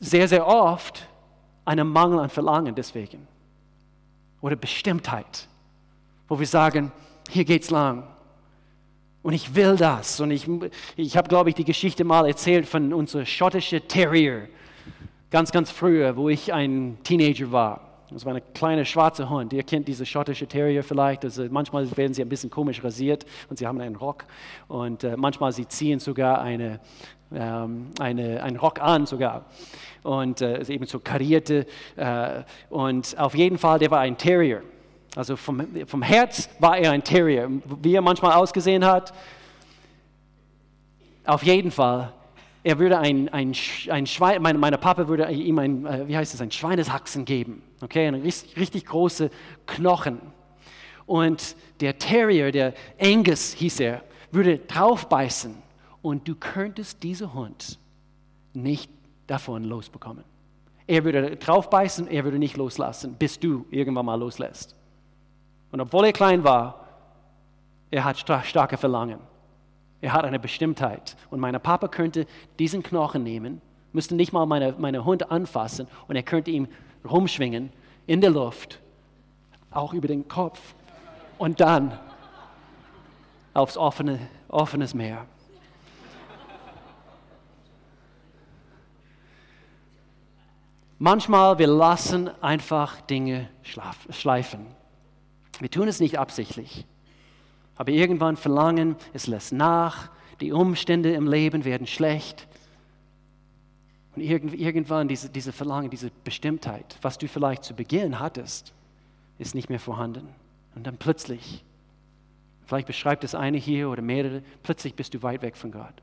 sehr, 0.00 0.26
sehr 0.26 0.46
oft 0.46 1.06
einen 1.64 1.88
Mangel 1.88 2.18
an 2.20 2.30
Verlangen 2.30 2.74
deswegen 2.74 3.26
oder 4.40 4.56
Bestimmtheit, 4.56 5.48
wo 6.28 6.38
wir 6.38 6.46
sagen, 6.46 6.92
hier 7.28 7.44
geht's 7.44 7.70
lang 7.70 8.04
und 9.22 9.34
ich 9.34 9.54
will 9.54 9.76
das 9.76 10.18
und 10.20 10.30
ich, 10.30 10.48
ich 10.96 11.16
habe, 11.16 11.28
glaube 11.28 11.50
ich, 11.50 11.54
die 11.54 11.64
Geschichte 11.64 12.04
mal 12.04 12.26
erzählt 12.26 12.66
von 12.66 12.92
unserem 12.92 13.26
schottischen 13.26 13.86
Terrier, 13.86 14.48
ganz, 15.30 15.52
ganz 15.52 15.70
früher, 15.70 16.16
wo 16.16 16.28
ich 16.28 16.52
ein 16.52 16.98
Teenager 17.04 17.52
war. 17.52 17.91
Das 18.12 18.24
war 18.26 18.34
ein 18.34 18.42
kleiner 18.54 18.84
schwarzer 18.84 19.28
Hund. 19.30 19.52
Ihr 19.52 19.62
kennt 19.62 19.88
diese 19.88 20.04
schottische 20.04 20.46
Terrier 20.46 20.82
vielleicht. 20.82 21.24
Also 21.24 21.44
manchmal 21.50 21.96
werden 21.96 22.12
sie 22.12 22.22
ein 22.22 22.28
bisschen 22.28 22.50
komisch 22.50 22.82
rasiert 22.84 23.24
und 23.48 23.58
sie 23.58 23.66
haben 23.66 23.80
einen 23.80 23.96
Rock. 23.96 24.24
Und 24.68 25.04
äh, 25.04 25.16
manchmal 25.16 25.52
sie 25.52 25.66
ziehen 25.66 25.98
sogar 25.98 26.40
eine, 26.42 26.80
ähm, 27.34 27.90
eine, 27.98 28.42
einen 28.42 28.56
Rock 28.56 28.80
an 28.80 29.06
sogar. 29.06 29.46
Und 30.02 30.40
äh, 30.42 30.62
eben 30.68 30.86
so 30.86 31.00
karierte. 31.00 31.66
Äh, 31.96 32.42
und 32.68 33.18
auf 33.18 33.34
jeden 33.34 33.58
Fall, 33.58 33.78
der 33.78 33.90
war 33.90 34.00
ein 34.00 34.16
Terrier. 34.16 34.62
Also 35.16 35.36
vom, 35.36 35.66
vom 35.86 36.02
Herz 36.02 36.48
war 36.58 36.76
er 36.76 36.92
ein 36.92 37.04
Terrier. 37.04 37.50
Wie 37.80 37.94
er 37.94 38.02
manchmal 38.02 38.32
ausgesehen 38.32 38.84
hat, 38.84 39.12
auf 41.24 41.42
jeden 41.42 41.70
Fall 41.70 42.12
er 42.64 42.78
würde 42.78 42.98
ein, 42.98 43.28
ein, 43.30 43.54
ein 43.88 44.06
Schwein, 44.06 44.40
mein, 44.40 44.58
meine 44.58 44.78
Papa 44.78 45.08
würde 45.08 45.30
ihm 45.30 45.58
ein, 45.58 45.86
äh, 45.86 46.08
wie 46.08 46.16
heißt 46.16 46.34
es, 46.34 46.40
ein 46.40 46.50
Schweineshaxen 46.50 47.24
geben, 47.24 47.62
okay, 47.80 48.06
eine 48.06 48.22
richtig, 48.22 48.56
richtig 48.56 48.86
große 48.86 49.30
Knochen. 49.66 50.20
Und 51.06 51.56
der 51.80 51.98
Terrier, 51.98 52.52
der 52.52 52.74
Angus 53.00 53.52
hieß 53.54 53.80
er, 53.80 54.02
würde 54.30 54.58
draufbeißen 54.58 55.54
und 56.00 56.28
du 56.28 56.36
könntest 56.36 57.02
diesen 57.02 57.34
Hund 57.34 57.78
nicht 58.54 58.90
davon 59.26 59.64
losbekommen. 59.64 60.24
Er 60.86 61.04
würde 61.04 61.36
draufbeißen, 61.36 62.08
er 62.08 62.24
würde 62.24 62.38
nicht 62.38 62.56
loslassen, 62.56 63.14
bis 63.14 63.38
du 63.38 63.66
irgendwann 63.70 64.06
mal 64.06 64.14
loslässt. 64.16 64.74
Und 65.70 65.80
obwohl 65.80 66.06
er 66.06 66.12
klein 66.12 66.44
war, 66.44 66.86
er 67.90 68.04
hat 68.04 68.18
starke 68.18 68.76
Verlangen. 68.76 69.18
Er 70.02 70.12
hat 70.12 70.24
eine 70.24 70.40
Bestimmtheit. 70.40 71.16
Und 71.30 71.40
mein 71.40 71.58
Papa 71.62 71.88
könnte 71.88 72.26
diesen 72.58 72.82
Knochen 72.82 73.22
nehmen, 73.22 73.62
müsste 73.92 74.16
nicht 74.16 74.32
mal 74.32 74.44
meine, 74.44 74.74
meine 74.76 75.04
Hund 75.04 75.30
anfassen 75.30 75.86
und 76.08 76.16
er 76.16 76.24
könnte 76.24 76.50
ihn 76.50 76.68
rumschwingen 77.08 77.72
in 78.06 78.20
der 78.20 78.30
Luft, 78.30 78.80
auch 79.70 79.94
über 79.94 80.08
den 80.08 80.26
Kopf 80.26 80.74
und 81.38 81.60
dann 81.60 81.98
aufs 83.54 83.76
offene, 83.76 84.18
offenes 84.48 84.92
Meer. 84.92 85.24
Manchmal 90.98 91.58
wir 91.58 91.66
lassen 91.68 92.28
einfach 92.42 93.00
Dinge 93.02 93.48
schleifen. 93.62 94.66
Wir 95.60 95.70
tun 95.70 95.86
es 95.86 96.00
nicht 96.00 96.18
absichtlich. 96.18 96.86
Aber 97.76 97.90
irgendwann 97.90 98.36
verlangen, 98.36 98.96
es 99.12 99.26
lässt 99.26 99.52
nach, 99.52 100.10
die 100.40 100.52
Umstände 100.52 101.12
im 101.12 101.26
Leben 101.26 101.64
werden 101.64 101.86
schlecht. 101.86 102.46
Und 104.14 104.22
irgendwann 104.22 105.08
diese, 105.08 105.30
diese 105.30 105.52
Verlangen, 105.52 105.88
diese 105.88 106.10
Bestimmtheit, 106.24 106.98
was 107.00 107.16
du 107.16 107.28
vielleicht 107.28 107.64
zu 107.64 107.74
Beginn 107.74 108.18
hattest, 108.18 108.74
ist 109.38 109.54
nicht 109.54 109.70
mehr 109.70 109.80
vorhanden. 109.80 110.28
Und 110.74 110.86
dann 110.86 110.96
plötzlich, 110.96 111.64
vielleicht 112.66 112.86
beschreibt 112.86 113.24
es 113.24 113.34
eine 113.34 113.56
hier 113.56 113.88
oder 113.88 114.02
mehrere, 114.02 114.42
plötzlich 114.62 114.94
bist 114.94 115.14
du 115.14 115.22
weit 115.22 115.42
weg 115.42 115.56
von 115.56 115.72
Gott. 115.72 115.94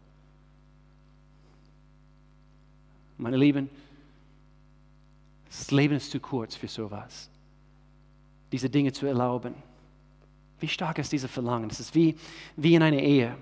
Meine 3.17 3.38
Lieben, 3.38 3.70
das 5.47 5.72
Leben 5.72 5.95
ist 5.95 6.11
zu 6.11 6.20
kurz 6.20 6.55
für 6.55 6.67
sowas, 6.67 7.30
diese 8.51 8.70
Dinge 8.70 8.93
zu 8.93 9.05
erlauben. 9.05 9.53
Wie 10.60 10.68
stark 10.68 10.99
ist 10.99 11.12
dieses 11.12 11.32
Verlangen? 11.32 11.70
Es 11.70 11.80
ist 11.80 11.95
wie, 11.95 12.16
wie 12.55 12.76
in 12.76 12.84
einer 12.84 12.99
Ehe. 12.99 13.36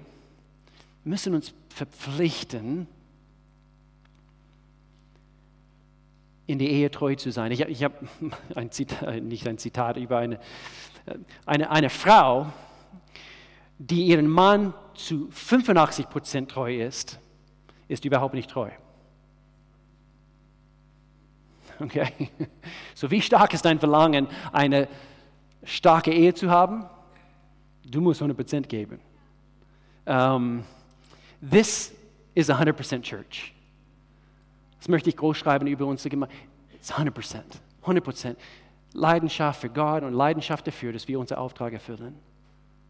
Wir 1.03 1.09
müssen 1.09 1.33
uns 1.33 1.53
verpflichten, 1.69 2.87
in 6.47 6.59
die 6.59 6.69
Ehe 6.69 6.89
treu 6.89 7.15
zu 7.15 7.31
sein. 7.31 7.51
Ich, 7.51 7.61
ich 7.61 7.83
habe 7.83 7.95
ein 8.55 8.71
Zitat, 8.71 9.21
nicht 9.21 9.47
ein 9.47 9.57
Zitat 9.57 9.97
über 9.97 10.17
eine, 10.17 10.39
eine, 11.45 11.69
eine 11.69 11.89
Frau, 11.89 12.47
die 13.77 14.07
ihren 14.07 14.27
Mann 14.27 14.73
zu 14.95 15.27
85 15.29 16.09
Prozent 16.09 16.51
treu 16.51 16.81
ist, 16.81 17.19
ist 17.87 18.05
überhaupt 18.05 18.33
nicht 18.33 18.49
treu. 18.49 18.69
Okay? 21.79 22.11
So 22.95 23.11
wie 23.11 23.21
stark 23.21 23.53
ist 23.53 23.63
dein 23.65 23.77
Verlangen, 23.77 24.27
eine 24.51 24.87
starke 25.63 26.11
Ehe 26.11 26.33
zu 26.33 26.49
haben? 26.49 26.85
Du 27.89 28.01
musst 28.01 28.21
100% 28.21 28.67
geben. 28.67 28.99
Um, 30.05 30.63
this 31.41 31.93
is 32.35 32.49
100% 32.49 33.01
church. 33.01 33.53
Das 34.77 34.87
möchte 34.87 35.09
ich 35.09 35.17
groß 35.17 35.37
schreiben 35.37 35.67
über 35.67 35.85
unsere 35.85 36.09
Gemeinde. 36.09 36.35
It's 36.75 36.93
100%. 36.93 37.41
100%. 37.83 38.35
Leidenschaft 38.93 39.61
für 39.61 39.69
Gott 39.69 40.03
und 40.03 40.13
Leidenschaft 40.13 40.67
dafür, 40.67 40.93
dass 40.93 41.07
wir 41.07 41.19
unseren 41.19 41.39
Auftrag 41.39 41.73
erfüllen. 41.73 42.15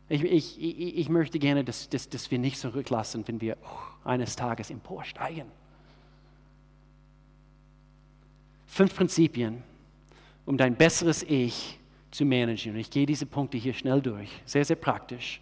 Ich, 0.10 0.24
ich, 0.24 0.62
ich, 0.62 0.98
ich 0.98 1.10
möchte 1.10 1.38
gerne, 1.38 1.64
dass, 1.64 1.90
dass, 1.90 2.08
dass 2.08 2.32
wir 2.32 2.40
nicht 2.40 2.58
zurücklassen, 2.58 3.28
wenn 3.28 3.42
wir 3.42 3.58
oh, 3.64 4.08
eines 4.08 4.36
Tages 4.36 4.70
emporsteigen. 4.70 5.48
Fünf 8.68 8.96
Prinzipien, 8.96 9.64
um 10.46 10.58
dein 10.58 10.76
besseres 10.76 11.24
Ich 11.24 11.78
zu 12.18 12.26
managen. 12.26 12.74
Und 12.74 12.80
ich 12.80 12.90
gehe 12.90 13.06
diese 13.06 13.26
Punkte 13.26 13.58
hier 13.58 13.74
schnell 13.74 14.02
durch. 14.02 14.30
Sehr, 14.46 14.66
sehr 14.66 14.76
praktisch. 14.76 15.40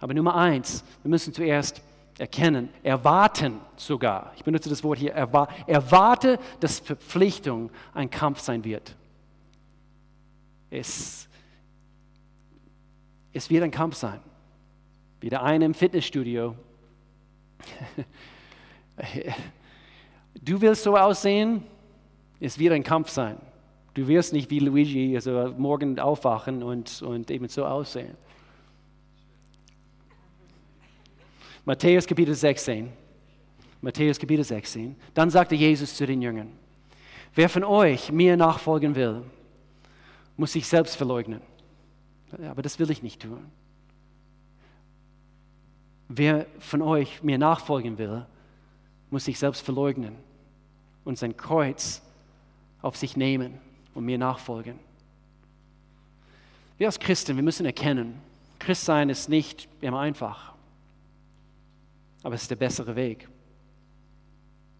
Aber 0.00 0.14
Nummer 0.14 0.34
eins, 0.34 0.82
wir 1.02 1.10
müssen 1.10 1.32
zuerst 1.32 1.82
erkennen, 2.18 2.70
erwarten 2.82 3.60
sogar. 3.76 4.32
Ich 4.36 4.42
benutze 4.42 4.70
das 4.70 4.82
Wort 4.82 4.98
hier, 4.98 5.12
erwarte, 5.12 6.38
dass 6.60 6.80
Verpflichtung 6.80 7.70
ein 7.92 8.08
Kampf 8.08 8.40
sein 8.40 8.64
wird. 8.64 8.96
Es, 10.70 11.28
es 13.32 13.50
wird 13.50 13.62
ein 13.62 13.70
Kampf 13.70 13.96
sein. 13.96 14.20
Wie 15.20 15.28
der 15.28 15.42
eine 15.42 15.66
im 15.66 15.74
Fitnessstudio. 15.74 16.56
Du 20.42 20.60
willst 20.60 20.84
so 20.84 20.96
aussehen, 20.96 21.62
es 22.40 22.58
wird 22.58 22.72
ein 22.72 22.82
Kampf 22.82 23.10
sein. 23.10 23.36
Du 23.96 24.06
wirst 24.06 24.34
nicht 24.34 24.50
wie 24.50 24.58
Luigi 24.58 25.14
also 25.14 25.54
morgen 25.56 25.98
aufwachen 25.98 26.62
und, 26.62 27.00
und 27.00 27.30
eben 27.30 27.48
so 27.48 27.64
aussehen. 27.64 28.14
Matthäus 31.64 32.06
Kapitel 32.06 32.34
16. 32.34 32.92
Matthäus 33.80 34.18
Kapitel 34.18 34.44
16. 34.44 34.94
Dann 35.14 35.30
sagte 35.30 35.54
Jesus 35.54 35.96
zu 35.96 36.06
den 36.06 36.20
Jüngern, 36.20 36.52
wer 37.34 37.48
von 37.48 37.64
euch 37.64 38.12
mir 38.12 38.36
nachfolgen 38.36 38.94
will, 38.94 39.22
muss 40.36 40.52
sich 40.52 40.68
selbst 40.68 40.94
verleugnen. 40.94 41.40
Aber 42.50 42.60
das 42.60 42.78
will 42.78 42.90
ich 42.90 43.02
nicht 43.02 43.22
tun. 43.22 43.46
Wer 46.08 46.44
von 46.58 46.82
euch 46.82 47.22
mir 47.22 47.38
nachfolgen 47.38 47.96
will, 47.96 48.26
muss 49.08 49.24
sich 49.24 49.38
selbst 49.38 49.62
verleugnen 49.62 50.16
und 51.02 51.16
sein 51.16 51.34
Kreuz 51.34 52.02
auf 52.82 52.94
sich 52.98 53.16
nehmen 53.16 53.64
und 53.96 54.04
mir 54.04 54.18
nachfolgen. 54.18 54.78
Wir 56.76 56.86
als 56.86 57.00
Christen, 57.00 57.34
wir 57.34 57.42
müssen 57.42 57.64
erkennen, 57.64 58.20
Christsein 58.58 59.08
ist 59.08 59.30
nicht 59.30 59.68
immer 59.80 60.00
einfach, 60.00 60.52
aber 62.22 62.34
es 62.34 62.42
ist 62.42 62.50
der 62.50 62.56
bessere 62.56 62.94
Weg. 62.94 63.26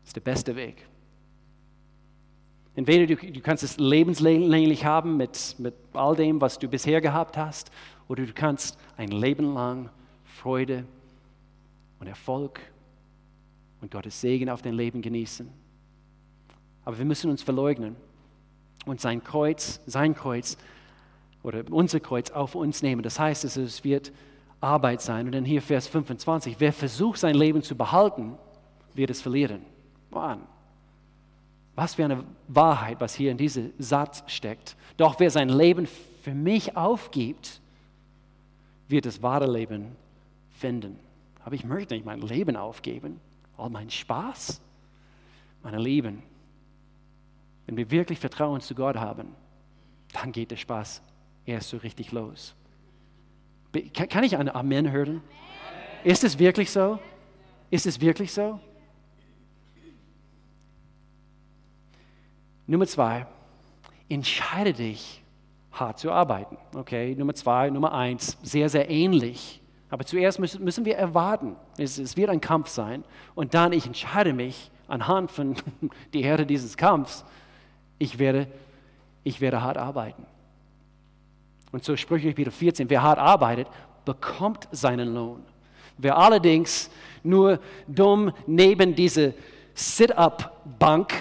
Es 0.02 0.10
ist 0.10 0.16
der 0.16 0.20
beste 0.20 0.54
Weg. 0.54 0.86
Entweder 2.74 3.06
du, 3.06 3.32
du 3.32 3.40
kannst 3.40 3.62
es 3.62 3.78
lebenslänglich 3.78 4.84
haben 4.84 5.16
mit, 5.16 5.56
mit 5.58 5.74
all 5.94 6.14
dem, 6.14 6.40
was 6.42 6.58
du 6.58 6.68
bisher 6.68 7.00
gehabt 7.00 7.38
hast, 7.38 7.70
oder 8.08 8.26
du 8.26 8.32
kannst 8.34 8.78
ein 8.98 9.08
Leben 9.08 9.54
lang 9.54 9.88
Freude 10.24 10.84
und 12.00 12.06
Erfolg 12.06 12.60
und 13.80 13.90
Gottes 13.90 14.20
Segen 14.20 14.50
auf 14.50 14.60
dein 14.60 14.74
Leben 14.74 15.00
genießen. 15.00 15.48
Aber 16.84 16.98
wir 16.98 17.06
müssen 17.06 17.30
uns 17.30 17.42
verleugnen 17.42 17.96
und 18.86 19.00
sein 19.00 19.22
Kreuz, 19.22 19.80
sein 19.84 20.14
Kreuz 20.14 20.56
oder 21.42 21.62
unser 21.70 22.00
Kreuz 22.00 22.30
auf 22.30 22.54
uns 22.54 22.82
nehmen. 22.82 23.02
Das 23.02 23.18
heißt, 23.18 23.44
es 23.44 23.84
wird 23.84 24.12
Arbeit 24.60 25.02
sein. 25.02 25.26
Und 25.26 25.32
dann 25.32 25.44
hier 25.44 25.60
Vers 25.60 25.86
25, 25.86 26.56
wer 26.58 26.72
versucht 26.72 27.18
sein 27.18 27.34
Leben 27.34 27.62
zu 27.62 27.76
behalten, 27.76 28.38
wird 28.94 29.10
es 29.10 29.20
verlieren. 29.20 29.62
Mann, 30.10 30.42
was 31.74 31.94
für 31.94 32.04
eine 32.04 32.24
Wahrheit, 32.48 33.00
was 33.00 33.14
hier 33.14 33.30
in 33.30 33.36
diesem 33.36 33.72
Satz 33.78 34.24
steckt. 34.28 34.76
Doch 34.96 35.20
wer 35.20 35.30
sein 35.30 35.50
Leben 35.50 35.86
für 36.22 36.32
mich 36.32 36.76
aufgibt, 36.76 37.60
wird 38.88 39.04
das 39.04 39.22
wahre 39.22 39.50
Leben 39.50 39.94
finden. 40.52 40.98
Aber 41.44 41.54
ich 41.54 41.64
möchte 41.64 41.94
nicht 41.94 42.06
mein 42.06 42.22
Leben 42.22 42.56
aufgeben, 42.56 43.20
all 43.58 43.68
meinen 43.68 43.90
Spaß, 43.90 44.60
meine 45.62 45.78
Lieben. 45.78 46.22
Wenn 47.66 47.76
wir 47.76 47.90
wirklich 47.90 48.18
Vertrauen 48.18 48.60
zu 48.60 48.74
Gott 48.74 48.96
haben, 48.96 49.34
dann 50.12 50.32
geht 50.32 50.50
der 50.50 50.56
Spaß 50.56 51.02
erst 51.44 51.70
so 51.70 51.76
richtig 51.78 52.12
los. 52.12 52.54
Kann 53.92 54.24
ich 54.24 54.36
ein 54.36 54.48
Amen 54.48 54.90
hören? 54.90 55.22
Ist 56.04 56.24
es 56.24 56.38
wirklich 56.38 56.70
so? 56.70 56.98
Ist 57.70 57.86
es 57.86 58.00
wirklich 58.00 58.32
so? 58.32 58.60
Nummer 62.68 62.86
zwei, 62.86 63.26
entscheide 64.08 64.72
dich, 64.72 65.22
hart 65.72 65.98
zu 65.98 66.10
arbeiten. 66.10 66.56
Okay, 66.74 67.14
Nummer 67.14 67.34
zwei, 67.34 67.70
Nummer 67.70 67.92
eins, 67.92 68.38
sehr, 68.42 68.68
sehr 68.68 68.90
ähnlich. 68.90 69.60
Aber 69.88 70.04
zuerst 70.04 70.40
müssen, 70.40 70.84
wir 70.84 70.96
erwarten. 70.96 71.54
Es, 71.78 71.98
es, 71.98 72.16
wird 72.16 72.30
ein 72.30 72.40
Kampf 72.40 72.68
sein. 72.68 73.04
Und 73.36 73.54
dann, 73.54 73.72
ich 73.72 73.86
entscheide 73.86 74.32
mich 74.32 74.70
anhand 74.88 75.30
von 75.30 75.54
der 76.12 76.22
Herde 76.22 76.44
dieses 76.44 76.76
Kampfs, 76.76 77.24
ich 77.98 78.18
werde, 78.18 78.46
ich 79.24 79.40
werde 79.40 79.62
hart 79.62 79.76
arbeiten. 79.76 80.24
Und 81.72 81.84
so 81.84 81.96
Sprüche 81.96 82.36
wieder 82.36 82.50
14, 82.50 82.88
wer 82.88 83.02
hart 83.02 83.18
arbeitet, 83.18 83.68
bekommt 84.04 84.68
seinen 84.70 85.14
Lohn. 85.14 85.42
Wer 85.98 86.16
allerdings 86.16 86.90
nur 87.22 87.58
dumm 87.86 88.32
neben 88.46 88.94
diese 88.94 89.34
Sit-up-Bank 89.74 91.12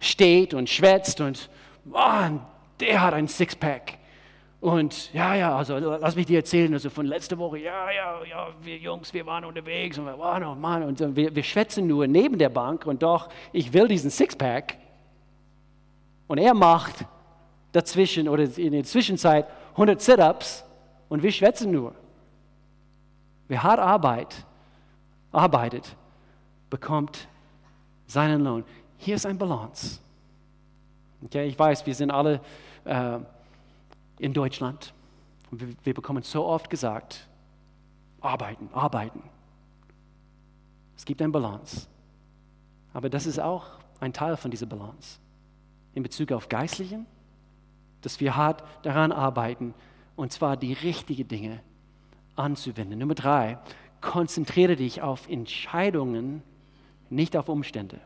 steht 0.00 0.54
und 0.54 0.68
schwätzt 0.68 1.20
und, 1.20 1.50
Mann, 1.84 2.40
der 2.80 3.02
hat 3.02 3.14
ein 3.14 3.28
Sixpack. 3.28 3.98
Und 4.60 5.12
ja, 5.14 5.34
ja, 5.34 5.56
also 5.56 5.78
lass 5.78 6.16
mich 6.16 6.26
dir 6.26 6.38
erzählen, 6.38 6.72
also 6.74 6.90
von 6.90 7.06
letzter 7.06 7.38
Woche, 7.38 7.58
ja, 7.58 7.90
ja, 7.90 8.24
ja, 8.28 8.48
wir 8.60 8.76
Jungs, 8.76 9.12
wir 9.14 9.24
waren 9.24 9.44
unterwegs 9.44 9.98
und 9.98 10.04
wir 10.04 10.18
waren, 10.18 10.44
oh 10.44 10.54
Mann, 10.54 10.82
und 10.82 11.16
wir, 11.16 11.34
wir 11.34 11.42
schwätzen 11.42 11.86
nur 11.86 12.06
neben 12.06 12.38
der 12.38 12.50
Bank 12.50 12.84
und 12.84 13.02
doch, 13.02 13.30
ich 13.52 13.72
will 13.72 13.88
diesen 13.88 14.10
Sixpack. 14.10 14.76
Und 16.30 16.38
er 16.38 16.54
macht 16.54 17.04
dazwischen 17.72 18.28
oder 18.28 18.44
in 18.56 18.70
der 18.70 18.84
Zwischenzeit 18.84 19.48
100 19.72 20.00
Sit-Ups 20.00 20.64
und 21.08 21.24
wir 21.24 21.32
schwätzen 21.32 21.72
nur. 21.72 21.92
Wer 23.48 23.60
hart 23.64 23.80
arbeitet, 23.80 24.46
arbeitet, 25.32 25.96
bekommt 26.70 27.26
seinen 28.06 28.44
Lohn. 28.44 28.62
Hier 28.96 29.16
ist 29.16 29.26
ein 29.26 29.36
Balance. 29.36 29.98
Okay, 31.24 31.48
ich 31.48 31.58
weiß, 31.58 31.84
wir 31.84 31.96
sind 31.96 32.12
alle 32.12 32.40
äh, 32.84 33.18
in 34.20 34.32
Deutschland 34.32 34.94
und 35.50 35.60
wir, 35.60 35.74
wir 35.82 35.94
bekommen 35.94 36.22
so 36.22 36.46
oft 36.46 36.70
gesagt, 36.70 37.28
arbeiten, 38.20 38.68
arbeiten. 38.72 39.20
Es 40.96 41.04
gibt 41.04 41.20
eine 41.22 41.32
Balance. 41.32 41.88
Aber 42.94 43.10
das 43.10 43.26
ist 43.26 43.40
auch 43.40 43.66
ein 43.98 44.12
Teil 44.12 44.36
von 44.36 44.52
dieser 44.52 44.66
Balance. 44.66 45.18
In 45.94 46.02
Bezug 46.02 46.32
auf 46.32 46.48
Geistlichen, 46.48 47.06
dass 48.02 48.20
wir 48.20 48.36
hart 48.36 48.64
daran 48.82 49.12
arbeiten, 49.12 49.74
und 50.16 50.32
zwar 50.32 50.56
die 50.56 50.72
richtigen 50.72 51.26
Dinge 51.28 51.60
anzuwenden. 52.36 52.98
Nummer 52.98 53.14
drei, 53.14 53.58
konzentriere 54.00 54.76
dich 54.76 55.02
auf 55.02 55.28
Entscheidungen, 55.28 56.42
nicht 57.08 57.36
auf 57.36 57.48
Umstände. 57.48 58.00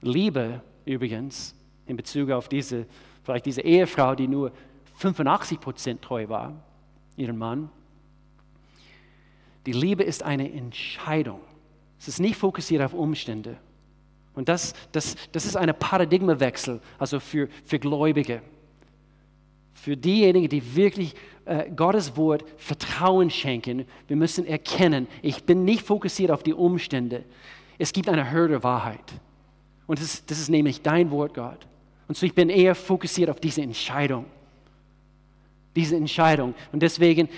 Liebe 0.00 0.62
übrigens 0.84 1.54
in 1.86 1.96
Bezug 1.96 2.30
auf 2.30 2.48
diese, 2.48 2.86
vielleicht 3.22 3.46
diese 3.46 3.62
Ehefrau, 3.62 4.14
die 4.14 4.28
nur 4.28 4.52
85 4.96 5.60
Prozent 5.60 6.02
treu 6.02 6.28
war, 6.28 6.54
ihren 7.16 7.36
Mann. 7.36 7.70
Die 9.66 9.72
Liebe 9.72 10.02
ist 10.02 10.22
eine 10.22 10.50
Entscheidung. 10.52 11.40
Es 11.98 12.08
ist 12.08 12.20
nicht 12.20 12.36
fokussiert 12.36 12.82
auf 12.82 12.94
Umstände. 12.94 13.58
Und 14.38 14.48
das, 14.48 14.72
das, 14.92 15.16
das 15.32 15.46
ist 15.46 15.56
ein 15.56 15.74
Paradigmawechsel, 15.76 16.80
also 16.96 17.18
für, 17.18 17.48
für 17.64 17.80
Gläubige. 17.80 18.40
Für 19.74 19.96
diejenigen, 19.96 20.48
die 20.48 20.76
wirklich 20.76 21.16
äh, 21.44 21.68
Gottes 21.74 22.16
Wort 22.16 22.44
Vertrauen 22.56 23.30
schenken, 23.30 23.84
wir 24.06 24.14
müssen 24.16 24.46
erkennen, 24.46 25.08
ich 25.22 25.42
bin 25.42 25.64
nicht 25.64 25.82
fokussiert 25.82 26.30
auf 26.30 26.44
die 26.44 26.54
Umstände. 26.54 27.24
Es 27.78 27.92
gibt 27.92 28.08
eine 28.08 28.30
höhere 28.30 28.62
Wahrheit. 28.62 29.12
Und 29.88 29.98
das 29.98 30.14
ist, 30.14 30.30
das 30.30 30.38
ist 30.38 30.50
nämlich 30.50 30.82
dein 30.82 31.10
Wort, 31.10 31.34
Gott. 31.34 31.66
Und 32.06 32.16
so 32.16 32.24
ich 32.24 32.32
bin 32.32 32.48
eher 32.48 32.76
fokussiert 32.76 33.30
auf 33.30 33.40
diese 33.40 33.62
Entscheidung. 33.62 34.24
Diese 35.74 35.96
Entscheidung. 35.96 36.54
Und 36.70 36.80
deswegen, 36.84 37.28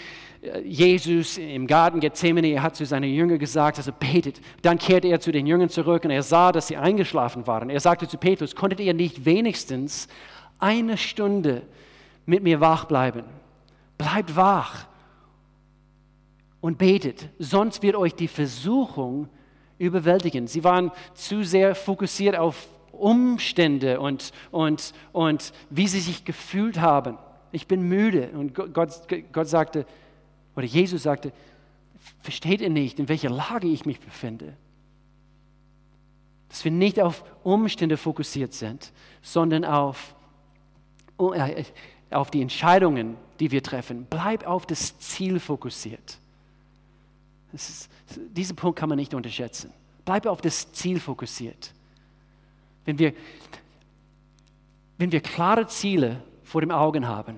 Jesus 0.65 1.37
im 1.37 1.67
Garten 1.67 2.01
Gethsemane, 2.01 2.63
hat 2.63 2.75
zu 2.75 2.87
seinen 2.87 3.13
Jüngern 3.13 3.39
gesagt, 3.39 3.77
also 3.77 3.93
betet. 3.93 4.41
Dann 4.63 4.79
kehrte 4.79 5.09
er 5.09 5.21
zu 5.21 5.33
den 5.33 5.47
Jüngern 5.47 5.69
zurück 5.69 6.05
und 6.05 6.11
er 6.11 6.23
sah, 6.23 6.51
dass 6.51 6.69
sie 6.69 6.79
eingeschlafen 6.79 7.47
waren. 7.47 7.69
Er 7.69 7.81
sagte 7.81 8.09
zu 8.09 8.17
Petrus, 8.17 8.55
konntet 8.55 8.81
ihr 8.81 8.95
nicht 8.95 9.27
wenigstens 9.27 10.09
eine 10.59 10.97
Stunde 10.97 11.63
mit 12.25 12.43
mir 12.43 12.61
wach 12.61 12.87
bleiben? 12.87 13.25
Bleibt 13.99 14.35
wach 14.35 14.87
und 16.63 16.79
betet, 16.79 17.29
sonst 17.39 17.83
wird 17.83 17.97
euch 17.97 18.15
die 18.15 18.29
Versuchung 18.29 19.29
überwältigen. 19.79 20.47
Sie 20.47 20.65
waren 20.65 20.91
zu 21.13 21.43
sehr 21.43 21.75
fokussiert 21.75 22.37
auf 22.37 22.67
Umstände 22.93 24.01
und, 24.01 24.33
und, 24.51 24.93
und 25.13 25.53
wie 25.69 25.87
sie 25.87 26.01
sich 26.01 26.25
gefühlt 26.25 26.81
haben. 26.81 27.19
Ich 27.53 27.67
bin 27.67 27.83
müde. 27.83 28.31
Und 28.33 28.55
Gott, 28.55 28.91
Gott 29.33 29.49
sagte, 29.49 29.87
oder 30.57 30.67
Jesus 30.67 31.05
sagte, 31.05 31.33
versteht 32.23 32.61
ihr 32.61 32.71
nicht, 32.71 32.99
in 32.99 33.09
welcher 33.09 33.31
Lage 33.31 33.69
ich 33.69 33.87
mich 33.87 34.01
befinde? 34.01 34.57
Dass 36.49 36.65
wir 36.65 36.73
nicht 36.73 37.01
auf 37.01 37.25
Umstände 37.45 37.97
fokussiert 37.97 38.53
sind, 38.53 38.93
sondern 39.23 39.65
auf, 39.65 40.15
äh, 41.19 41.65
auf 42.11 42.31
die 42.31 42.43
Entscheidungen, 42.43 43.17
die 43.39 43.51
wir 43.51 43.63
treffen. 43.63 44.07
Bleib 44.11 44.47
auf 44.47 44.67
das 44.67 44.99
Ziel 44.99 45.39
fokussiert. 45.39 46.19
Ist, 47.53 47.89
diesen 48.37 48.57
Punkt 48.57 48.79
kann 48.79 48.89
man 48.89 48.99
nicht 48.99 49.15
unterschätzen. 49.15 49.73
Bleibe 50.05 50.31
auf 50.31 50.41
das 50.41 50.73
Ziel 50.73 50.99
fokussiert. 50.99 51.73
Wenn 52.85 52.99
wir, 52.99 53.13
wenn 54.99 55.13
wir 55.13 55.21
klare 55.21 55.67
Ziele 55.67 56.23
vor 56.43 56.61
den 56.61 56.73
Augen 56.73 57.07
haben, 57.07 57.37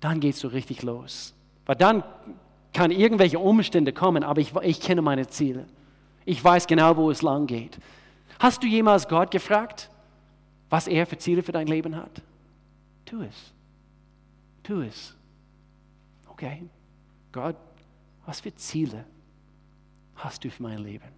dann 0.00 0.20
geht 0.20 0.34
es 0.34 0.40
so 0.40 0.48
richtig 0.48 0.82
los. 0.82 1.35
Weil 1.66 1.76
dann 1.76 2.04
kann 2.72 2.90
irgendwelche 2.90 3.38
Umstände 3.38 3.92
kommen, 3.92 4.22
aber 4.22 4.40
ich, 4.40 4.54
ich 4.62 4.80
kenne 4.80 5.02
meine 5.02 5.26
Ziele. 5.26 5.66
Ich 6.24 6.42
weiß 6.42 6.66
genau, 6.66 6.96
wo 6.96 7.10
es 7.10 7.22
lang 7.22 7.46
geht. 7.46 7.78
Hast 8.38 8.62
du 8.62 8.66
jemals 8.66 9.08
Gott 9.08 9.30
gefragt, 9.30 9.90
was 10.68 10.86
er 10.86 11.06
für 11.06 11.18
Ziele 11.18 11.42
für 11.42 11.52
dein 11.52 11.66
Leben 11.66 11.96
hat? 11.96 12.22
Tu 13.04 13.22
es. 13.22 13.52
Tu 14.62 14.80
es. 14.82 15.16
Okay, 16.28 16.68
Gott, 17.32 17.56
was 18.26 18.40
für 18.40 18.54
Ziele 18.54 19.04
hast 20.16 20.44
du 20.44 20.50
für 20.50 20.62
mein 20.62 20.78
Leben? 20.78 21.08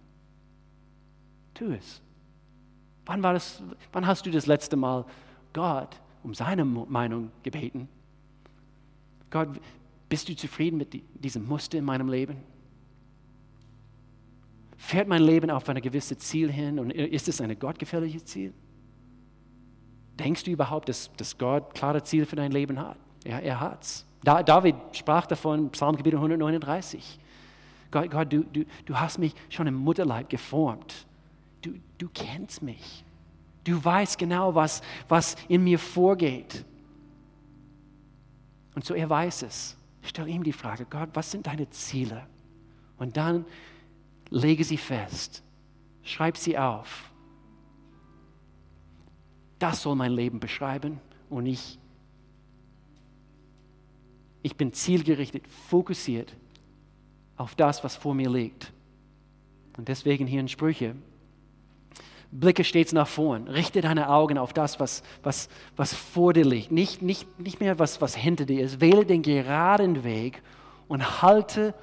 Tu 1.53 1.65
es. 1.71 2.01
Wann, 3.05 3.23
war 3.23 3.33
das, 3.33 3.61
wann 3.91 4.05
hast 4.05 4.25
du 4.25 4.31
das 4.31 4.45
letzte 4.45 4.77
Mal 4.77 5.03
Gott 5.51 5.99
um 6.23 6.33
seine 6.33 6.63
Meinung 6.63 7.31
gebeten? 7.43 7.89
Gott, 9.29 9.49
bist 10.09 10.27
du 10.27 10.35
zufrieden 10.35 10.77
mit 10.77 11.01
diesem 11.13 11.47
Muster 11.47 11.77
in 11.77 11.85
meinem 11.85 12.09
Leben? 12.09 12.37
Fährt 14.77 15.07
mein 15.07 15.21
Leben 15.21 15.51
auf 15.51 15.69
ein 15.69 15.79
gewisses 15.81 16.17
Ziel 16.17 16.51
hin 16.51 16.79
und 16.79 16.91
ist 16.91 17.27
es 17.27 17.39
ein 17.41 17.57
gottgefälliges 17.57 18.25
Ziel? 18.25 18.53
Denkst 20.17 20.43
du 20.43 20.51
überhaupt, 20.51 20.89
dass, 20.89 21.11
dass 21.15 21.37
Gott 21.37 21.73
klare 21.75 22.01
Ziele 22.03 22.25
für 22.25 22.35
dein 22.35 22.51
Leben 22.51 22.79
hat? 22.79 22.97
Er, 23.23 23.41
er 23.43 23.59
hat 23.59 23.83
es. 23.83 24.05
David 24.23 24.75
sprach 24.91 25.27
davon, 25.27 25.69
Psalmgebiet 25.69 26.15
139. 26.15 27.19
Gott, 27.91 28.11
Gott 28.11 28.33
du, 28.33 28.43
du, 28.43 28.65
du 28.85 28.99
hast 28.99 29.17
mich 29.17 29.33
schon 29.49 29.67
im 29.67 29.75
Mutterleib 29.75 30.29
geformt. 30.29 31.07
Du, 31.61 31.73
du 31.97 32.09
kennst 32.13 32.61
mich. 32.61 33.03
Du 33.63 33.83
weißt 33.83 34.17
genau, 34.17 34.55
was, 34.55 34.81
was 35.07 35.35
in 35.47 35.63
mir 35.63 35.79
vorgeht. 35.79 36.65
Und 38.75 38.85
so 38.85 38.93
er 38.93 39.09
weiß 39.09 39.43
es. 39.43 39.78
Stell 40.09 40.27
ihm 40.27 40.43
die 40.43 40.53
Frage, 40.53 40.87
Gott, 40.89 41.09
was 41.13 41.29
sind 41.29 41.45
deine 41.45 41.69
Ziele? 41.69 42.25
Und 42.97 43.15
dann 43.15 43.45
lege 44.31 44.63
sie 44.63 44.77
fest. 44.77 45.43
Schreib 46.01 46.35
sie 46.35 46.57
auf. 46.57 47.11
Das 49.59 49.83
soll 49.83 49.95
mein 49.95 50.11
Leben 50.11 50.39
beschreiben 50.39 50.99
und 51.29 51.45
ich, 51.45 51.77
ich 54.41 54.55
bin 54.55 54.73
zielgerichtet, 54.73 55.47
fokussiert 55.47 56.35
auf 57.37 57.53
das, 57.53 57.83
was 57.83 57.95
vor 57.95 58.15
mir 58.15 58.31
liegt. 58.31 58.73
Und 59.77 59.89
deswegen 59.89 60.25
hier 60.25 60.39
in 60.39 60.47
Sprüche, 60.47 60.95
blicke 62.31 62.63
stets 62.63 62.93
nach 62.93 63.07
vorn, 63.07 63.47
richte 63.47 63.81
deine 63.81 64.09
Augen 64.09 64.37
auf 64.37 64.53
das, 64.53 64.79
was, 64.79 65.03
was, 65.23 65.49
was 65.75 65.93
vor 65.93 66.33
dir 66.33 66.45
liegt, 66.45 66.71
nicht, 66.71 67.01
nicht, 67.01 67.39
nicht 67.39 67.59
mehr 67.59 67.79
was, 67.79 68.01
was 68.01 68.15
hinter 68.15 68.45
dir 68.45 68.63
ist. 68.63 68.81
Wähle 68.81 69.05
den 69.05 69.21
geraden 69.21 70.03
Weg 70.03 70.41
und 70.87 71.21
halte 71.21 71.73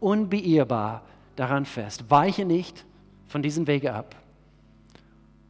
unbeirrbar 0.00 1.02
daran 1.36 1.66
fest. 1.66 2.10
Weiche 2.10 2.44
nicht 2.44 2.84
von 3.26 3.42
diesem 3.42 3.66
Wege 3.66 3.92
ab 3.92 4.16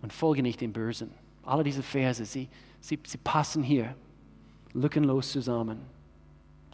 und 0.03 0.12
folge 0.12 0.42
nicht 0.42 0.61
dem 0.61 0.72
Bösen. 0.72 1.11
Alle 1.42 1.64
diese 1.64 1.82
Verse, 1.82 2.24
sie, 2.24 2.48
sie, 2.80 2.98
sie 3.05 3.18
passen 3.18 3.62
hier 3.62 3.94
lückenlos 4.72 5.32
zusammen. 5.32 5.78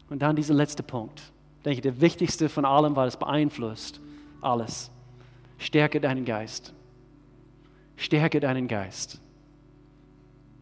Und 0.08 0.20
dann 0.22 0.36
dieser 0.36 0.54
letzte 0.54 0.82
Punkt, 0.82 1.22
denke 1.64 1.78
ich, 1.78 1.82
der 1.82 2.00
wichtigste 2.00 2.48
von 2.48 2.64
allem, 2.64 2.94
weil 2.96 3.08
es 3.08 3.16
beeinflusst 3.16 4.00
alles. 4.40 4.90
Stärke 5.58 6.00
deinen 6.00 6.24
Geist. 6.24 6.72
Stärke 7.96 8.40
deinen 8.40 8.68
Geist. 8.68 9.20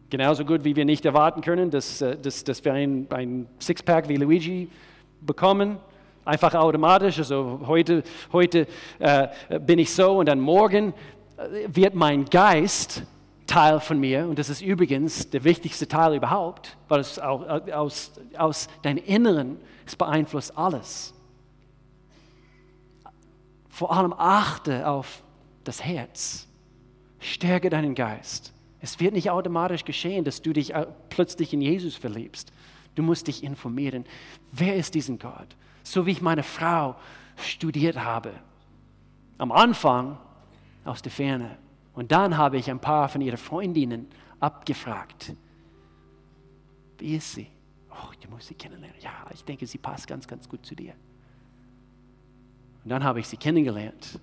Genauso 0.09 0.45
gut, 0.45 0.63
wie 0.63 0.75
wir 0.75 0.85
nicht 0.85 1.05
erwarten 1.05 1.41
können, 1.41 1.71
dass, 1.71 2.01
äh, 2.01 2.17
dass, 2.17 2.43
dass 2.43 2.63
wir 2.63 2.73
ein, 2.73 3.07
ein 3.09 3.47
Sixpack 3.59 4.07
wie 4.07 4.17
Luigi 4.17 4.69
bekommen, 5.21 5.77
einfach 6.23 6.53
automatisch. 6.55 7.17
Also 7.19 7.61
heute, 7.65 8.03
heute 8.31 8.67
äh, 8.99 9.27
bin 9.59 9.79
ich 9.79 9.93
so 9.93 10.19
und 10.19 10.27
dann 10.27 10.39
morgen 10.39 10.93
äh, 11.37 11.67
wird 11.67 11.95
mein 11.95 12.25
Geist 12.25 13.03
Teil 13.47 13.79
von 13.79 13.99
mir. 13.99 14.27
Und 14.27 14.39
das 14.39 14.49
ist 14.49 14.61
übrigens 14.61 15.29
der 15.29 15.43
wichtigste 15.43 15.87
Teil 15.87 16.15
überhaupt, 16.15 16.77
weil 16.87 16.99
es 16.99 17.19
auch, 17.19 17.67
äh, 17.67 17.73
aus, 17.73 18.11
aus 18.37 18.67
deinem 18.81 19.03
Inneren, 19.05 19.57
es 19.85 19.95
beeinflusst 19.95 20.57
alles. 20.57 21.13
Vor 23.69 23.91
allem 23.91 24.13
achte 24.13 24.87
auf 24.87 25.23
das 25.63 25.83
Herz. 25.83 26.47
Stärke 27.25 27.69
deinen 27.69 27.95
Geist. 27.95 28.53
Es 28.81 28.99
wird 28.99 29.13
nicht 29.13 29.31
automatisch 29.31 29.83
geschehen, 29.83 30.23
dass 30.23 30.41
du 30.41 30.53
dich 30.53 30.73
äh, 30.73 30.85
plötzlich 31.09 31.53
in 31.53 31.61
Jesus 31.61 31.95
verliebst. 31.95 32.51
Du 32.93 33.03
musst 33.03 33.27
dich 33.27 33.43
informieren. 33.43 34.05
Wer 34.51 34.75
ist 34.75 34.93
diesen 34.93 35.17
Gott? 35.17 35.47
So 35.83 36.05
wie 36.05 36.11
ich 36.11 36.21
meine 36.21 36.43
Frau 36.43 36.95
studiert 37.35 37.97
habe. 37.97 38.31
Am 39.37 39.51
Anfang 39.51 40.17
aus 40.85 41.01
der 41.01 41.11
Ferne. 41.11 41.57
Und 41.93 42.11
dann 42.11 42.37
habe 42.37 42.57
ich 42.57 42.69
ein 42.69 42.79
paar 42.79 43.09
von 43.09 43.21
ihren 43.21 43.37
Freundinnen 43.37 44.07
abgefragt. 44.39 45.33
Wie 46.99 47.15
ist 47.15 47.33
sie? 47.33 47.47
Oh, 47.89 48.11
du 48.21 48.29
musst 48.29 48.47
sie 48.47 48.53
kennenlernen. 48.53 48.99
Ja, 49.01 49.25
ich 49.33 49.43
denke, 49.43 49.65
sie 49.65 49.77
passt 49.77 50.07
ganz, 50.07 50.27
ganz 50.27 50.47
gut 50.47 50.65
zu 50.65 50.75
dir. 50.75 50.93
Und 52.83 52.89
dann 52.89 53.03
habe 53.03 53.19
ich 53.19 53.27
sie 53.27 53.37
kennengelernt. 53.37 54.19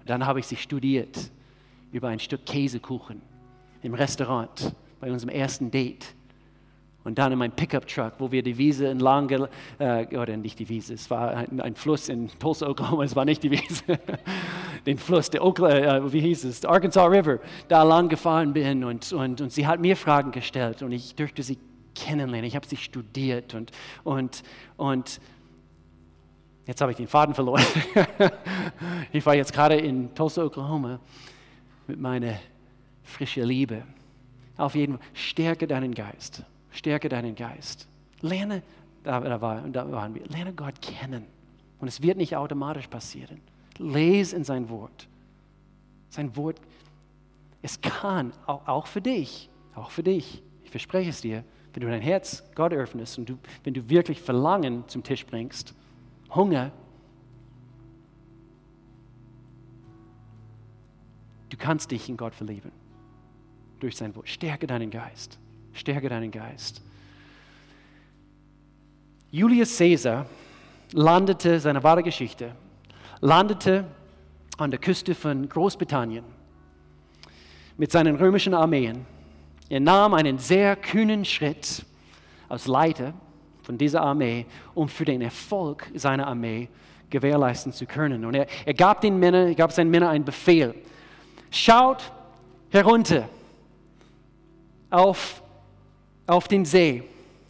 Und 0.00 0.10
dann 0.10 0.26
habe 0.26 0.40
ich 0.40 0.46
sie 0.46 0.56
studiert 0.56 1.30
über 1.92 2.08
ein 2.08 2.18
Stück 2.18 2.44
Käsekuchen 2.46 3.20
im 3.82 3.94
Restaurant 3.94 4.74
bei 5.00 5.10
unserem 5.12 5.30
ersten 5.30 5.70
Date. 5.70 6.14
Und 7.04 7.18
dann 7.18 7.32
in 7.32 7.38
meinem 7.38 7.52
Pickup-Truck, 7.52 8.12
wo 8.18 8.30
wir 8.30 8.44
die 8.44 8.56
Wiese 8.56 8.88
entlang, 8.88 9.28
äh, 9.80 10.16
oder 10.16 10.36
nicht 10.36 10.60
die 10.60 10.68
Wiese, 10.68 10.94
es 10.94 11.10
war 11.10 11.36
ein, 11.36 11.60
ein, 11.60 11.74
Fluss 11.74 12.08
in 12.08 12.30
Tulsa, 12.38 12.68
Oklahoma, 12.68 13.02
es 13.04 13.16
war 13.16 13.24
nicht 13.24 13.42
die 13.42 13.50
Wiese, 13.50 13.98
den 14.86 14.98
Fluss, 14.98 15.28
der 15.28 15.44
Oklahoma, 15.44 15.96
äh, 15.96 16.12
wie 16.12 16.20
hieß 16.20 16.44
es, 16.44 16.60
der 16.60 16.70
Arkansas 16.70 17.10
River, 17.10 17.40
da 17.66 17.82
lang 17.82 18.08
gefahren 18.08 18.52
bin 18.52 18.84
und, 18.84 19.12
und, 19.12 19.40
und 19.40 19.52
sie 19.52 19.66
hat 19.66 19.80
mir 19.80 19.96
Fragen 19.96 20.30
gestellt 20.30 20.82
und 20.82 20.92
ich 20.92 21.16
durfte 21.16 21.42
sie 21.42 21.58
kennenlernen, 21.96 22.46
ich 22.46 22.54
habe 22.54 22.66
sie 22.68 22.76
studiert 22.76 23.54
und, 23.54 23.72
und, 24.04 24.44
und 24.76 25.20
jetzt 26.66 26.80
habe 26.80 26.92
ich 26.92 26.96
den 26.96 27.08
Faden 27.08 27.34
verloren. 27.34 27.64
ich 29.12 29.26
war 29.26 29.34
jetzt 29.34 29.52
gerade 29.52 29.74
in 29.74 30.14
Tulsa, 30.14 30.44
Oklahoma 30.44 31.00
mit 31.92 32.00
meiner 32.00 32.38
frischen 33.02 33.44
Liebe. 33.44 33.82
Auf 34.56 34.74
jeden 34.74 34.96
Fall, 34.96 35.06
stärke 35.12 35.66
deinen 35.66 35.94
Geist. 35.94 36.42
Stärke 36.70 37.10
deinen 37.10 37.34
Geist. 37.34 37.86
Lerne, 38.22 38.62
da, 39.04 39.20
da, 39.20 39.40
war, 39.40 39.60
da 39.68 39.90
waren 39.92 40.14
wir, 40.14 40.24
lerne 40.26 40.54
Gott 40.54 40.80
kennen. 40.80 41.26
Und 41.80 41.88
es 41.88 42.00
wird 42.00 42.16
nicht 42.16 42.34
automatisch 42.34 42.86
passieren. 42.86 43.42
Lese 43.78 44.36
in 44.36 44.44
sein 44.44 44.70
Wort. 44.70 45.06
Sein 46.08 46.34
Wort, 46.34 46.60
es 47.60 47.78
kann, 47.80 48.32
auch, 48.46 48.66
auch 48.66 48.86
für 48.86 49.02
dich, 49.02 49.50
auch 49.74 49.90
für 49.90 50.02
dich, 50.02 50.42
ich 50.64 50.70
verspreche 50.70 51.10
es 51.10 51.20
dir, 51.20 51.44
wenn 51.74 51.82
du 51.82 51.88
dein 51.88 52.00
Herz 52.00 52.42
Gott 52.54 52.72
öffnest 52.72 53.18
und 53.18 53.28
du, 53.28 53.38
wenn 53.64 53.74
du 53.74 53.86
wirklich 53.90 54.20
Verlangen 54.20 54.84
zum 54.88 55.02
Tisch 55.02 55.26
bringst, 55.26 55.74
Hunger, 56.34 56.72
du 61.52 61.56
kannst 61.58 61.90
dich 61.90 62.08
in 62.08 62.16
Gott 62.16 62.34
verlieben. 62.34 62.72
Durch 63.80 63.96
sein 63.96 64.14
Wort. 64.16 64.28
Stärke 64.28 64.66
deinen 64.66 64.90
Geist. 64.90 65.38
Stärke 65.72 66.08
deinen 66.08 66.30
Geist. 66.30 66.82
Julius 69.30 69.76
Caesar 69.76 70.26
landete, 70.92 71.58
seine 71.58 71.82
wahre 71.82 72.02
Geschichte, 72.02 72.54
landete 73.20 73.84
an 74.58 74.70
der 74.70 74.78
Küste 74.78 75.14
von 75.14 75.48
Großbritannien 75.48 76.24
mit 77.76 77.90
seinen 77.90 78.16
römischen 78.16 78.54
Armeen. 78.54 79.06
Er 79.68 79.80
nahm 79.80 80.14
einen 80.14 80.38
sehr 80.38 80.76
kühnen 80.76 81.24
Schritt 81.24 81.84
als 82.48 82.66
Leiter 82.66 83.14
von 83.62 83.78
dieser 83.78 84.02
Armee, 84.02 84.44
um 84.74 84.88
für 84.88 85.06
den 85.06 85.22
Erfolg 85.22 85.90
seiner 85.94 86.26
Armee 86.26 86.68
gewährleisten 87.08 87.72
zu 87.72 87.86
können. 87.86 88.24
Und 88.24 88.34
er, 88.34 88.46
er 88.66 88.74
gab, 88.74 89.00
den 89.00 89.18
Männern, 89.18 89.48
er 89.48 89.54
gab 89.54 89.72
seinen 89.72 89.90
Männern 89.90 90.10
einen 90.10 90.24
Befehl. 90.24 90.74
Schaut 91.52 92.10
herunter 92.70 93.28
auf 94.90 95.42
auf 96.26 96.48
den 96.48 96.64
See, 96.64 97.02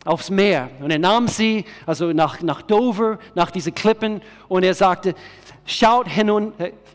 aufs 0.05 0.31
Meer. 0.31 0.71
Und 0.81 0.91
er 0.91 0.99
nahm 0.99 1.29
sie, 1.29 1.65
also 1.87 2.13
nach, 2.13 2.43
nach 2.43 2.63
Dover, 2.63 3.19
nach 3.35 3.51
diesen 3.51 3.75
Klippen, 3.75 4.21
und 4.49 4.65
er 4.65 4.75
sagte, 4.75 5.15
schaut 5.65 6.09
hinun, 6.09 6.53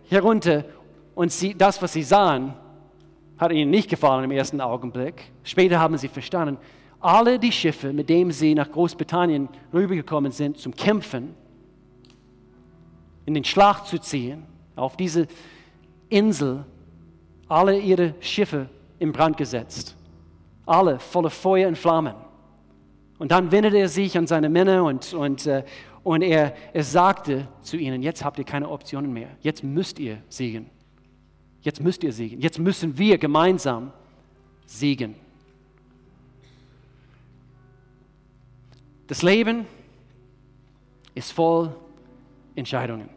herunter 0.10 0.66
und 1.16 1.32
sie, 1.32 1.54
das, 1.54 1.82
was 1.82 1.94
sie 1.94 2.04
sahen, 2.04 2.54
hat 3.38 3.52
ihnen 3.52 3.72
nicht 3.72 3.90
gefallen 3.90 4.24
im 4.24 4.32
ersten 4.32 4.60
Augenblick. 4.62 5.32
Später 5.44 5.80
haben 5.80 5.98
sie 5.98 6.08
verstanden, 6.08 6.58
alle 7.00 7.38
die 7.38 7.52
Schiffe, 7.52 7.94
mit 7.94 8.10
denen 8.10 8.32
sie 8.32 8.56
nach 8.56 8.72
Großbritannien 8.72 9.48
rübergekommen 9.72 10.32
sind, 10.32 10.58
zum 10.58 10.76
Kämpfen, 10.76 11.36
in 13.26 13.34
den 13.34 13.44
Schlacht 13.44 13.88
zu 13.88 14.00
ziehen, 14.00 14.44
auf 14.76 14.98
diese 14.98 15.28
Insel, 16.10 16.66
alle 17.48 17.78
ihre 17.80 18.16
Schiffe 18.20 18.70
in 19.00 19.12
Brand 19.12 19.38
gesetzt 19.38 19.98
alle 20.68 21.00
voller 21.00 21.30
Feuer 21.30 21.68
und 21.68 21.78
Flammen. 21.78 22.14
Und 23.18 23.32
dann 23.32 23.52
wendete 23.52 23.78
er 23.78 23.90
sich 23.90 24.16
an 24.18 24.28
seine 24.28 24.50
Männer 24.50 24.84
und, 24.84 25.14
und, 25.14 25.48
äh, 25.48 25.64
und 26.04 26.22
er, 26.22 26.54
er 26.74 26.84
sagte 26.84 27.48
zu 27.62 27.78
ihnen, 27.78 28.04
jetzt 28.04 28.24
habt 28.24 28.38
ihr 28.38 28.46
keine 28.46 28.70
Optionen 28.70 29.12
mehr, 29.12 29.30
jetzt 29.42 29.64
müsst 29.64 29.98
ihr 29.98 30.22
siegen. 30.30 30.70
Jetzt 31.62 31.82
müsst 31.82 32.04
ihr 32.04 32.14
siegen. 32.14 32.40
Jetzt 32.40 32.60
müssen 32.60 32.98
wir 32.98 33.18
gemeinsam 33.18 33.92
siegen. 34.66 35.16
Das 39.08 39.22
Leben 39.22 39.66
ist 41.16 41.32
voll 41.32 41.76
Entscheidungen. 42.56 43.17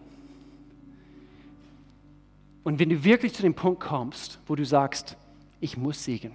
Und 2.70 2.78
wenn 2.78 2.88
du 2.88 3.02
wirklich 3.02 3.34
zu 3.34 3.42
dem 3.42 3.54
Punkt 3.54 3.80
kommst, 3.80 4.38
wo 4.46 4.54
du 4.54 4.64
sagst, 4.64 5.16
ich 5.58 5.76
muss 5.76 6.04
siegen, 6.04 6.34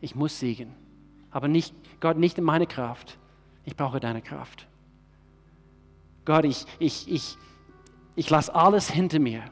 ich 0.00 0.14
muss 0.14 0.38
siegen. 0.38 0.72
Aber 1.30 1.48
nicht, 1.48 1.74
Gott, 2.00 2.16
nicht 2.16 2.38
in 2.38 2.44
meine 2.44 2.66
Kraft. 2.66 3.18
Ich 3.66 3.76
brauche 3.76 4.00
deine 4.00 4.22
Kraft. 4.22 4.66
Gott, 6.24 6.46
ich, 6.46 6.64
ich, 6.78 7.12
ich, 7.12 7.36
ich 8.16 8.30
lasse 8.30 8.54
alles 8.54 8.90
hinter 8.90 9.18
mir. 9.18 9.42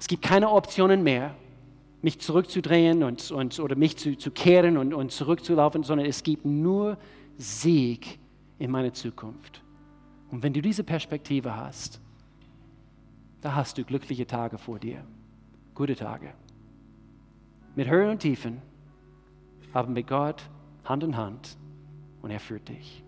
Es 0.00 0.06
gibt 0.06 0.22
keine 0.22 0.48
Optionen 0.48 1.02
mehr, 1.02 1.34
mich 2.00 2.18
zurückzudrehen 2.18 3.02
und, 3.02 3.30
und, 3.30 3.60
oder 3.60 3.76
mich 3.76 3.98
zu, 3.98 4.16
zu 4.16 4.30
kehren 4.30 4.78
und, 4.78 4.94
und 4.94 5.12
zurückzulaufen, 5.12 5.82
sondern 5.82 6.06
es 6.06 6.22
gibt 6.22 6.46
nur 6.46 6.96
Sieg 7.36 8.18
in 8.58 8.70
meiner 8.70 8.94
Zukunft. 8.94 9.62
Und 10.30 10.42
wenn 10.42 10.54
du 10.54 10.62
diese 10.62 10.82
Perspektive 10.82 11.54
hast, 11.54 12.00
da 13.42 13.54
hast 13.54 13.76
du 13.76 13.84
glückliche 13.84 14.26
Tage 14.26 14.56
vor 14.56 14.78
dir, 14.78 15.04
gute 15.78 15.94
Tage. 15.94 16.34
Mit 17.76 17.88
Höhen 17.88 18.10
und 18.10 18.18
Tiefen, 18.18 18.60
aber 19.72 19.88
mit 19.88 20.08
Gott 20.08 20.42
Hand 20.84 21.04
in 21.04 21.16
Hand 21.16 21.56
und 22.20 22.30
er 22.30 22.40
führt 22.40 22.68
dich. 22.68 23.04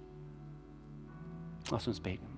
Lass 1.69 1.89
uns 1.89 1.99
beten. 1.99 2.30